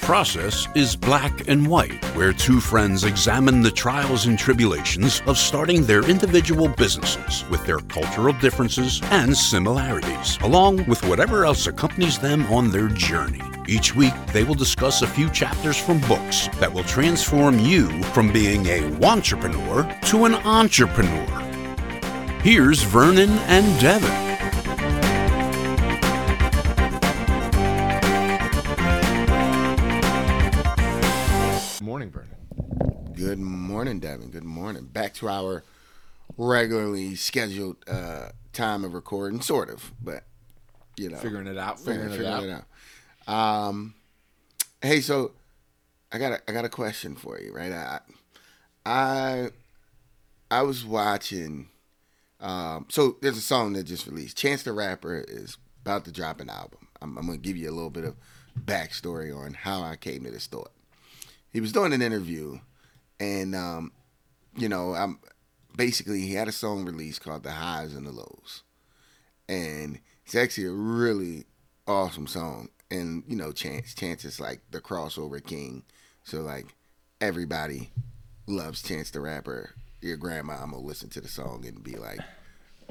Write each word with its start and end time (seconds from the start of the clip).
process 0.00 0.68
is 0.74 0.96
Black 0.96 1.48
and 1.48 1.66
White, 1.66 2.04
where 2.16 2.32
two 2.32 2.60
friends 2.60 3.04
examine 3.04 3.62
the 3.62 3.70
trials 3.70 4.26
and 4.26 4.38
tribulations 4.38 5.22
of 5.26 5.38
starting 5.38 5.84
their 5.84 6.08
individual 6.08 6.68
businesses 6.68 7.44
with 7.48 7.64
their 7.66 7.78
cultural 7.78 8.32
differences 8.34 9.00
and 9.10 9.36
similarities, 9.36 10.38
along 10.42 10.84
with 10.86 11.04
whatever 11.04 11.44
else 11.44 11.66
accompanies 11.66 12.18
them 12.18 12.46
on 12.52 12.70
their 12.70 12.88
journey. 12.88 13.42
Each 13.66 13.94
week, 13.94 14.14
they 14.32 14.44
will 14.44 14.54
discuss 14.54 15.02
a 15.02 15.06
few 15.06 15.28
chapters 15.30 15.76
from 15.76 16.00
books 16.02 16.48
that 16.58 16.72
will 16.72 16.84
transform 16.84 17.58
you 17.58 18.02
from 18.14 18.32
being 18.32 18.66
a 18.66 18.80
wantrepreneur 18.98 20.00
to 20.08 20.24
an 20.24 20.34
entrepreneur. 20.34 21.26
Here's 22.42 22.82
Vernon 22.82 23.30
and 23.30 23.80
Devin. 23.80 24.27
Morning, 33.78 34.00
Devin. 34.00 34.30
Good 34.30 34.42
morning. 34.42 34.86
Back 34.86 35.14
to 35.14 35.28
our 35.28 35.62
regularly 36.36 37.14
scheduled 37.14 37.76
uh, 37.88 38.30
time 38.52 38.82
of 38.82 38.92
recording, 38.92 39.40
sort 39.40 39.70
of, 39.70 39.92
but 40.02 40.24
you 40.96 41.08
know, 41.08 41.18
Figuring 41.18 41.46
it 41.46 41.56
out. 41.56 41.78
Figuring, 41.78 42.08
figuring 42.08 42.26
it 42.26 42.32
out. 42.32 42.42
it 42.42 42.64
out. 43.28 43.32
Um, 43.32 43.94
hey, 44.82 45.00
so 45.00 45.30
I 46.10 46.18
got 46.18 46.32
a, 46.32 46.40
I 46.48 46.52
got 46.52 46.64
a 46.64 46.68
question 46.68 47.14
for 47.14 47.38
you, 47.38 47.52
right? 47.54 47.70
I 47.70 48.00
I 48.84 49.50
I 50.50 50.62
was 50.62 50.84
watching. 50.84 51.68
Um, 52.40 52.86
so 52.88 53.16
there's 53.22 53.38
a 53.38 53.40
song 53.40 53.74
that 53.74 53.84
just 53.84 54.08
released. 54.08 54.36
Chance 54.36 54.64
the 54.64 54.72
Rapper 54.72 55.24
is 55.28 55.56
about 55.82 56.04
to 56.06 56.10
drop 56.10 56.40
an 56.40 56.50
album. 56.50 56.88
I'm, 57.00 57.16
I'm 57.16 57.26
gonna 57.26 57.38
give 57.38 57.56
you 57.56 57.70
a 57.70 57.76
little 57.76 57.90
bit 57.90 58.04
of 58.04 58.16
backstory 58.60 59.32
on 59.32 59.54
how 59.54 59.84
I 59.84 59.94
came 59.94 60.24
to 60.24 60.32
this 60.32 60.48
thought. 60.48 60.72
He 61.52 61.60
was 61.60 61.70
doing 61.70 61.92
an 61.92 62.02
interview, 62.02 62.58
and 63.20 63.54
um, 63.54 63.92
you 64.56 64.68
know, 64.68 64.94
I'm 64.94 65.20
basically 65.76 66.20
he 66.22 66.34
had 66.34 66.48
a 66.48 66.52
song 66.52 66.84
released 66.84 67.22
called 67.22 67.42
"The 67.42 67.52
Highs 67.52 67.94
and 67.94 68.06
the 68.06 68.12
Lows," 68.12 68.62
and 69.48 70.00
it's 70.24 70.34
actually 70.34 70.66
a 70.66 70.72
really 70.72 71.44
awesome 71.86 72.26
song. 72.26 72.68
And 72.90 73.22
you 73.26 73.36
know, 73.36 73.52
Chance 73.52 73.94
Chance 73.94 74.24
is 74.24 74.40
like 74.40 74.60
the 74.70 74.80
crossover 74.80 75.44
king, 75.44 75.82
so 76.24 76.40
like 76.40 76.66
everybody 77.20 77.90
loves 78.46 78.82
Chance 78.82 79.10
the 79.10 79.20
Rapper. 79.20 79.70
Your 80.00 80.16
grandma 80.16 80.54
I'm 80.62 80.70
gonna 80.70 80.82
listen 80.82 81.08
to 81.10 81.20
the 81.20 81.28
song 81.28 81.64
and 81.66 81.82
be 81.82 81.96
like, 81.96 82.20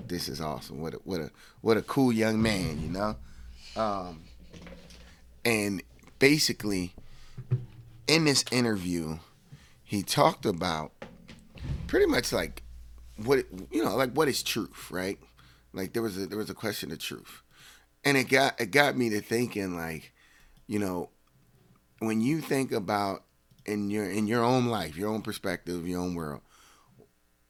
"This 0.08 0.28
is 0.28 0.42
awesome! 0.42 0.82
What 0.82 0.96
a 0.96 0.98
what 0.98 1.22
a 1.22 1.32
what 1.62 1.78
a 1.78 1.82
cool 1.82 2.12
young 2.12 2.42
man!" 2.42 2.82
You 2.82 2.90
know. 2.90 3.16
Um, 3.76 4.24
and 5.46 5.84
basically, 6.20 6.94
in 8.08 8.26
this 8.26 8.44
interview, 8.52 9.20
he 9.88 10.04
talked 10.04 10.46
about 10.46 10.92
pretty 11.88 12.06
much 12.06 12.34
like 12.34 12.62
what 13.24 13.46
you 13.72 13.82
know, 13.82 13.96
like 13.96 14.12
what 14.12 14.28
is 14.28 14.44
truth, 14.44 14.92
right? 14.92 15.18
Like 15.72 15.94
there 15.94 16.04
was 16.04 16.18
a 16.18 16.28
there 16.28 16.38
was 16.38 16.50
a 16.50 16.54
question 16.54 16.92
of 16.92 17.00
truth, 17.00 17.42
and 18.04 18.18
it 18.18 18.26
got 18.26 18.60
it 18.60 18.72
got 18.72 18.98
me 18.98 19.10
to 19.12 19.22
thinking 19.22 19.78
like, 19.78 20.12
you 20.68 20.78
know, 20.78 21.10
when 22.00 22.20
you 22.20 22.42
think 22.42 22.74
about 22.74 23.24
in 23.66 23.90
your 23.90 24.04
in 24.04 24.28
your 24.28 24.44
own 24.44 24.66
life, 24.66 24.98
your 24.98 25.10
own 25.10 25.22
perspective, 25.22 25.88
your 25.88 26.02
own 26.02 26.16
world, 26.16 26.42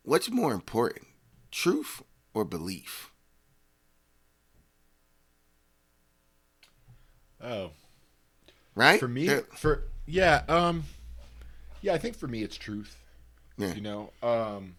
what's 0.04 0.30
more 0.30 0.54
important, 0.54 1.08
truth 1.50 2.04
or 2.36 2.46
belief? 2.46 3.12
Oh, 7.42 7.72
Right? 8.76 9.00
for 9.00 9.08
me, 9.08 9.28
for 9.56 9.86
yeah, 10.06 10.44
um, 10.48 10.84
yeah, 11.82 11.94
I 11.94 11.98
think 11.98 12.16
for 12.16 12.28
me 12.28 12.44
it's 12.44 12.58
truth. 12.58 12.96
Yeah. 13.58 13.74
You 13.74 13.82
know, 13.82 14.12
um, 14.22 14.76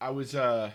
I 0.00 0.10
was 0.10 0.34
uh, 0.34 0.70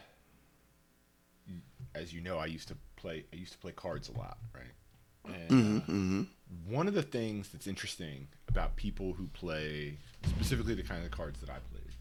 as 1.96 2.14
you 2.14 2.22
know, 2.22 2.38
I 2.38 2.46
used 2.46 2.68
to 2.70 2.76
play. 2.96 3.26
I 3.34 3.36
used 3.36 3.54
to 3.54 3.58
play 3.58 3.72
cards 3.72 4.10
a 4.10 4.18
lot, 4.18 4.38
right? 4.54 5.34
And 5.36 5.52
uh, 5.52 5.82
hmm 5.86 6.22
one 6.68 6.88
of 6.88 6.96
the 6.96 7.04
things 7.04 7.50
that's 7.50 7.68
interesting 7.68 8.28
about 8.48 8.76
people 8.76 9.14
who 9.14 9.28
play 9.28 9.98
specifically 10.26 10.74
the 10.74 10.82
kind 10.84 11.06
of 11.06 11.12
cards 11.12 11.40
that 11.42 11.50
I 11.50 11.58
played 11.72 11.94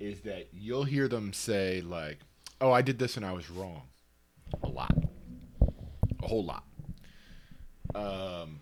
is 0.00 0.22
that 0.22 0.48
you'll 0.52 0.84
hear 0.84 1.08
them 1.08 1.32
say 1.32 1.80
like, 1.80 2.18
"Oh, 2.60 2.72
I 2.72 2.82
did 2.82 2.98
this 2.98 3.16
and 3.16 3.24
I 3.24 3.32
was 3.32 3.48
wrong," 3.50 3.82
a 4.62 4.68
lot, 4.68 4.92
a 6.22 6.26
whole 6.26 6.44
lot. 6.44 6.64
Um, 7.94 8.60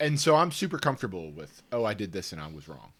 and 0.00 0.18
so 0.18 0.34
I'm 0.34 0.50
super 0.50 0.78
comfortable 0.78 1.30
with, 1.30 1.62
"Oh, 1.70 1.84
I 1.84 1.94
did 1.94 2.12
this 2.12 2.32
and 2.32 2.40
I 2.40 2.48
was 2.48 2.66
wrong." 2.66 2.92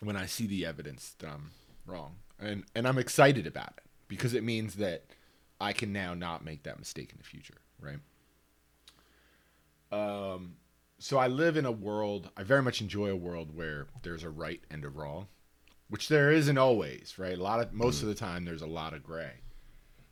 When 0.00 0.16
I 0.16 0.26
see 0.26 0.46
the 0.46 0.64
evidence 0.64 1.14
that 1.18 1.28
I'm 1.28 1.50
wrong, 1.84 2.16
and 2.38 2.64
and 2.74 2.88
I'm 2.88 2.98
excited 2.98 3.46
about 3.46 3.74
it 3.76 3.84
because 4.08 4.32
it 4.32 4.44
means 4.44 4.76
that 4.76 5.04
I 5.60 5.72
can 5.72 5.92
now 5.92 6.14
not 6.14 6.44
make 6.44 6.62
that 6.62 6.78
mistake 6.78 7.10
in 7.12 7.18
the 7.18 7.24
future, 7.24 7.60
right? 7.80 7.98
Um, 9.90 10.56
so 10.98 11.18
I 11.18 11.26
live 11.26 11.56
in 11.56 11.66
a 11.66 11.72
world. 11.72 12.30
I 12.36 12.44
very 12.44 12.62
much 12.62 12.80
enjoy 12.80 13.10
a 13.10 13.16
world 13.16 13.54
where 13.54 13.86
there's 14.02 14.22
a 14.22 14.30
right 14.30 14.60
and 14.70 14.84
a 14.84 14.88
wrong, 14.88 15.26
which 15.88 16.08
there 16.08 16.32
isn't 16.32 16.58
always, 16.58 17.18
right? 17.18 17.36
A 17.36 17.42
lot 17.42 17.60
of 17.60 17.72
most 17.72 18.02
of 18.02 18.08
the 18.08 18.14
time, 18.14 18.44
there's 18.44 18.62
a 18.62 18.66
lot 18.66 18.94
of 18.94 19.02
gray. 19.02 19.40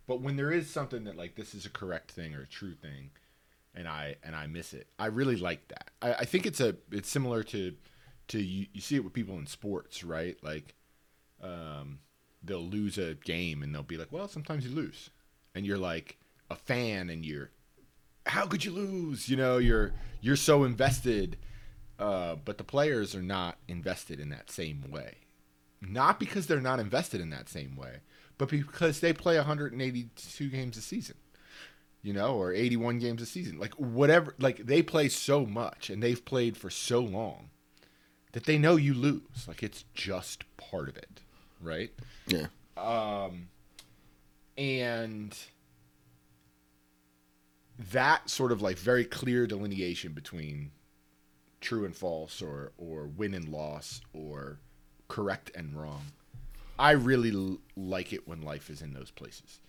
But 0.06 0.20
when 0.20 0.36
there 0.36 0.50
is 0.50 0.68
something 0.68 1.04
that 1.04 1.16
like 1.16 1.36
this 1.36 1.54
is 1.54 1.64
a 1.66 1.70
correct 1.70 2.10
thing 2.10 2.34
or 2.34 2.42
a 2.42 2.46
true 2.46 2.74
thing, 2.74 3.10
and 3.80 3.88
I 3.88 4.16
and 4.22 4.36
I 4.36 4.46
miss 4.46 4.74
it, 4.74 4.88
I 4.98 5.06
really 5.06 5.36
like 5.36 5.66
that. 5.68 5.90
I, 6.02 6.14
I 6.14 6.24
think 6.26 6.44
it's 6.44 6.60
a 6.60 6.76
it's 6.92 7.08
similar 7.08 7.42
to 7.44 7.74
to 8.28 8.38
you, 8.38 8.66
you 8.72 8.80
see 8.80 8.96
it 8.96 9.02
with 9.02 9.14
people 9.14 9.38
in 9.38 9.46
sports, 9.46 10.04
right? 10.04 10.36
Like, 10.42 10.74
um, 11.42 12.00
they'll 12.44 12.60
lose 12.60 12.98
a 12.98 13.14
game 13.14 13.62
and 13.62 13.74
they'll 13.74 13.82
be 13.82 13.96
like, 13.96 14.12
well, 14.12 14.28
sometimes 14.28 14.64
you 14.66 14.70
lose, 14.70 15.08
and 15.54 15.64
you're 15.64 15.78
like 15.78 16.18
a 16.50 16.56
fan 16.56 17.08
and 17.08 17.24
you're 17.24 17.50
how 18.26 18.46
could 18.46 18.64
you 18.64 18.70
lose? 18.70 19.30
You 19.30 19.38
know, 19.38 19.56
you're 19.56 19.92
you're 20.20 20.36
so 20.36 20.64
invested, 20.64 21.38
uh, 21.98 22.36
but 22.44 22.58
the 22.58 22.64
players 22.64 23.14
are 23.14 23.22
not 23.22 23.56
invested 23.66 24.20
in 24.20 24.28
that 24.28 24.50
same 24.50 24.90
way. 24.90 25.14
Not 25.80 26.20
because 26.20 26.46
they're 26.46 26.60
not 26.60 26.80
invested 26.80 27.22
in 27.22 27.30
that 27.30 27.48
same 27.48 27.76
way, 27.76 28.00
but 28.36 28.50
because 28.50 29.00
they 29.00 29.14
play 29.14 29.36
182 29.36 30.50
games 30.50 30.76
a 30.76 30.82
season, 30.82 31.16
you 32.02 32.12
know, 32.12 32.34
or 32.36 32.52
81 32.52 32.98
games 32.98 33.22
a 33.22 33.26
season. 33.26 33.58
Like 33.58 33.74
whatever, 33.74 34.34
like 34.38 34.58
they 34.58 34.82
play 34.82 35.08
so 35.08 35.44
much 35.46 35.90
and 35.90 36.02
they've 36.02 36.24
played 36.24 36.56
for 36.56 36.70
so 36.70 37.00
long 37.00 37.50
that 38.32 38.44
they 38.44 38.58
know 38.58 38.76
you 38.76 38.94
lose. 38.94 39.46
Like 39.46 39.62
it's 39.62 39.84
just 39.94 40.44
part 40.56 40.88
of 40.88 40.96
it, 40.96 41.20
right? 41.60 41.90
Yeah. 42.26 42.46
um, 42.76 43.48
and 44.56 45.36
that 47.92 48.28
sort 48.28 48.52
of 48.52 48.60
like 48.60 48.78
very 48.78 49.04
clear 49.04 49.46
delineation 49.46 50.12
between 50.12 50.70
true 51.60 51.84
and 51.84 51.96
false 51.96 52.42
or 52.42 52.72
or 52.76 53.06
win 53.06 53.34
and 53.34 53.48
loss 53.48 54.00
or 54.12 54.58
correct 55.08 55.50
and 55.54 55.74
wrong 55.80 56.02
i 56.78 56.90
really 56.90 57.30
l- 57.32 57.58
like 57.76 58.12
it 58.12 58.26
when 58.28 58.40
life 58.42 58.70
is 58.70 58.80
in 58.82 58.92
those 58.92 59.10
places 59.10 59.60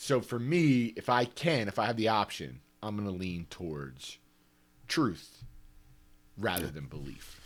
so 0.00 0.20
for 0.22 0.38
me 0.38 0.94
if 0.96 1.08
i 1.10 1.24
can 1.26 1.66
if 1.68 1.78
i 1.78 1.84
have 1.86 1.96
the 1.96 2.08
option 2.08 2.60
i'm 2.82 2.96
going 2.96 3.06
to 3.08 3.14
lean 3.14 3.46
towards 3.50 4.18
truth 4.86 5.42
rather 6.38 6.68
than 6.68 6.86
belief 6.86 7.40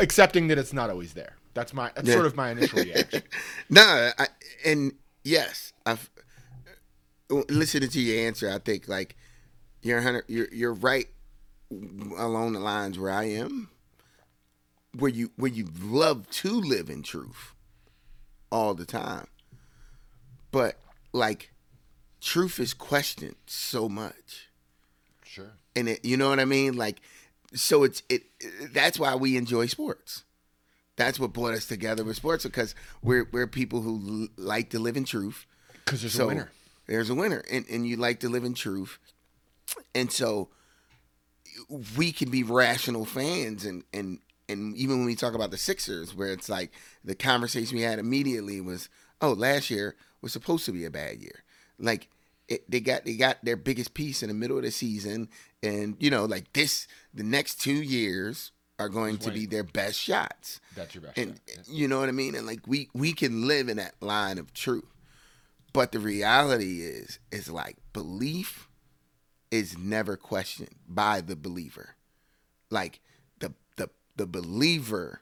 accepting 0.00 0.48
that 0.48 0.58
it's 0.58 0.72
not 0.72 0.88
always 0.90 1.12
there 1.14 1.36
that's 1.54 1.72
my 1.74 1.90
that's 1.94 2.08
Yeah. 2.08 2.14
sort 2.14 2.26
of 2.26 2.34
my 2.34 2.50
initial 2.50 2.78
reaction 2.82 3.22
No, 3.68 4.10
I, 4.18 4.26
and 4.64 4.94
yes, 5.22 5.72
I've 5.86 6.08
listening 7.28 7.88
to 7.90 8.00
your 8.00 8.26
answer. 8.26 8.50
I 8.50 8.58
think 8.58 8.88
like 8.88 9.16
you're 9.82 10.22
you're 10.28 10.48
you're 10.52 10.72
right 10.74 11.08
along 11.70 12.52
the 12.54 12.60
lines 12.60 12.98
where 12.98 13.12
I 13.12 13.24
am, 13.24 13.68
where 14.98 15.10
you 15.10 15.30
where 15.36 15.50
you 15.50 15.68
love 15.80 16.28
to 16.30 16.50
live 16.60 16.88
in 16.90 17.02
truth 17.02 17.54
all 18.50 18.74
the 18.74 18.84
time, 18.86 19.26
but 20.50 20.78
like 21.12 21.52
truth 22.20 22.58
is 22.60 22.72
questioned 22.74 23.34
so 23.46 23.88
much 23.88 24.48
sure 25.24 25.52
and 25.74 25.88
it, 25.88 26.04
you 26.04 26.16
know 26.16 26.28
what 26.28 26.38
I 26.40 26.44
mean? 26.44 26.76
Like, 26.76 27.00
so 27.54 27.82
it's 27.84 28.02
it. 28.08 28.24
That's 28.72 28.98
why 28.98 29.14
we 29.14 29.36
enjoy 29.36 29.66
sports. 29.66 30.24
That's 30.96 31.18
what 31.18 31.32
brought 31.32 31.54
us 31.54 31.66
together 31.66 32.04
with 32.04 32.16
sports 32.16 32.44
because 32.44 32.74
we're 33.02 33.26
we're 33.32 33.46
people 33.46 33.80
who 33.80 34.28
l- 34.38 34.44
like 34.44 34.70
to 34.70 34.78
live 34.78 34.96
in 34.96 35.04
truth. 35.04 35.46
because 35.84 36.02
there's 36.02 36.12
So 36.12 36.24
a 36.24 36.26
winner 36.28 36.50
There's 36.86 37.08
a 37.10 37.14
winner, 37.14 37.42
and 37.50 37.64
and 37.70 37.86
you 37.86 37.96
like 37.96 38.20
to 38.20 38.28
live 38.28 38.44
in 38.44 38.52
truth, 38.54 38.98
and 39.94 40.12
so 40.12 40.50
we 41.96 42.12
can 42.12 42.30
be 42.30 42.42
rational 42.42 43.04
fans, 43.04 43.64
and 43.64 43.84
and 43.92 44.18
and 44.48 44.76
even 44.76 44.98
when 44.98 45.06
we 45.06 45.14
talk 45.14 45.34
about 45.34 45.50
the 45.50 45.56
Sixers, 45.58 46.14
where 46.14 46.28
it's 46.28 46.48
like 46.48 46.72
the 47.04 47.14
conversation 47.14 47.76
we 47.76 47.82
had 47.82 47.98
immediately 47.98 48.60
was, 48.60 48.88
oh, 49.20 49.32
last 49.32 49.70
year 49.70 49.96
was 50.22 50.32
supposed 50.32 50.64
to 50.66 50.72
be 50.72 50.84
a 50.84 50.90
bad 50.90 51.20
year. 51.20 51.42
Like 51.78 52.08
it, 52.48 52.70
they 52.70 52.80
got 52.80 53.04
they 53.04 53.16
got 53.16 53.44
their 53.44 53.56
biggest 53.56 53.94
piece 53.94 54.22
in 54.22 54.28
the 54.28 54.34
middle 54.34 54.56
of 54.56 54.62
the 54.62 54.70
season, 54.70 55.28
and 55.62 55.96
you 55.98 56.10
know, 56.10 56.24
like 56.24 56.52
this, 56.52 56.86
the 57.12 57.22
next 57.22 57.60
two 57.60 57.82
years 57.82 58.52
are 58.78 58.88
going 58.88 59.18
to 59.18 59.30
be 59.30 59.46
their 59.46 59.62
best 59.62 59.98
shots. 59.98 60.60
That's 60.74 60.94
your 60.94 61.02
best 61.02 61.18
and 61.18 61.40
shot, 61.46 61.68
you 61.68 61.88
know 61.88 62.00
what 62.00 62.08
I 62.08 62.12
mean. 62.12 62.34
And 62.34 62.46
like 62.46 62.60
we 62.66 62.88
we 62.94 63.12
can 63.12 63.46
live 63.46 63.68
in 63.68 63.76
that 63.76 63.94
line 64.00 64.38
of 64.38 64.52
truth, 64.54 64.84
but 65.72 65.92
the 65.92 66.00
reality 66.00 66.82
is 66.82 67.18
is 67.30 67.50
like 67.50 67.76
belief 67.92 68.68
is 69.50 69.76
never 69.78 70.16
questioned 70.16 70.74
by 70.88 71.20
the 71.20 71.36
believer. 71.36 71.90
Like 72.70 73.00
the 73.38 73.52
the 73.76 73.90
the 74.16 74.26
believer, 74.26 75.20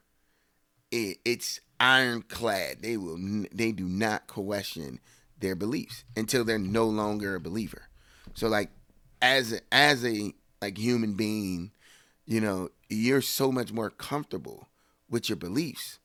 it, 0.91 1.19
it's 1.25 1.61
ironclad. 1.81 2.83
They 2.83 2.97
will 2.97 3.19
they 3.53 3.73
do 3.73 3.85
not 3.85 4.27
question 4.27 5.01
their 5.41 5.57
beliefs 5.57 6.05
until 6.17 6.45
they're 6.45 6.59
no 6.59 6.85
longer 6.85 7.35
a 7.35 7.41
believer. 7.41 7.89
So 8.35 8.47
like 8.49 8.71
as 9.23 9.53
a, 9.53 9.61
as 9.73 10.05
a 10.05 10.35
like 10.61 10.79
human 10.79 11.15
being, 11.15 11.73
you 12.27 12.41
know, 12.41 12.69
you're 12.89 13.23
so 13.23 13.51
much 13.51 13.73
more 13.73 13.91
comfortable 13.91 14.69
with 15.09 15.29
your 15.29 15.37
beliefs, 15.37 15.99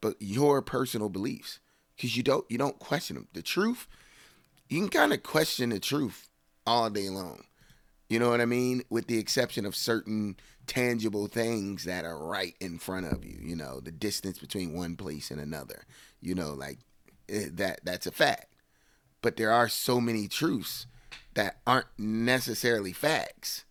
but 0.00 0.16
your 0.18 0.62
personal 0.62 1.08
beliefs 1.08 1.60
because 1.96 2.16
you 2.16 2.22
don't 2.22 2.44
you 2.48 2.58
don't 2.58 2.78
question 2.78 3.16
them. 3.16 3.28
The 3.34 3.42
truth, 3.42 3.86
you 4.68 4.80
can 4.80 4.88
kind 4.88 5.12
of 5.12 5.22
question 5.22 5.70
the 5.70 5.78
truth 5.78 6.28
all 6.66 6.88
day 6.90 7.10
long. 7.10 7.44
You 8.08 8.18
know 8.18 8.30
what 8.30 8.40
I 8.40 8.46
mean? 8.46 8.82
With 8.90 9.06
the 9.06 9.18
exception 9.18 9.64
of 9.64 9.76
certain 9.76 10.36
tangible 10.70 11.26
things 11.26 11.82
that 11.82 12.04
are 12.04 12.16
right 12.16 12.54
in 12.60 12.78
front 12.78 13.04
of 13.12 13.24
you. 13.24 13.36
You 13.42 13.56
know, 13.56 13.80
the 13.80 13.90
distance 13.90 14.38
between 14.38 14.72
one 14.72 14.96
place 14.96 15.30
and 15.32 15.40
another. 15.40 15.82
You 16.20 16.36
know, 16.36 16.54
like 16.54 16.78
eh, 17.28 17.48
that 17.54 17.80
that's 17.82 18.06
a 18.06 18.12
fact. 18.12 18.46
But 19.20 19.36
there 19.36 19.50
are 19.50 19.68
so 19.68 20.00
many 20.00 20.28
truths 20.28 20.86
that 21.34 21.58
aren't 21.66 21.88
necessarily 21.98 22.92
facts. 22.92 23.64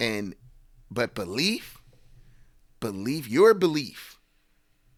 And 0.00 0.34
but 0.90 1.14
belief, 1.14 1.78
belief, 2.80 3.28
your 3.28 3.54
belief, 3.54 4.18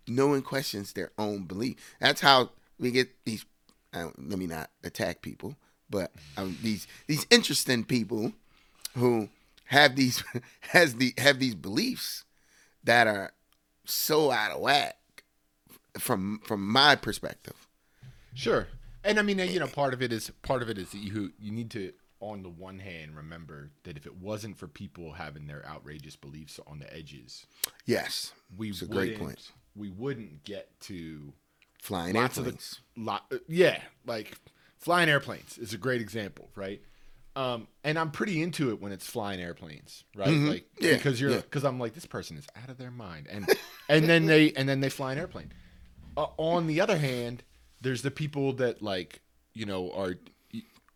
no 0.09 0.29
one 0.29 0.43
questions 0.43 0.95
their 0.95 1.13
own 1.19 1.45
belief. 1.45 1.77
That's 2.01 2.23
how 2.23 2.51
we 2.79 2.91
get 2.91 3.11
these. 3.27 3.45
Let 3.93 4.39
me 4.39 4.47
not 4.47 4.71
attack 4.85 5.21
people, 5.21 5.57
but 5.91 6.13
um, 6.39 6.57
these 6.63 6.87
these 7.07 7.27
interesting 7.31 7.85
people 7.85 8.33
who 8.95 9.29
have 9.67 9.97
these 9.97 10.23
has 10.61 10.97
the 10.97 11.15
have 11.19 11.39
these 11.39 11.55
beliefs 11.55 12.25
that 12.85 13.07
are 13.07 13.33
so 13.85 14.31
out 14.31 14.53
of 14.53 14.61
whack 14.61 14.97
from 15.99 16.41
from 16.45 16.67
my 16.67 16.97
perspective. 16.97 17.67
Sure, 18.35 18.69
and 19.05 19.19
I 19.19 19.23
mean, 19.23 19.39
you 19.39 19.59
know, 19.61 19.67
part 19.67 19.95
of 19.95 20.03
it 20.03 20.13
is 20.13 20.31
part 20.43 20.63
of 20.63 20.69
it 20.69 20.79
is 20.79 20.91
that 20.91 20.99
you 20.99 21.33
you 21.39 21.51
need 21.51 21.71
to, 21.73 21.93
on 22.21 22.43
the 22.43 22.49
one 22.51 22.79
hand, 22.81 23.17
remember 23.17 23.71
that 23.85 23.97
if 23.97 24.07
it 24.07 24.17
wasn't 24.17 24.59
for 24.59 24.69
people 24.69 25.13
having 25.13 25.47
their 25.47 25.65
outrageous 25.67 26.17
beliefs 26.17 26.61
on 26.67 26.79
the 26.79 26.95
edges, 26.95 27.47
Yes, 27.87 28.33
we 28.57 28.71
It's 28.71 28.83
a 28.83 28.87
great 28.87 29.19
point. 29.19 29.51
We 29.75 29.89
wouldn't 29.91 30.45
get 30.45 30.79
to 30.83 31.33
flying 31.81 32.15
lots 32.15 32.37
airplanes. 32.39 32.81
of 32.97 33.03
the 33.05 33.11
lot. 33.11 33.25
uh, 33.33 33.39
Yeah, 33.49 33.81
like 34.07 34.39
flying 34.79 35.09
airplanes 35.09 35.57
is 35.59 35.73
a 35.73 35.79
great 35.79 36.01
example, 36.01 36.51
right? 36.55 36.83
Um, 37.37 37.69
and 37.85 37.99
I'm 37.99 38.11
pretty 38.11 38.43
into 38.43 38.71
it 38.71 38.81
when 38.81 38.93
it's 38.93 39.07
flying 39.07 39.41
airplanes, 39.41 40.05
right? 40.17 40.29
Like 40.29 40.63
Mm-hmm. 40.63 40.85
Yeah, 40.85 40.95
because 40.95 41.21
you're 41.21 41.31
yeah. 41.31 41.37
because 41.37 41.65
I'm 41.65 41.79
like 41.79 41.93
this 41.93 42.07
person 42.07 42.39
is 42.39 42.47
out 42.63 42.71
of 42.71 42.79
their 42.79 42.91
mind, 42.91 43.27
and 43.31 43.47
and 43.91 44.09
then 44.09 44.25
they 44.25 44.53
and 44.53 44.67
then 44.67 44.81
they 44.81 44.89
fly 44.89 45.13
an 45.13 45.19
airplane. 45.19 45.53
Uh, 46.17 46.29
on 46.39 46.67
the 46.67 46.81
other 46.81 46.97
hand, 46.97 47.43
there's 47.83 48.01
the 48.01 48.11
people 48.11 48.55
that 48.55 48.81
like 48.83 49.21
you 49.53 49.67
know 49.67 49.93
are 49.93 50.15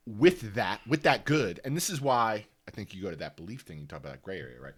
with 0.07 0.55
that 0.55 0.81
with 0.89 1.03
that 1.03 1.27
good, 1.27 1.61
and 1.63 1.77
this 1.77 1.91
is 1.91 2.01
why 2.01 2.47
I 2.67 2.71
think 2.71 2.95
you 2.95 3.03
go 3.03 3.11
to 3.11 3.17
that 3.17 3.37
belief 3.37 3.61
thing. 3.61 3.79
You 3.79 3.87
talk 3.87 3.99
about 4.01 4.13
that 4.13 4.23
gray 4.23 4.41
area, 4.41 4.59
right? 4.61 4.75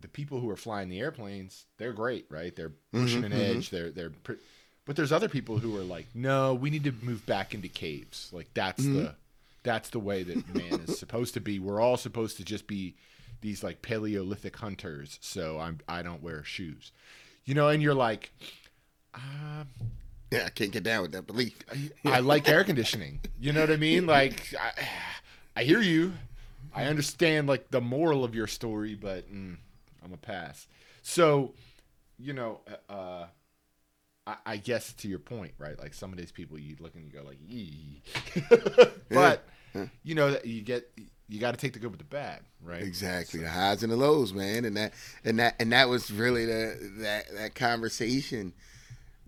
The 0.00 0.08
people 0.08 0.40
who 0.40 0.48
are 0.50 0.56
flying 0.56 0.88
the 0.88 0.98
airplanes, 0.98 1.66
they're 1.76 1.92
great, 1.92 2.26
right? 2.30 2.56
They're 2.56 2.72
pushing 2.92 3.24
an 3.24 3.32
edge. 3.32 3.70
They're 3.70 3.90
they're, 3.90 4.10
pre- 4.10 4.36
but 4.84 4.96
there's 4.96 5.12
other 5.12 5.28
people 5.28 5.58
who 5.58 5.76
are 5.76 5.84
like, 5.84 6.06
no, 6.14 6.54
we 6.54 6.70
need 6.70 6.84
to 6.84 6.92
move 7.02 7.24
back 7.26 7.54
into 7.54 7.68
caves. 7.68 8.30
Like 8.32 8.48
that's 8.54 8.82
the 8.82 9.14
that's 9.62 9.90
the 9.90 9.98
way 10.00 10.22
that 10.22 10.54
man 10.54 10.80
is 10.86 10.98
supposed 10.98 11.34
to 11.34 11.40
be. 11.40 11.58
We're 11.58 11.80
all 11.80 11.96
supposed 11.96 12.36
to 12.38 12.44
just 12.44 12.66
be 12.66 12.96
these 13.40 13.62
like 13.62 13.82
Paleolithic 13.82 14.56
hunters. 14.56 15.18
So 15.20 15.58
I'm 15.58 15.78
I 15.88 16.02
don't 16.02 16.22
wear 16.22 16.44
shoes, 16.44 16.92
you 17.44 17.54
know. 17.54 17.68
And 17.68 17.82
you're 17.82 17.94
like, 17.94 18.32
um, 19.14 19.68
Yeah, 20.30 20.44
I 20.46 20.50
can't 20.50 20.72
get 20.72 20.82
down 20.82 21.02
with 21.02 21.12
that 21.12 21.26
belief. 21.26 21.58
I 22.04 22.20
like 22.20 22.48
air 22.48 22.64
conditioning. 22.64 23.20
You 23.38 23.52
know 23.52 23.60
what 23.60 23.70
I 23.70 23.76
mean? 23.76 24.06
Like, 24.06 24.54
I, 24.58 24.72
I 25.60 25.64
hear 25.64 25.80
you. 25.80 26.14
I 26.74 26.84
understand 26.84 27.48
like 27.48 27.70
the 27.70 27.80
moral 27.80 28.24
of 28.24 28.34
your 28.34 28.46
story, 28.46 28.94
but 28.94 29.30
mm, 29.30 29.56
I'm 30.02 30.12
a 30.12 30.16
pass. 30.16 30.66
So, 31.02 31.52
you 32.18 32.32
know, 32.32 32.60
uh, 32.88 33.26
I, 34.26 34.36
I 34.46 34.56
guess 34.56 34.92
to 34.94 35.08
your 35.08 35.18
point, 35.18 35.52
right? 35.58 35.78
Like 35.78 35.92
some 35.92 36.12
of 36.12 36.18
these 36.18 36.32
people, 36.32 36.58
you 36.58 36.76
look 36.80 36.94
and 36.94 37.04
you 37.04 37.10
go 37.12 37.22
like, 37.24 37.38
but 39.10 39.46
you 40.02 40.14
know, 40.14 40.30
that 40.32 40.46
you 40.46 40.62
get 40.62 40.90
you 41.28 41.40
got 41.40 41.52
to 41.52 41.56
take 41.56 41.72
the 41.72 41.78
good 41.78 41.90
with 41.90 41.98
the 41.98 42.04
bad, 42.04 42.40
right? 42.62 42.82
Exactly, 42.82 43.40
the 43.40 43.48
highs 43.48 43.82
and 43.82 43.90
the 43.90 43.96
lows, 43.96 44.32
man, 44.32 44.64
and 44.64 44.76
that 44.76 44.92
and 45.24 45.38
that 45.38 45.54
and 45.58 45.72
that 45.72 45.88
was 45.88 46.10
really 46.10 46.44
the 46.44 46.92
that 46.98 47.24
that 47.34 47.54
conversation 47.54 48.52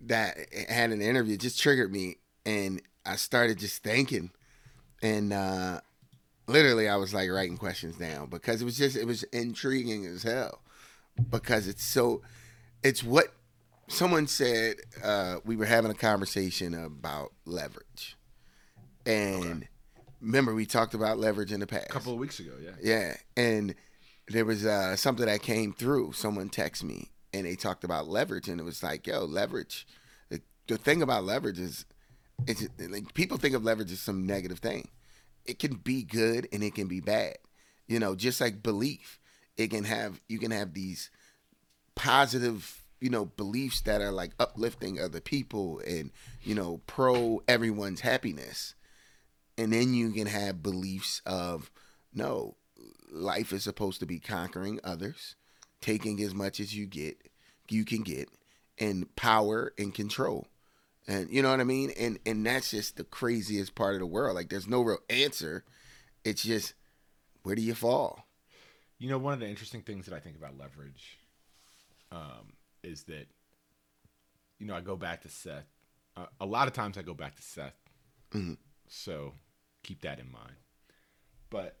that 0.01 0.37
had 0.69 0.91
an 0.91 1.01
interview 1.01 1.35
it 1.35 1.39
just 1.39 1.59
triggered 1.59 1.91
me, 1.91 2.17
and 2.45 2.81
I 3.05 3.15
started 3.15 3.57
just 3.57 3.83
thinking, 3.83 4.31
and 5.01 5.33
uh 5.33 5.81
literally 6.47 6.87
I 6.87 6.95
was 6.95 7.13
like 7.13 7.29
writing 7.29 7.57
questions 7.57 7.97
down 7.97 8.29
because 8.29 8.61
it 8.61 8.65
was 8.65 8.77
just 8.77 8.95
it 8.95 9.05
was 9.05 9.23
intriguing 9.23 10.05
as 10.05 10.23
hell. 10.23 10.61
Because 11.29 11.67
it's 11.67 11.83
so 11.83 12.21
it's 12.83 13.03
what 13.03 13.27
someone 13.87 14.27
said 14.27 14.75
uh 15.03 15.37
we 15.45 15.55
were 15.55 15.65
having 15.65 15.91
a 15.91 15.95
conversation 15.95 16.73
about 16.73 17.31
leverage. 17.45 18.17
And 19.05 19.67
remember 20.25 20.53
we 20.53 20.65
talked 20.65 20.93
about 20.93 21.19
leverage 21.19 21.51
in 21.51 21.59
the 21.59 21.67
past 21.67 21.85
A 21.89 21.93
couple 21.93 22.13
of 22.13 22.19
weeks 22.19 22.39
ago, 22.39 22.53
yeah. 22.61 22.71
yeah, 22.81 23.15
and 23.37 23.75
there 24.27 24.45
was 24.45 24.65
uh, 24.65 24.95
something 24.95 25.25
that 25.25 25.41
came 25.41 25.71
through. 25.71 26.13
Someone 26.13 26.49
texted 26.49 26.83
me, 26.83 27.09
and 27.33 27.45
they 27.45 27.55
talked 27.55 27.83
about 27.83 28.07
leverage, 28.07 28.49
and 28.49 28.59
it 28.59 28.63
was 28.63 28.81
like, 28.83 29.07
"Yo, 29.07 29.23
leverage." 29.23 29.87
The, 30.29 30.41
the 30.67 30.77
thing 30.77 31.01
about 31.01 31.23
leverage 31.23 31.59
is, 31.59 31.85
it's 32.47 32.67
like 32.79 33.13
people 33.13 33.37
think 33.37 33.55
of 33.55 33.63
leverage 33.63 33.91
as 33.91 33.99
some 33.99 34.25
negative 34.25 34.59
thing. 34.59 34.89
It 35.45 35.59
can 35.59 35.75
be 35.75 36.01
good 36.01 36.47
and 36.51 36.63
it 36.63 36.73
can 36.73 36.87
be 36.87 37.01
bad. 37.01 37.37
You 37.87 37.99
know, 37.99 38.15
just 38.15 38.41
like 38.41 38.63
belief, 38.63 39.19
it 39.57 39.69
can 39.69 39.83
have 39.83 40.19
you 40.27 40.39
can 40.39 40.49
have 40.49 40.73
these 40.73 41.11
positive, 41.93 42.83
you 42.99 43.11
know, 43.11 43.25
beliefs 43.25 43.81
that 43.81 44.01
are 44.01 44.11
like 44.11 44.31
uplifting 44.39 44.99
other 44.99 45.21
people 45.21 45.81
and 45.85 46.11
you 46.41 46.55
know 46.55 46.81
pro 46.87 47.43
everyone's 47.47 48.01
happiness 48.01 48.73
and 49.57 49.71
then 49.71 49.93
you 49.93 50.11
can 50.11 50.27
have 50.27 50.63
beliefs 50.63 51.21
of 51.25 51.71
no 52.13 52.55
life 53.11 53.53
is 53.53 53.63
supposed 53.63 53.99
to 53.99 54.05
be 54.05 54.19
conquering 54.19 54.79
others 54.83 55.35
taking 55.81 56.21
as 56.21 56.33
much 56.33 56.59
as 56.59 56.75
you 56.75 56.85
get 56.85 57.17
you 57.69 57.85
can 57.85 58.01
get 58.01 58.29
and 58.77 59.13
power 59.15 59.73
and 59.77 59.93
control. 59.93 60.47
And 61.07 61.29
you 61.29 61.41
know 61.41 61.51
what 61.51 61.59
i 61.59 61.63
mean? 61.63 61.91
And 61.97 62.19
and 62.25 62.45
that's 62.45 62.71
just 62.71 62.97
the 62.97 63.03
craziest 63.03 63.75
part 63.75 63.93
of 63.93 63.99
the 63.99 64.05
world. 64.05 64.35
Like 64.35 64.49
there's 64.49 64.67
no 64.67 64.81
real 64.81 64.99
answer. 65.09 65.63
It's 66.23 66.43
just 66.43 66.73
where 67.43 67.55
do 67.55 67.61
you 67.61 67.75
fall? 67.75 68.25
You 68.97 69.09
know, 69.09 69.17
one 69.17 69.33
of 69.33 69.39
the 69.39 69.47
interesting 69.47 69.81
things 69.81 70.05
that 70.05 70.15
I 70.15 70.19
think 70.19 70.37
about 70.37 70.57
leverage 70.57 71.19
um, 72.11 72.53
is 72.81 73.03
that, 73.03 73.27
you 74.57 74.65
know, 74.65 74.73
I 74.73 74.81
go 74.81 74.95
back 74.95 75.21
to 75.23 75.29
Seth. 75.29 75.67
Uh, 76.15 76.25
a 76.39 76.45
lot 76.45 76.67
of 76.67 76.73
times 76.73 76.97
I 76.97 77.01
go 77.01 77.13
back 77.13 77.35
to 77.35 77.41
Seth. 77.41 77.75
So 78.87 79.33
keep 79.85 80.01
that 80.01 80.19
in 80.19 80.31
mind. 80.31 80.55
But, 81.49 81.77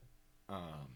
um, 0.47 0.87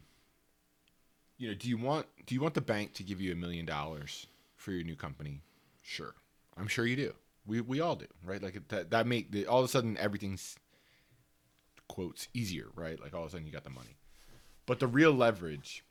you 1.38 1.48
know, 1.50 1.56
do 1.56 1.68
you 1.68 1.78
want 1.78 2.06
do 2.26 2.36
you 2.36 2.42
want 2.42 2.54
the 2.54 2.62
bank 2.62 2.94
to 2.94 3.04
give 3.04 3.20
you 3.20 3.32
a 3.32 3.36
million 3.36 3.66
dollars 3.66 4.28
for 4.58 4.72
your 4.72 4.84
new 4.84 4.96
company? 4.96 5.42
Sure, 5.82 6.14
I'm 6.58 6.68
sure 6.68 6.86
you 6.86 6.96
do. 6.96 7.14
We 7.48 7.62
we 7.62 7.82
all 7.82 7.96
do, 7.96 8.08
right? 8.24 8.42
Like 8.42 8.68
that 8.68 8.92
that 8.92 9.08
make 9.08 9.32
the, 9.32 9.48
all 9.48 9.60
of 9.60 9.66
a 9.66 9.68
sudden 9.68 9.98
everything's 9.98 10.58
quotes 11.88 12.28
easier, 12.34 12.68
right? 12.76 13.02
Like 13.02 13.14
all 13.16 13.24
of 13.24 13.30
a 13.30 13.32
sudden 13.32 13.48
you 13.48 13.54
got 13.54 13.64
the 13.64 13.70
money. 13.70 13.98
But 14.66 14.80
the 14.80 14.88
real 14.88 15.14
leverage 15.14 15.84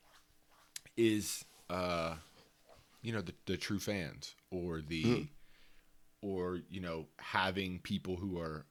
is 0.96 1.44
uh 1.70 2.14
you 3.02 3.12
know 3.12 3.20
the, 3.20 3.32
the 3.46 3.56
true 3.56 3.78
fans 3.78 4.34
or 4.50 4.80
the 4.80 5.28
or 6.22 6.60
you 6.70 6.80
know 6.80 7.06
having 7.18 7.78
people 7.80 8.16
who 8.16 8.38
are 8.38 8.66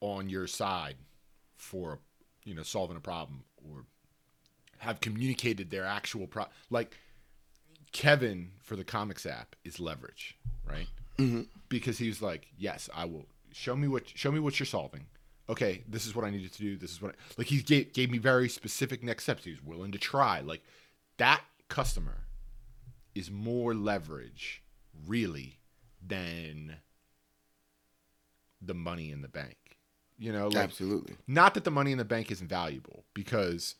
on 0.00 0.28
your 0.28 0.46
side 0.46 0.96
for 1.56 1.98
you 2.44 2.54
know 2.54 2.62
solving 2.62 2.96
a 2.96 3.00
problem 3.00 3.44
or 3.56 3.84
have 4.78 5.00
communicated 5.00 5.70
their 5.70 5.84
actual 5.84 6.26
pro 6.26 6.44
like 6.70 6.96
Kevin 7.92 8.50
for 8.62 8.76
the 8.76 8.84
comics 8.84 9.24
app 9.24 9.56
is 9.64 9.80
leverage, 9.80 10.36
right? 10.68 10.88
Mm-hmm. 11.18 11.42
Because 11.68 11.98
he 11.98 12.08
was 12.08 12.20
like, 12.20 12.48
"Yes, 12.58 12.90
I 12.94 13.06
will 13.06 13.26
show 13.56 13.74
me 13.74 13.88
what 13.88 14.06
show 14.06 14.30
me 14.30 14.38
what 14.38 14.58
you're 14.60 14.66
solving. 14.66 15.06
okay, 15.48 15.84
this 15.88 16.06
is 16.06 16.14
what 16.14 16.24
I 16.24 16.30
needed 16.30 16.52
to 16.52 16.58
do. 16.58 16.76
This 16.76 16.90
is 16.90 17.00
what 17.00 17.12
I, 17.12 17.14
like 17.38 17.46
he 17.46 17.62
gave 17.62 17.92
gave 17.92 18.10
me 18.10 18.18
very 18.18 18.48
specific 18.48 19.02
next 19.02 19.24
steps. 19.24 19.44
He 19.44 19.50
was 19.50 19.62
willing 19.64 19.92
to 19.92 19.98
try. 19.98 20.40
Like 20.40 20.62
that 21.16 21.42
customer 21.68 22.24
is 23.14 23.30
more 23.30 23.74
leverage 23.74 24.62
really 25.06 25.58
than 26.06 26.76
the 28.60 28.74
money 28.74 29.10
in 29.10 29.22
the 29.22 29.28
bank. 29.28 29.56
You 30.18 30.32
know, 30.32 30.48
like 30.48 30.64
Absolutely. 30.64 31.14
not 31.26 31.54
that 31.54 31.64
the 31.64 31.70
money 31.70 31.92
in 31.92 31.98
the 31.98 32.04
bank 32.04 32.30
isn't 32.30 32.48
valuable 32.48 33.04
because 33.12 33.74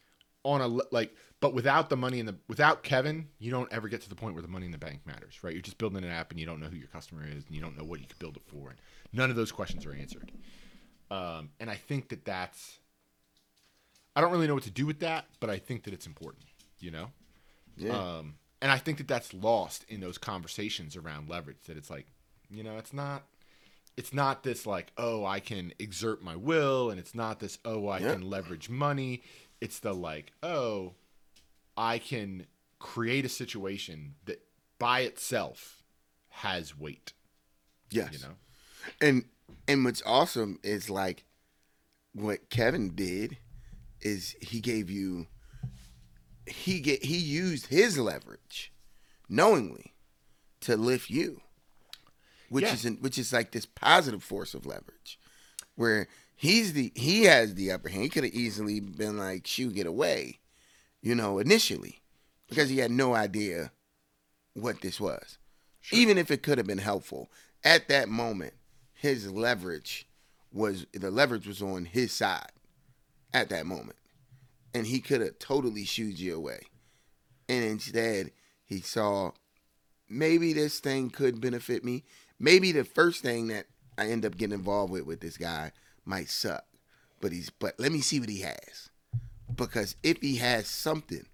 on 0.44 0.60
a 0.60 0.68
like 0.92 1.14
but 1.40 1.54
without 1.54 1.90
the 1.90 1.96
money 1.96 2.20
in 2.20 2.26
the 2.26 2.36
without 2.48 2.82
Kevin, 2.82 3.28
you 3.38 3.50
don't 3.50 3.72
ever 3.72 3.88
get 3.88 4.02
to 4.02 4.08
the 4.08 4.14
point 4.14 4.34
where 4.34 4.42
the 4.42 4.48
money 4.48 4.66
in 4.66 4.72
the 4.72 4.78
bank 4.78 5.00
matters, 5.06 5.42
right? 5.42 5.52
You're 5.52 5.62
just 5.62 5.78
building 5.78 6.02
an 6.04 6.10
app 6.10 6.30
and 6.30 6.40
you 6.40 6.46
don't 6.46 6.60
know 6.60 6.66
who 6.66 6.76
your 6.76 6.88
customer 6.88 7.26
is 7.26 7.44
and 7.46 7.54
you 7.54 7.60
don't 7.60 7.76
know 7.76 7.84
what 7.84 8.00
you 8.00 8.06
could 8.06 8.18
build 8.18 8.36
it 8.36 8.42
for. 8.46 8.70
And 8.70 8.78
none 9.12 9.30
of 9.30 9.36
those 9.36 9.52
questions 9.52 9.86
are 9.86 9.94
answered. 9.94 10.32
Um, 11.10 11.50
and 11.60 11.70
I 11.70 11.76
think 11.76 12.08
that 12.08 12.24
that's 12.24 12.78
I 14.14 14.22
don't 14.22 14.32
really 14.32 14.46
know 14.46 14.54
what 14.54 14.62
to 14.64 14.70
do 14.70 14.86
with 14.86 15.00
that, 15.00 15.26
but 15.40 15.50
I 15.50 15.58
think 15.58 15.84
that 15.84 15.92
it's 15.92 16.06
important, 16.06 16.44
you 16.80 16.90
know? 16.90 17.10
Yeah. 17.76 17.92
Um, 17.92 18.36
and 18.62 18.72
I 18.72 18.78
think 18.78 18.96
that 18.98 19.06
that's 19.06 19.34
lost 19.34 19.84
in 19.88 20.00
those 20.00 20.16
conversations 20.16 20.96
around 20.96 21.28
leverage. 21.28 21.58
That 21.66 21.76
it's 21.76 21.90
like, 21.90 22.06
you 22.50 22.62
know, 22.62 22.78
it's 22.78 22.94
not, 22.94 23.24
it's 23.96 24.12
not 24.12 24.42
this 24.42 24.66
like, 24.66 24.92
oh, 24.98 25.24
I 25.24 25.40
can 25.40 25.72
exert 25.78 26.22
my 26.22 26.36
will, 26.36 26.90
and 26.90 26.98
it's 27.00 27.14
not 27.14 27.40
this, 27.40 27.58
oh, 27.64 27.88
I 27.88 28.00
Yeah. 28.00 28.12
can 28.12 28.22
leverage 28.22 28.68
money. 28.68 29.22
It's 29.60 29.78
the 29.78 29.94
like, 29.94 30.32
oh, 30.42 30.94
I 31.76 31.98
can 31.98 32.46
create 32.78 33.24
a 33.24 33.28
situation 33.28 34.14
that 34.26 34.42
by 34.78 35.00
itself 35.00 35.82
has 36.28 36.78
weight. 36.78 37.12
yes. 37.90 38.12
You 38.12 38.18
know, 38.28 38.34
And 39.00 39.24
and 39.68 39.84
what's 39.84 40.02
awesome 40.04 40.58
is 40.62 40.90
like 40.90 41.24
what 42.12 42.50
Kevin 42.50 42.94
did 42.94 43.38
is 44.00 44.36
he 44.40 44.60
gave 44.60 44.90
you 44.90 45.26
he 46.46 46.80
get 46.80 47.04
he 47.04 47.16
used 47.16 47.66
his 47.66 47.98
leverage 47.98 48.72
knowingly 49.28 49.94
to 50.60 50.76
lift 50.76 51.08
you. 51.10 51.40
Which 52.48 52.64
Yeah. 52.64 52.74
is 52.74 52.84
in, 52.84 52.96
which 52.96 53.18
is 53.18 53.32
like 53.32 53.52
this 53.52 53.66
positive 53.66 54.22
force 54.22 54.54
of 54.54 54.66
leverage. 54.66 55.18
Where 55.74 56.08
he's 56.34 56.72
the 56.72 56.92
he 56.94 57.24
has 57.24 57.54
the 57.54 57.70
upper 57.70 57.88
hand. 57.88 58.04
He 58.04 58.08
could 58.08 58.24
have 58.24 58.32
easily 58.34 58.80
been 58.80 59.16
like, 59.18 59.46
shoot, 59.46 59.74
get 59.74 59.86
away, 59.86 60.38
you 61.02 61.14
know, 61.14 61.38
initially. 61.38 62.00
Because 62.48 62.68
he 62.68 62.78
had 62.78 62.90
no 62.92 63.14
idea 63.14 63.72
what 64.54 64.80
this 64.80 65.00
was. 65.00 65.38
Even 65.92 66.18
if 66.18 66.30
it 66.30 66.42
could 66.42 66.58
have 66.58 66.66
been 66.66 66.78
helpful. 66.78 67.30
At 67.64 67.88
that 67.88 68.08
moment, 68.08 68.54
his 68.92 69.30
leverage 69.30 70.06
was 70.52 70.86
the 70.92 71.10
leverage 71.10 71.46
was 71.46 71.60
on 71.60 71.84
his 71.84 72.12
side 72.12 72.52
at 73.34 73.48
that 73.50 73.66
moment. 73.66 73.98
And 74.72 74.86
he 74.86 75.00
could 75.00 75.20
have 75.20 75.38
totally 75.38 75.84
shooed 75.84 76.18
you 76.18 76.36
away. 76.36 76.60
And 77.48 77.64
instead, 77.64 78.30
he 78.64 78.80
saw 78.80 79.32
maybe 80.08 80.52
this 80.52 80.80
thing 80.80 81.10
could 81.10 81.40
benefit 81.40 81.84
me. 81.84 82.04
Maybe 82.38 82.72
the 82.72 82.84
first 82.84 83.22
thing 83.22 83.48
that 83.48 83.66
I 83.98 84.08
end 84.08 84.24
up 84.26 84.36
getting 84.36 84.54
involved 84.54 84.92
with 84.92 85.04
with 85.04 85.20
this 85.20 85.36
guy 85.36 85.72
might 86.04 86.28
suck. 86.28 86.64
But 87.20 87.32
he's 87.32 87.50
but 87.50 87.74
let 87.78 87.92
me 87.92 88.00
see 88.00 88.20
what 88.20 88.28
he 88.28 88.40
has. 88.40 88.90
Because 89.54 89.96
if 90.02 90.18
he 90.20 90.36
has 90.36 90.66
something, 90.66 91.26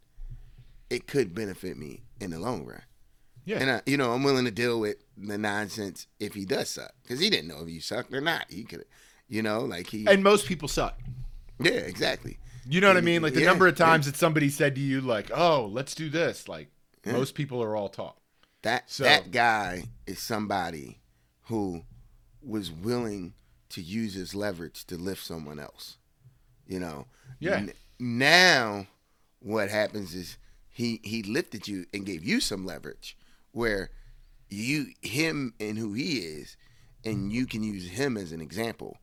it 0.91 1.07
could 1.07 1.35
benefit 1.35 1.77
me 1.77 2.03
in 2.21 2.31
the 2.31 2.39
long 2.39 2.65
run. 2.65 2.83
yeah, 3.45 3.59
And 3.59 3.71
I, 3.71 3.83
you 3.87 3.97
know, 3.97 4.13
I'm 4.13 4.23
willing 4.23 4.45
to 4.45 4.51
deal 4.51 4.79
with 4.79 4.97
the 5.17 5.39
nonsense 5.39 6.07
if 6.21 6.35
he 6.35 6.45
does 6.45 6.69
suck, 6.69 6.93
because 7.03 7.19
he 7.21 7.31
didn't 7.31 7.49
know 7.49 7.63
if 7.63 7.69
you 7.69 7.81
sucked 7.81 8.13
or 8.15 8.21
not. 8.21 8.47
He 8.49 8.63
could, 8.65 8.85
you 9.29 9.43
know, 9.43 9.61
like 9.63 9.89
he, 9.89 10.07
and 10.07 10.23
most 10.23 10.47
people 10.47 10.69
suck. 10.69 11.01
yeah, 11.59 11.73
exactly. 11.73 12.39
You 12.69 12.81
know 12.81 12.89
what 12.89 12.97
I 12.97 13.01
mean? 13.01 13.23
Like 13.23 13.35
the 13.35 13.41
Yeah, 13.41 13.47
number 13.47 13.67
of 13.67 13.77
yeah. 13.77 13.87
times 13.87 14.07
that 14.07 14.15
somebody 14.17 14.49
said 14.51 14.77
to 14.77 14.81
you, 14.81 15.01
like, 15.01 15.31
"Oh, 15.35 15.67
let's 15.73 15.97
do 15.97 16.09
this," 16.09 16.47
like 16.47 16.69
most 17.05 17.35
people 17.35 17.61
are 17.61 17.75
all 17.75 17.89
talk. 17.89 18.19
That 18.63 18.91
So- 18.91 19.05
that 19.05 19.31
guy 19.31 19.85
is 20.07 20.19
somebody 20.21 21.01
who 21.45 21.85
was 22.43 22.71
willing 22.71 23.35
to 23.71 23.83
use 23.83 24.15
his 24.15 24.35
leverage 24.35 24.85
to 24.87 24.97
lift 24.97 25.25
someone 25.25 25.59
else. 25.59 25.97
You 26.67 26.81
know. 26.81 27.07
Yeah. 27.39 27.57
N- 27.57 27.73
now, 27.99 28.87
what 29.41 29.69
happens 29.71 30.15
is 30.15 30.37
he 30.71 31.01
he 31.03 31.23
lifted 31.23 31.69
you 31.69 31.87
and 31.93 32.07
gave 32.07 32.25
you 32.25 32.41
some 32.41 32.65
leverage, 32.65 33.17
where 33.53 33.91
you 34.49 34.93
him 35.03 35.55
and 35.59 35.77
who 35.79 35.93
he 35.95 36.19
is, 36.19 36.57
and 37.05 37.33
you 37.33 37.47
can 37.47 37.63
use 37.63 37.89
him 37.91 38.17
as 38.17 38.33
an 38.33 38.41
example. 38.41 38.99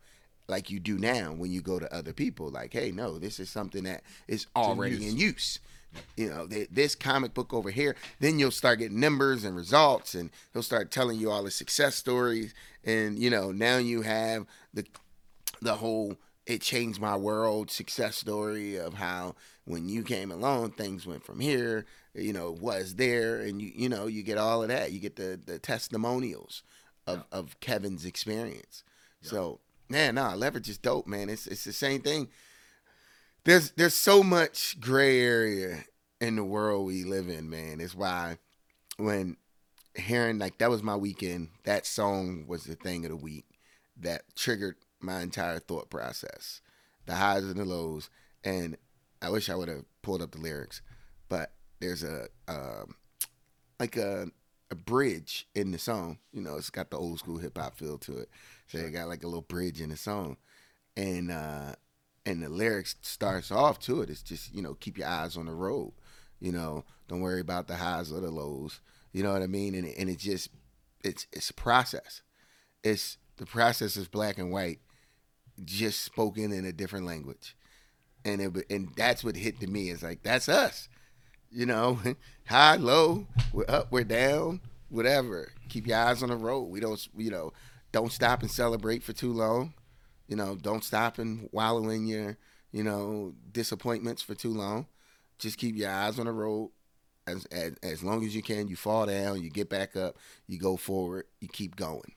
Like 0.48 0.70
you 0.72 0.80
do 0.80 0.98
now 0.98 1.32
when 1.34 1.52
you 1.52 1.62
go 1.62 1.78
to 1.80 1.94
other 1.94 2.14
people, 2.14 2.50
like, 2.50 2.74
hey, 2.74 2.92
no, 2.92 3.20
this 3.20 3.40
is 3.40 3.50
something 3.50 3.84
that 3.84 4.04
is 4.28 4.48
already 4.56 4.96
use. 4.96 5.12
in 5.14 5.18
use 5.18 5.60
you 6.16 6.30
know 6.30 6.48
th- 6.48 6.70
this 6.72 6.96
comic 6.96 7.34
book 7.34 7.54
over 7.54 7.70
here 7.72 7.96
then 8.20 8.40
you'll 8.40 8.52
start 8.52 8.80
getting 8.80 9.00
numbers 9.00 9.44
and 9.44 9.56
results 9.56 10.14
and 10.14 10.30
he'll 10.54 10.64
start 10.64 10.92
telling 10.92 11.20
you 11.20 11.30
all 11.30 11.44
the 11.44 11.52
success 11.52 11.96
stories. 11.96 12.54
And 12.84 13.20
you 13.20 13.30
know 13.30 13.52
now 13.52 13.78
you 13.78 14.02
have 14.02 14.46
the 14.74 14.86
the 15.62 15.76
whole 15.76 16.16
it 16.46 16.62
changed 16.62 17.00
my 17.00 17.16
world 17.16 17.70
success 17.70 18.18
story 18.18 18.78
of 18.78 18.96
how 18.96 19.36
when 19.66 19.88
you 19.88 20.04
came 20.04 20.32
along 20.32 20.72
things 20.72 21.06
went 21.06 21.24
from 21.24 21.40
here 21.40 21.86
you 22.14 22.34
know 22.34 22.52
was 22.52 22.96
there. 22.96 23.40
And 23.40 23.62
you 23.62 23.72
you 23.74 23.90
know 23.90 24.08
you 24.08 24.24
get 24.24 24.38
all 24.38 24.62
of 24.62 24.70
that. 24.70 24.92
You 24.92 25.00
get 25.00 25.16
the 25.16 25.40
the 25.44 25.60
testimonials 25.60 26.64
of 27.08 27.24
of 27.32 27.60
Kevin's 27.60 28.06
experience. 28.06 28.84
So 29.22 29.60
man 29.90 30.16
nah 30.16 30.34
leverage 30.36 30.70
is 30.70 30.78
dope 30.78 31.08
man. 31.08 31.30
It's 31.30 31.48
it's 31.48 31.64
the 31.64 31.74
same 31.74 32.02
thing 32.02 32.30
there's 33.44 33.72
there's 33.72 33.94
so 33.94 34.24
much 34.24 34.80
gray 34.80 35.22
area 35.22 35.86
in 36.22 36.36
the 36.36 36.44
world 36.44 36.86
we 36.86 37.04
live 37.04 37.30
in, 37.30 37.50
man. 37.50 37.80
It's 37.80 37.96
why 37.96 38.38
when 38.98 39.38
hearing 39.96 40.40
like 40.40 40.58
that 40.60 40.70
was 40.70 40.84
my 40.84 40.96
weekend, 40.96 41.50
that 41.64 41.86
song 41.86 42.46
was 42.48 42.64
the 42.64 42.76
thing 42.76 43.06
of 43.06 43.12
the 43.12 43.18
week 43.18 43.46
that 43.98 44.24
triggered 44.36 44.76
my 45.00 45.22
entire 45.22 45.60
thought 45.60 45.90
process. 45.90 46.62
The 47.06 47.16
highs 47.16 47.44
and 47.44 47.56
the 47.56 47.66
lows. 47.66 48.10
And 48.44 48.78
I 49.22 49.30
wish 49.30 49.50
I 49.50 49.56
would 49.56 49.68
have 49.68 49.86
pulled 50.02 50.22
up 50.22 50.32
the 50.32 50.40
lyrics, 50.40 50.82
but 51.28 51.52
there's 51.80 52.04
a 52.04 52.28
um, 52.48 52.96
like 53.80 53.98
a 53.98 54.28
a 54.72 54.76
bridge 54.76 55.48
in 55.56 55.72
the 55.72 55.80
song. 55.80 56.20
You 56.32 56.42
know, 56.42 56.56
it's 56.58 56.70
got 56.70 56.92
the 56.92 56.98
old 56.98 57.20
school 57.20 57.38
hip 57.38 57.58
hop 57.58 57.78
feel 57.78 57.98
to 58.00 58.20
it. 58.20 58.30
So 58.68 58.78
it 58.78 58.92
got 58.92 59.08
like 59.08 59.24
a 59.24 59.28
little 59.28 59.42
bridge 59.42 59.82
in 59.82 59.90
the 59.90 59.98
song. 59.98 60.38
And 60.96 61.32
uh 61.32 61.76
and 62.26 62.44
the 62.44 62.50
lyrics 62.50 62.96
starts 63.02 63.52
off 63.52 63.80
to 63.80 64.02
it. 64.02 64.10
It's 64.10 64.22
just, 64.22 64.54
you 64.54 64.62
know, 64.62 64.76
keep 64.76 64.98
your 64.98 65.08
eyes 65.08 65.38
on 65.38 65.46
the 65.46 65.54
road. 65.54 65.94
You 66.40 66.52
know, 66.52 66.86
don't 67.08 67.22
worry 67.22 67.42
about 67.42 67.68
the 67.68 67.76
highs 67.76 68.12
or 68.12 68.22
the 68.22 68.32
lows. 68.32 68.80
You 69.12 69.24
know 69.24 69.34
what 69.34 69.42
I 69.42 69.48
mean? 69.48 69.76
And 69.76 69.88
and 69.88 70.10
it 70.10 70.20
just 70.20 70.50
it's 71.04 71.28
it's 71.32 71.50
a 71.50 71.54
process. 71.54 72.22
It's 72.84 73.18
the 73.38 73.46
process 73.46 73.98
is 73.98 74.08
black 74.08 74.38
and 74.38 74.52
white, 74.52 74.80
just 75.64 76.02
spoken 76.02 76.52
in 76.52 76.66
a 76.66 76.72
different 76.72 77.06
language. 77.06 77.56
And 78.24 78.42
it 78.42 78.66
and 78.70 78.90
that's 78.96 79.24
what 79.24 79.36
hit 79.36 79.60
to 79.62 79.68
me. 79.68 79.90
It's 79.90 80.04
like 80.04 80.24
that's 80.24 80.48
us. 80.48 80.88
You 81.52 81.66
know, 81.66 82.00
high, 82.48 82.76
low, 82.76 83.28
we're 83.52 83.66
up, 83.68 83.92
we're 83.92 84.04
down, 84.04 84.62
whatever. 84.90 85.52
Keep 85.68 85.88
your 85.88 85.98
eyes 85.98 86.22
on 86.22 86.30
the 86.30 86.36
road. 86.36 86.64
We 86.64 86.80
don't, 86.80 87.08
you 87.18 87.32
know, 87.32 87.54
don't 87.92 88.12
stop 88.12 88.42
and 88.42 88.52
celebrate 88.52 89.04
for 89.04 89.14
too 89.14 89.34
long. 89.34 89.74
You 90.30 90.36
know, 90.36 90.56
don't 90.56 90.84
stop 90.84 91.18
and 91.18 91.50
wallow 91.52 91.90
in 91.90 92.06
your, 92.06 92.38
you 92.72 92.84
know, 92.84 93.34
disappointments 93.52 94.22
for 94.22 94.36
too 94.36 94.54
long. 94.54 94.86
Just 95.40 95.58
keep 95.58 95.76
your 95.76 95.90
eyes 95.90 96.20
on 96.20 96.28
the 96.28 96.32
road. 96.32 96.70
As, 97.26 97.46
as 97.46 97.74
as 97.84 98.04
long 98.04 98.24
as 98.26 98.36
you 98.36 98.42
can, 98.44 98.68
you 98.68 98.76
fall 98.76 99.08
down, 99.08 99.42
you 99.42 99.50
get 99.50 99.70
back 99.70 99.96
up, 99.96 100.18
you 100.48 100.60
go 100.60 100.78
forward, 100.78 101.26
you 101.42 101.48
keep 101.48 101.76
going. 101.76 102.14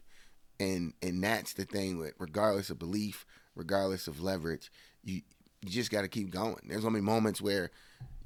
And 0.61 0.93
and 1.03 1.25
that's 1.25 1.55
the 1.55 1.65
thing 1.65 1.99
with 1.99 2.13
regardless 2.19 2.69
of 2.71 2.79
belief, 2.79 3.25
regardless 3.55 4.07
of 4.07 4.21
leverage, 4.21 4.71
you 5.03 5.23
you 5.63 5.71
just 5.71 5.91
got 5.91 6.03
to 6.03 6.09
keep 6.09 6.31
going. 6.31 6.61
There's 6.67 6.83
gonna 6.83 6.95
be 6.95 7.01
moments 7.03 7.41
where 7.41 7.71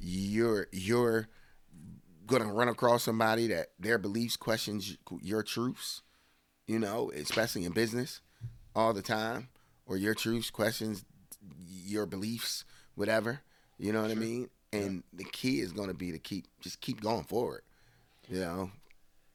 you're 0.00 0.66
you're 0.72 1.28
gonna 2.26 2.52
run 2.52 2.68
across 2.68 3.04
somebody 3.04 3.46
that 3.48 3.68
their 3.78 3.98
beliefs 3.98 4.36
questions 4.36 4.96
your 5.22 5.42
truths, 5.44 6.02
you 6.66 6.78
know, 6.78 7.12
especially 7.14 7.64
in 7.64 7.72
business, 7.72 8.20
all 8.74 8.92
the 8.92 9.02
time, 9.02 9.48
or 9.86 9.96
your 9.96 10.14
truths 10.14 10.50
questions 10.50 11.04
your 11.68 12.06
beliefs, 12.06 12.64
whatever. 12.96 13.40
You 13.78 13.92
know 13.92 14.02
what 14.02 14.10
I 14.10 14.14
mean? 14.14 14.48
And 14.72 15.04
the 15.12 15.22
key 15.24 15.60
is 15.60 15.72
gonna 15.72 15.94
be 15.94 16.10
to 16.12 16.18
keep 16.18 16.46
just 16.60 16.80
keep 16.80 17.00
going 17.00 17.24
forward. 17.24 17.62
You 18.28 18.40
know, 18.40 18.70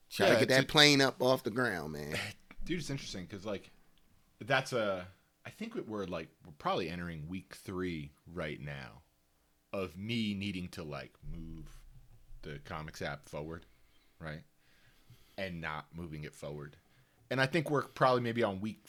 try 0.10 0.28
Yeah, 0.28 0.34
to 0.34 0.40
get 0.40 0.50
that 0.50 0.68
plane 0.68 1.00
up 1.02 1.22
off 1.22 1.44
the 1.44 1.52
ground, 1.52 1.94
man. 1.94 2.16
dude 2.66 2.80
it's 2.80 2.90
interesting 2.90 3.26
because 3.26 3.44
like 3.46 3.72
that's 4.46 4.72
a 4.72 5.08
i 5.48 5.50
think 5.50 5.74
we- 5.74 5.82
we're 5.82 6.06
like 6.06 6.28
we're 6.46 6.54
probably 6.60 6.90
entering 6.90 7.28
week 7.28 7.56
three 7.56 8.12
right 8.32 8.62
now 8.62 9.02
of 9.74 9.98
me 9.98 10.36
needing 10.36 10.68
to 10.68 10.84
like 10.84 11.12
move 11.36 11.66
the 12.44 12.60
comics 12.66 13.02
app 13.02 13.28
forward 13.28 13.66
right 14.20 14.42
and 15.40 15.60
not 15.60 15.86
moving 15.96 16.24
it 16.24 16.36
forward 16.36 16.76
and 17.32 17.42
i 17.42 17.48
think 17.48 17.72
we're 17.72 17.82
probably 17.84 18.22
maybe 18.22 18.44
on 18.44 18.62
week 18.62 18.82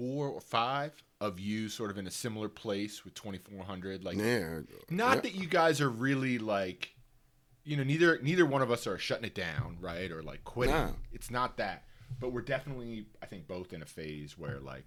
four 0.00 0.28
or 0.28 0.40
five 0.40 0.92
of 1.20 1.38
you 1.38 1.68
sort 1.68 1.90
of 1.90 1.98
in 1.98 2.06
a 2.06 2.10
similar 2.10 2.48
place 2.48 3.04
with 3.04 3.12
2400 3.14 4.02
like 4.04 4.16
Yeah. 4.16 4.60
not 4.88 5.16
yeah. 5.16 5.20
that 5.20 5.34
you 5.34 5.46
guys 5.46 5.80
are 5.82 5.90
really 5.90 6.38
like 6.38 6.94
you 7.64 7.76
know 7.76 7.82
neither 7.84 8.18
neither 8.22 8.46
one 8.46 8.62
of 8.62 8.70
us 8.70 8.86
are 8.86 8.96
shutting 8.96 9.26
it 9.26 9.34
down 9.34 9.76
right 9.80 10.10
or 10.10 10.22
like 10.22 10.42
quitting 10.44 10.74
No. 10.74 10.94
it's 11.12 11.30
not 11.30 11.58
that 11.58 11.84
but 12.18 12.32
we're 12.32 12.40
definitely 12.40 13.04
i 13.22 13.26
think 13.26 13.46
both 13.46 13.74
in 13.74 13.82
a 13.82 13.86
phase 13.86 14.38
where 14.38 14.58
like 14.60 14.84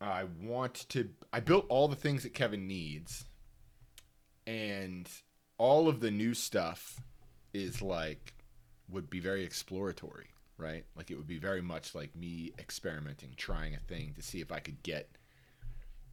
i 0.00 0.24
want 0.42 0.74
to 0.88 1.08
i 1.32 1.38
built 1.40 1.66
all 1.68 1.86
the 1.86 1.94
things 1.96 2.24
that 2.24 2.34
kevin 2.34 2.66
needs 2.66 3.26
and 4.46 5.08
all 5.58 5.88
of 5.88 6.00
the 6.00 6.10
new 6.10 6.34
stuff 6.34 6.98
is 7.54 7.80
like 7.80 8.34
would 8.88 9.08
be 9.08 9.20
very 9.20 9.44
exploratory 9.44 10.26
right? 10.60 10.84
Like 10.96 11.10
it 11.10 11.16
would 11.16 11.26
be 11.26 11.38
very 11.38 11.62
much 11.62 11.94
like 11.94 12.14
me 12.14 12.52
experimenting 12.58 13.30
trying 13.36 13.74
a 13.74 13.78
thing 13.78 14.12
to 14.14 14.22
see 14.22 14.40
if 14.40 14.52
i 14.52 14.58
could 14.58 14.82
get 14.82 15.16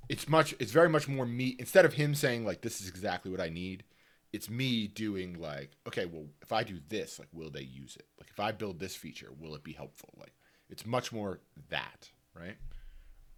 it's 0.10 0.28
much 0.28 0.56
it's 0.60 0.72
very 0.72 0.90
much 0.90 1.08
more 1.08 1.26
me 1.26 1.56
instead 1.60 1.86
of 1.86 1.94
him 1.94 2.16
saying 2.16 2.46
like 2.46 2.62
this 2.62 2.82
is 2.82 2.88
exactly 2.88 3.32
what 3.32 3.42
i 3.42 3.50
need 3.50 3.84
it's 4.34 4.50
me 4.50 4.88
doing 4.88 5.40
like 5.40 5.72
okay 5.88 6.06
well 6.06 6.26
if 6.42 6.52
i 6.52 6.64
do 6.64 6.80
this 6.90 7.20
like 7.20 7.28
will 7.34 7.50
they 7.50 7.62
use 7.62 7.96
it? 7.96 8.06
Like 8.20 8.30
if 8.30 8.40
i 8.40 8.52
build 8.52 8.80
this 8.80 8.96
feature 8.96 9.30
will 9.40 9.56
it 9.56 9.64
be 9.64 9.74
helpful? 9.74 10.14
Like 10.18 10.34
it's 10.70 10.86
much 10.86 11.12
more 11.12 11.40
that 11.70 12.10
right? 12.34 12.58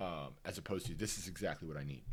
Um, 0.01 0.34
as 0.46 0.58
opposed 0.58 0.86
to 0.88 0.94
this 0.94 1.18
is 1.18 1.28
exactly 1.28 1.68
what 1.68 1.78
i 1.78 1.84
need 1.84 2.04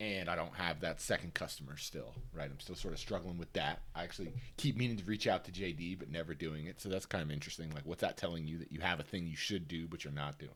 and 0.00 0.28
i 0.28 0.34
don't 0.34 0.54
have 0.54 0.80
that 0.80 1.00
second 1.00 1.34
customer 1.34 1.76
still 1.76 2.14
right? 2.32 2.50
I'm 2.50 2.60
still 2.60 2.76
sort 2.76 2.94
of 2.94 3.00
struggling 3.00 3.38
with 3.38 3.52
that. 3.54 3.82
I 3.94 4.04
actually 4.04 4.32
keep 4.56 4.76
meaning 4.76 4.96
to 4.96 5.04
reach 5.04 5.26
out 5.26 5.44
to 5.44 5.52
jd 5.52 5.98
but 5.98 6.10
never 6.10 6.32
doing 6.34 6.66
it. 6.66 6.80
So 6.80 6.88
that's 6.88 7.06
kind 7.06 7.22
of 7.22 7.30
interesting. 7.30 7.70
Like 7.74 7.84
what's 7.84 8.00
that 8.02 8.16
telling 8.16 8.46
you 8.46 8.58
that 8.58 8.72
you 8.72 8.80
have 8.80 9.00
a 9.00 9.02
thing 9.02 9.26
you 9.26 9.36
should 9.36 9.68
do 9.68 9.86
but 9.88 10.04
you're 10.04 10.12
not 10.12 10.38
doing? 10.38 10.52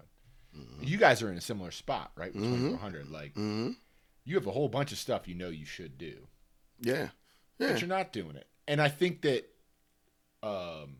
You 0.80 0.98
guys 0.98 1.20
are 1.20 1.30
in 1.30 1.36
a 1.36 1.40
similar 1.40 1.70
spot 1.72 2.12
right? 2.16 2.32
With 2.34 2.44
2400 2.44 3.10
like 3.10 3.34
hmm 3.34 3.70
you 4.24 4.36
have 4.36 4.46
a 4.46 4.52
whole 4.52 4.68
bunch 4.68 4.90
of 4.92 4.98
stuff 4.98 5.28
you 5.28 5.34
know 5.34 5.48
you 5.50 5.66
should 5.66 5.98
do. 5.98 6.26
Yeah. 6.80 7.08
Yeah. 7.58 7.72
but 7.72 7.80
you're 7.80 7.88
not 7.88 8.12
doing 8.12 8.36
it. 8.36 8.46
And 8.66 8.80
I 8.80 8.88
think 8.88 9.20
that 9.22 9.44
um, 10.42 10.96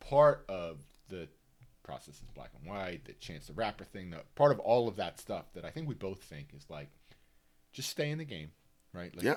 part 0.00 0.44
of 0.48 0.78
the 1.08 1.28
process 1.82 2.16
is 2.16 2.24
black 2.34 2.50
and 2.58 2.68
white, 2.68 3.04
the 3.04 3.12
Chance 3.12 3.46
the 3.46 3.52
Rapper 3.52 3.84
thing, 3.84 4.10
the, 4.10 4.18
part 4.34 4.50
of 4.50 4.58
all 4.58 4.88
of 4.88 4.96
that 4.96 5.20
stuff 5.20 5.52
that 5.54 5.64
I 5.64 5.70
think 5.70 5.86
we 5.88 5.94
both 5.94 6.22
think 6.22 6.48
is 6.56 6.66
like, 6.68 6.88
just 7.72 7.88
stay 7.90 8.10
in 8.10 8.18
the 8.18 8.24
game, 8.24 8.50
right? 8.92 9.14
Like, 9.14 9.24
Yeah. 9.24 9.36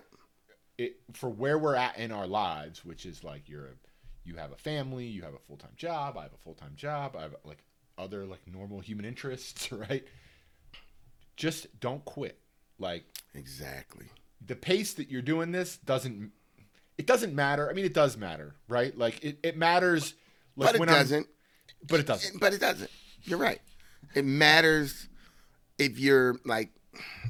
It, 0.78 0.96
for 1.14 1.30
where 1.30 1.58
we're 1.60 1.76
at 1.76 1.98
in 1.98 2.12
our 2.12 2.26
lives, 2.26 2.84
which 2.84 3.06
is 3.06 3.24
like 3.24 3.48
you're, 3.48 3.66
a, 3.66 3.74
you 4.24 4.36
have 4.38 4.52
a 4.52 4.56
family, 4.58 5.06
you 5.06 5.22
have 5.22 5.36
a 5.36 5.40
full 5.40 5.58
time 5.58 5.74
job, 5.76 6.18
I 6.18 6.24
have 6.24 6.34
a 6.34 6.38
full 6.38 6.56
time 6.56 6.74
job, 6.76 7.16
I 7.16 7.22
have 7.22 7.36
like 7.44 7.64
other 7.98 8.26
like 8.26 8.40
normal 8.48 8.80
human 8.80 9.06
interests, 9.06 9.72
right? 9.72 10.04
Just 11.36 11.80
don't 11.80 12.04
quit. 12.06 12.40
Like 12.80 13.06
Exactly. 13.36 14.08
the 14.46 14.56
pace 14.56 14.94
that 14.96 15.10
you're 15.10 15.22
doing 15.22 15.52
this 15.52 15.78
doesn't 15.78 16.32
it 16.98 17.06
doesn't 17.08 17.34
matter. 17.36 17.70
I 17.70 17.74
mean 17.74 17.86
it 17.86 17.94
does 17.94 18.18
matter, 18.18 18.56
right? 18.68 18.98
Like 18.98 19.24
it, 19.24 19.38
it 19.44 19.58
matters 19.58 20.16
like 20.56 20.70
but 20.70 20.76
it 20.76 20.80
when 20.80 20.90
I'm- 20.90 20.98
doesn't. 21.00 21.28
but 21.88 22.00
it 22.00 22.08
doesn't. 22.08 22.40
But 22.40 22.54
it 22.54 22.60
doesn't. 22.60 22.90
You're 23.24 23.40
right. 23.40 23.62
It 24.16 24.26
matters 24.26 25.08
if 25.78 25.98
you're 26.00 26.36
like 26.46 26.70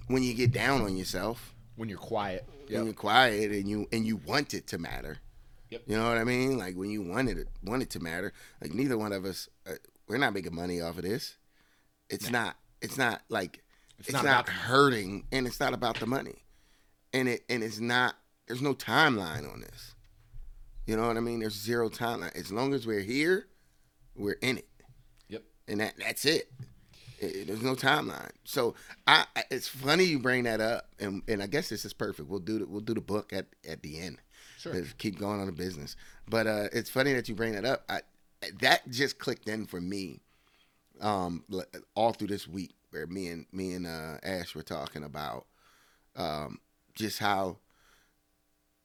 when 0.07 0.23
you 0.23 0.33
get 0.33 0.51
down 0.51 0.81
on 0.81 0.95
yourself, 0.97 1.53
When 1.75 1.89
you're 1.89 1.97
quiet. 1.97 2.45
when 2.69 2.85
you're 2.85 2.93
quiet, 2.93 3.51
and 3.51 3.67
you 3.69 3.87
and 3.91 4.05
you 4.05 4.17
want 4.17 4.53
it 4.53 4.67
to 4.67 4.77
matter. 4.77 5.19
Yep. 5.69 5.81
You 5.87 5.97
know 5.97 6.07
what 6.07 6.17
I 6.17 6.23
mean? 6.23 6.57
Like 6.57 6.75
when 6.75 6.89
you 6.91 7.01
wanted 7.01 7.37
it, 7.37 7.47
want 7.63 7.81
it 7.81 7.89
to 7.91 7.99
matter. 7.99 8.31
Like 8.61 8.73
neither 8.73 8.97
one 8.97 9.11
of 9.11 9.25
us, 9.25 9.49
uh, 9.67 9.73
we're 10.07 10.17
not 10.17 10.33
making 10.33 10.53
money 10.55 10.79
off 10.81 10.97
of 10.97 11.03
this. 11.03 11.35
It's 12.09 12.29
not. 12.29 12.55
It's 12.81 12.97
not 12.97 13.21
like 13.29 13.63
It's 13.97 14.09
it's, 14.09 14.13
not 14.13 14.23
not, 14.25 14.31
about 14.31 14.45
the 14.45 14.51
money. 14.51 14.63
hurting, 14.65 15.23
and 15.31 15.47
it's 15.47 15.59
not 15.59 15.73
about 15.73 15.99
the 15.99 16.05
money, 16.05 16.43
and 17.13 17.27
it 17.27 17.43
and 17.49 17.63
it's 17.63 17.79
not. 17.79 18.15
There's 18.47 18.61
no 18.61 18.73
timeline 18.75 19.51
on 19.51 19.61
this. 19.61 19.95
You 20.85 20.97
know 20.97 21.07
what 21.07 21.15
I 21.17 21.21
mean? 21.21 21.39
There's 21.39 21.55
zero 21.59 21.89
timeline. 21.89 22.35
As 22.35 22.51
long 22.51 22.73
as 22.73 22.85
we're 22.85 22.99
here, 22.99 23.47
we're 24.15 24.33
in 24.41 24.57
it 24.57 24.67
Yep. 25.29 25.43
and 25.69 25.79
that 25.79 25.93
that's 25.97 26.25
it. 26.25 26.51
It- 27.23 27.47
There's 27.47 27.61
no 27.61 27.75
timeline. 27.75 28.31
So 28.43 28.75
I, 29.07 29.25
it's 29.51 29.67
funny 29.67 30.03
you 30.05 30.19
bring 30.19 30.43
that 30.43 30.61
up, 30.61 30.87
and 30.99 31.21
and 31.27 31.41
I 31.41 31.47
guess 31.47 31.69
this 31.69 31.85
is 31.85 31.93
perfect. 31.93 32.29
We'll 32.29 32.39
do 32.39 32.59
the, 32.59 32.65
we'll 32.67 32.81
do 32.81 32.93
the 32.93 33.01
book 33.01 33.33
at 33.33 33.47
at 33.67 33.81
the 33.81 33.99
end. 33.99 34.17
Sure. 34.59 34.73
Let's 34.73 34.93
keep 34.93 35.19
going 35.19 35.39
on 35.39 35.45
the 35.47 35.51
business. 35.51 35.95
But 36.29 36.47
uh, 36.47 36.67
it's 36.71 36.89
funny 36.89 37.13
that 37.13 37.27
you 37.27 37.35
bring 37.35 37.53
that 37.53 37.65
up. 37.65 37.83
I, 37.89 38.01
that 38.61 38.89
just 38.89 39.19
clicked 39.19 39.47
in 39.49 39.65
for 39.65 39.81
me, 39.81 40.21
um, 41.01 41.43
all 41.95 42.13
through 42.13 42.27
this 42.27 42.47
week 42.47 42.71
where 42.91 43.07
me 43.07 43.27
and 43.27 43.45
me 43.51 43.73
and 43.73 43.85
uh, 43.87 44.17
Ash 44.23 44.53
were 44.55 44.61
talking 44.63 45.03
about, 45.03 45.45
um, 46.15 46.59
just 46.95 47.19
how 47.19 47.57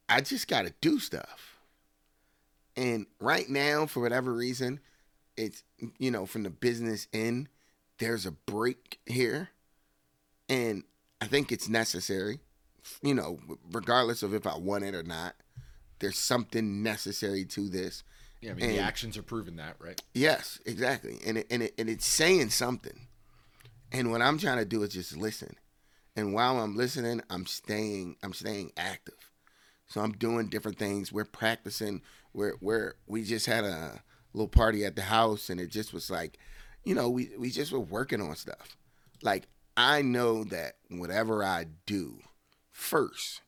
I 0.08 0.20
just 0.20 0.48
got 0.48 0.64
to 0.66 0.72
do 0.80 0.98
stuff. 0.98 1.58
And 2.76 3.06
right 3.20 3.48
now, 3.48 3.86
for 3.86 4.00
whatever 4.00 4.32
reason, 4.32 4.80
it's 5.36 5.62
you 5.98 6.10
know 6.10 6.26
from 6.26 6.42
the 6.44 6.50
business 6.50 7.06
end, 7.12 7.48
there's 7.98 8.26
a 8.26 8.32
break 8.32 9.00
here, 9.06 9.50
and 10.48 10.84
I 11.20 11.26
think 11.26 11.52
it's 11.52 11.68
necessary. 11.68 12.40
You 13.02 13.14
know, 13.14 13.38
regardless 13.70 14.22
of 14.22 14.34
if 14.34 14.46
I 14.46 14.56
want 14.56 14.84
it 14.84 14.94
or 14.94 15.02
not, 15.02 15.34
there's 15.98 16.18
something 16.18 16.82
necessary 16.82 17.44
to 17.46 17.68
this. 17.68 18.02
Yeah, 18.40 18.52
I 18.52 18.54
mean 18.54 18.68
the 18.70 18.78
actions 18.78 19.16
are 19.16 19.22
proving 19.22 19.56
that, 19.56 19.76
right? 19.80 20.00
Yes, 20.14 20.60
exactly, 20.64 21.18
and 21.26 21.38
it, 21.38 21.46
and 21.50 21.62
it, 21.64 21.74
and 21.78 21.88
it's 21.88 22.06
saying 22.06 22.50
something. 22.50 23.06
And 23.90 24.10
what 24.10 24.22
I'm 24.22 24.38
trying 24.38 24.58
to 24.58 24.64
do 24.64 24.82
is 24.82 24.92
just 24.92 25.16
listen. 25.16 25.56
And 26.14 26.34
while 26.34 26.60
I'm 26.60 26.76
listening, 26.76 27.22
I'm 27.30 27.46
staying 27.46 28.16
I'm 28.22 28.32
staying 28.32 28.72
active. 28.76 29.32
So 29.86 30.00
I'm 30.00 30.12
doing 30.12 30.48
different 30.48 30.78
things. 30.78 31.12
We're 31.12 31.24
practicing. 31.24 32.02
We're 32.32 32.54
we're 32.60 32.94
we 33.06 33.24
just 33.24 33.46
had 33.46 33.64
a 33.64 34.02
little 34.34 34.48
party 34.48 34.84
at 34.84 34.96
the 34.96 35.02
house, 35.02 35.50
and 35.50 35.60
it 35.60 35.70
just 35.70 35.92
was 35.92 36.10
like, 36.10 36.38
you 36.84 36.94
know, 36.94 37.08
we 37.08 37.30
we 37.38 37.50
just 37.50 37.72
were 37.72 37.80
working 37.80 38.20
on 38.20 38.34
stuff. 38.36 38.76
Like 39.22 39.48
I 39.76 40.02
know 40.02 40.44
that 40.44 40.74
whatever 40.88 41.44
I 41.44 41.66
do 41.86 42.20
first 42.72 43.42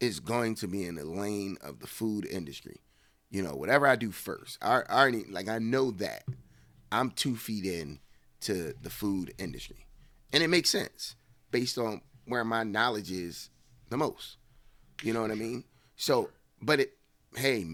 is 0.00 0.20
going 0.20 0.54
to 0.56 0.68
be 0.68 0.84
in 0.84 0.96
the 0.96 1.04
lane 1.04 1.56
of 1.62 1.80
the 1.80 1.86
food 1.86 2.26
industry. 2.26 2.80
You 3.30 3.42
know, 3.42 3.54
whatever 3.54 3.86
I 3.86 3.96
do 3.96 4.12
first, 4.12 4.58
I, 4.62 4.82
I 4.88 5.00
already 5.00 5.24
like 5.24 5.48
I 5.48 5.58
know 5.58 5.90
that 5.92 6.24
I'm 6.92 7.10
two 7.10 7.36
feet 7.36 7.64
in 7.64 7.98
to 8.42 8.74
the 8.80 8.90
food 8.90 9.34
industry, 9.38 9.86
and 10.32 10.42
it 10.42 10.48
makes 10.48 10.70
sense 10.70 11.16
based 11.50 11.78
on 11.78 12.02
where 12.26 12.44
my 12.44 12.62
knowledge 12.62 13.10
is 13.10 13.50
the 13.88 13.96
most. 13.96 14.36
You 15.02 15.12
know 15.12 15.22
what 15.22 15.30
I 15.30 15.34
mean? 15.34 15.64
So, 15.96 16.30
but 16.62 16.80
it, 16.80 16.92
hey, 17.36 17.64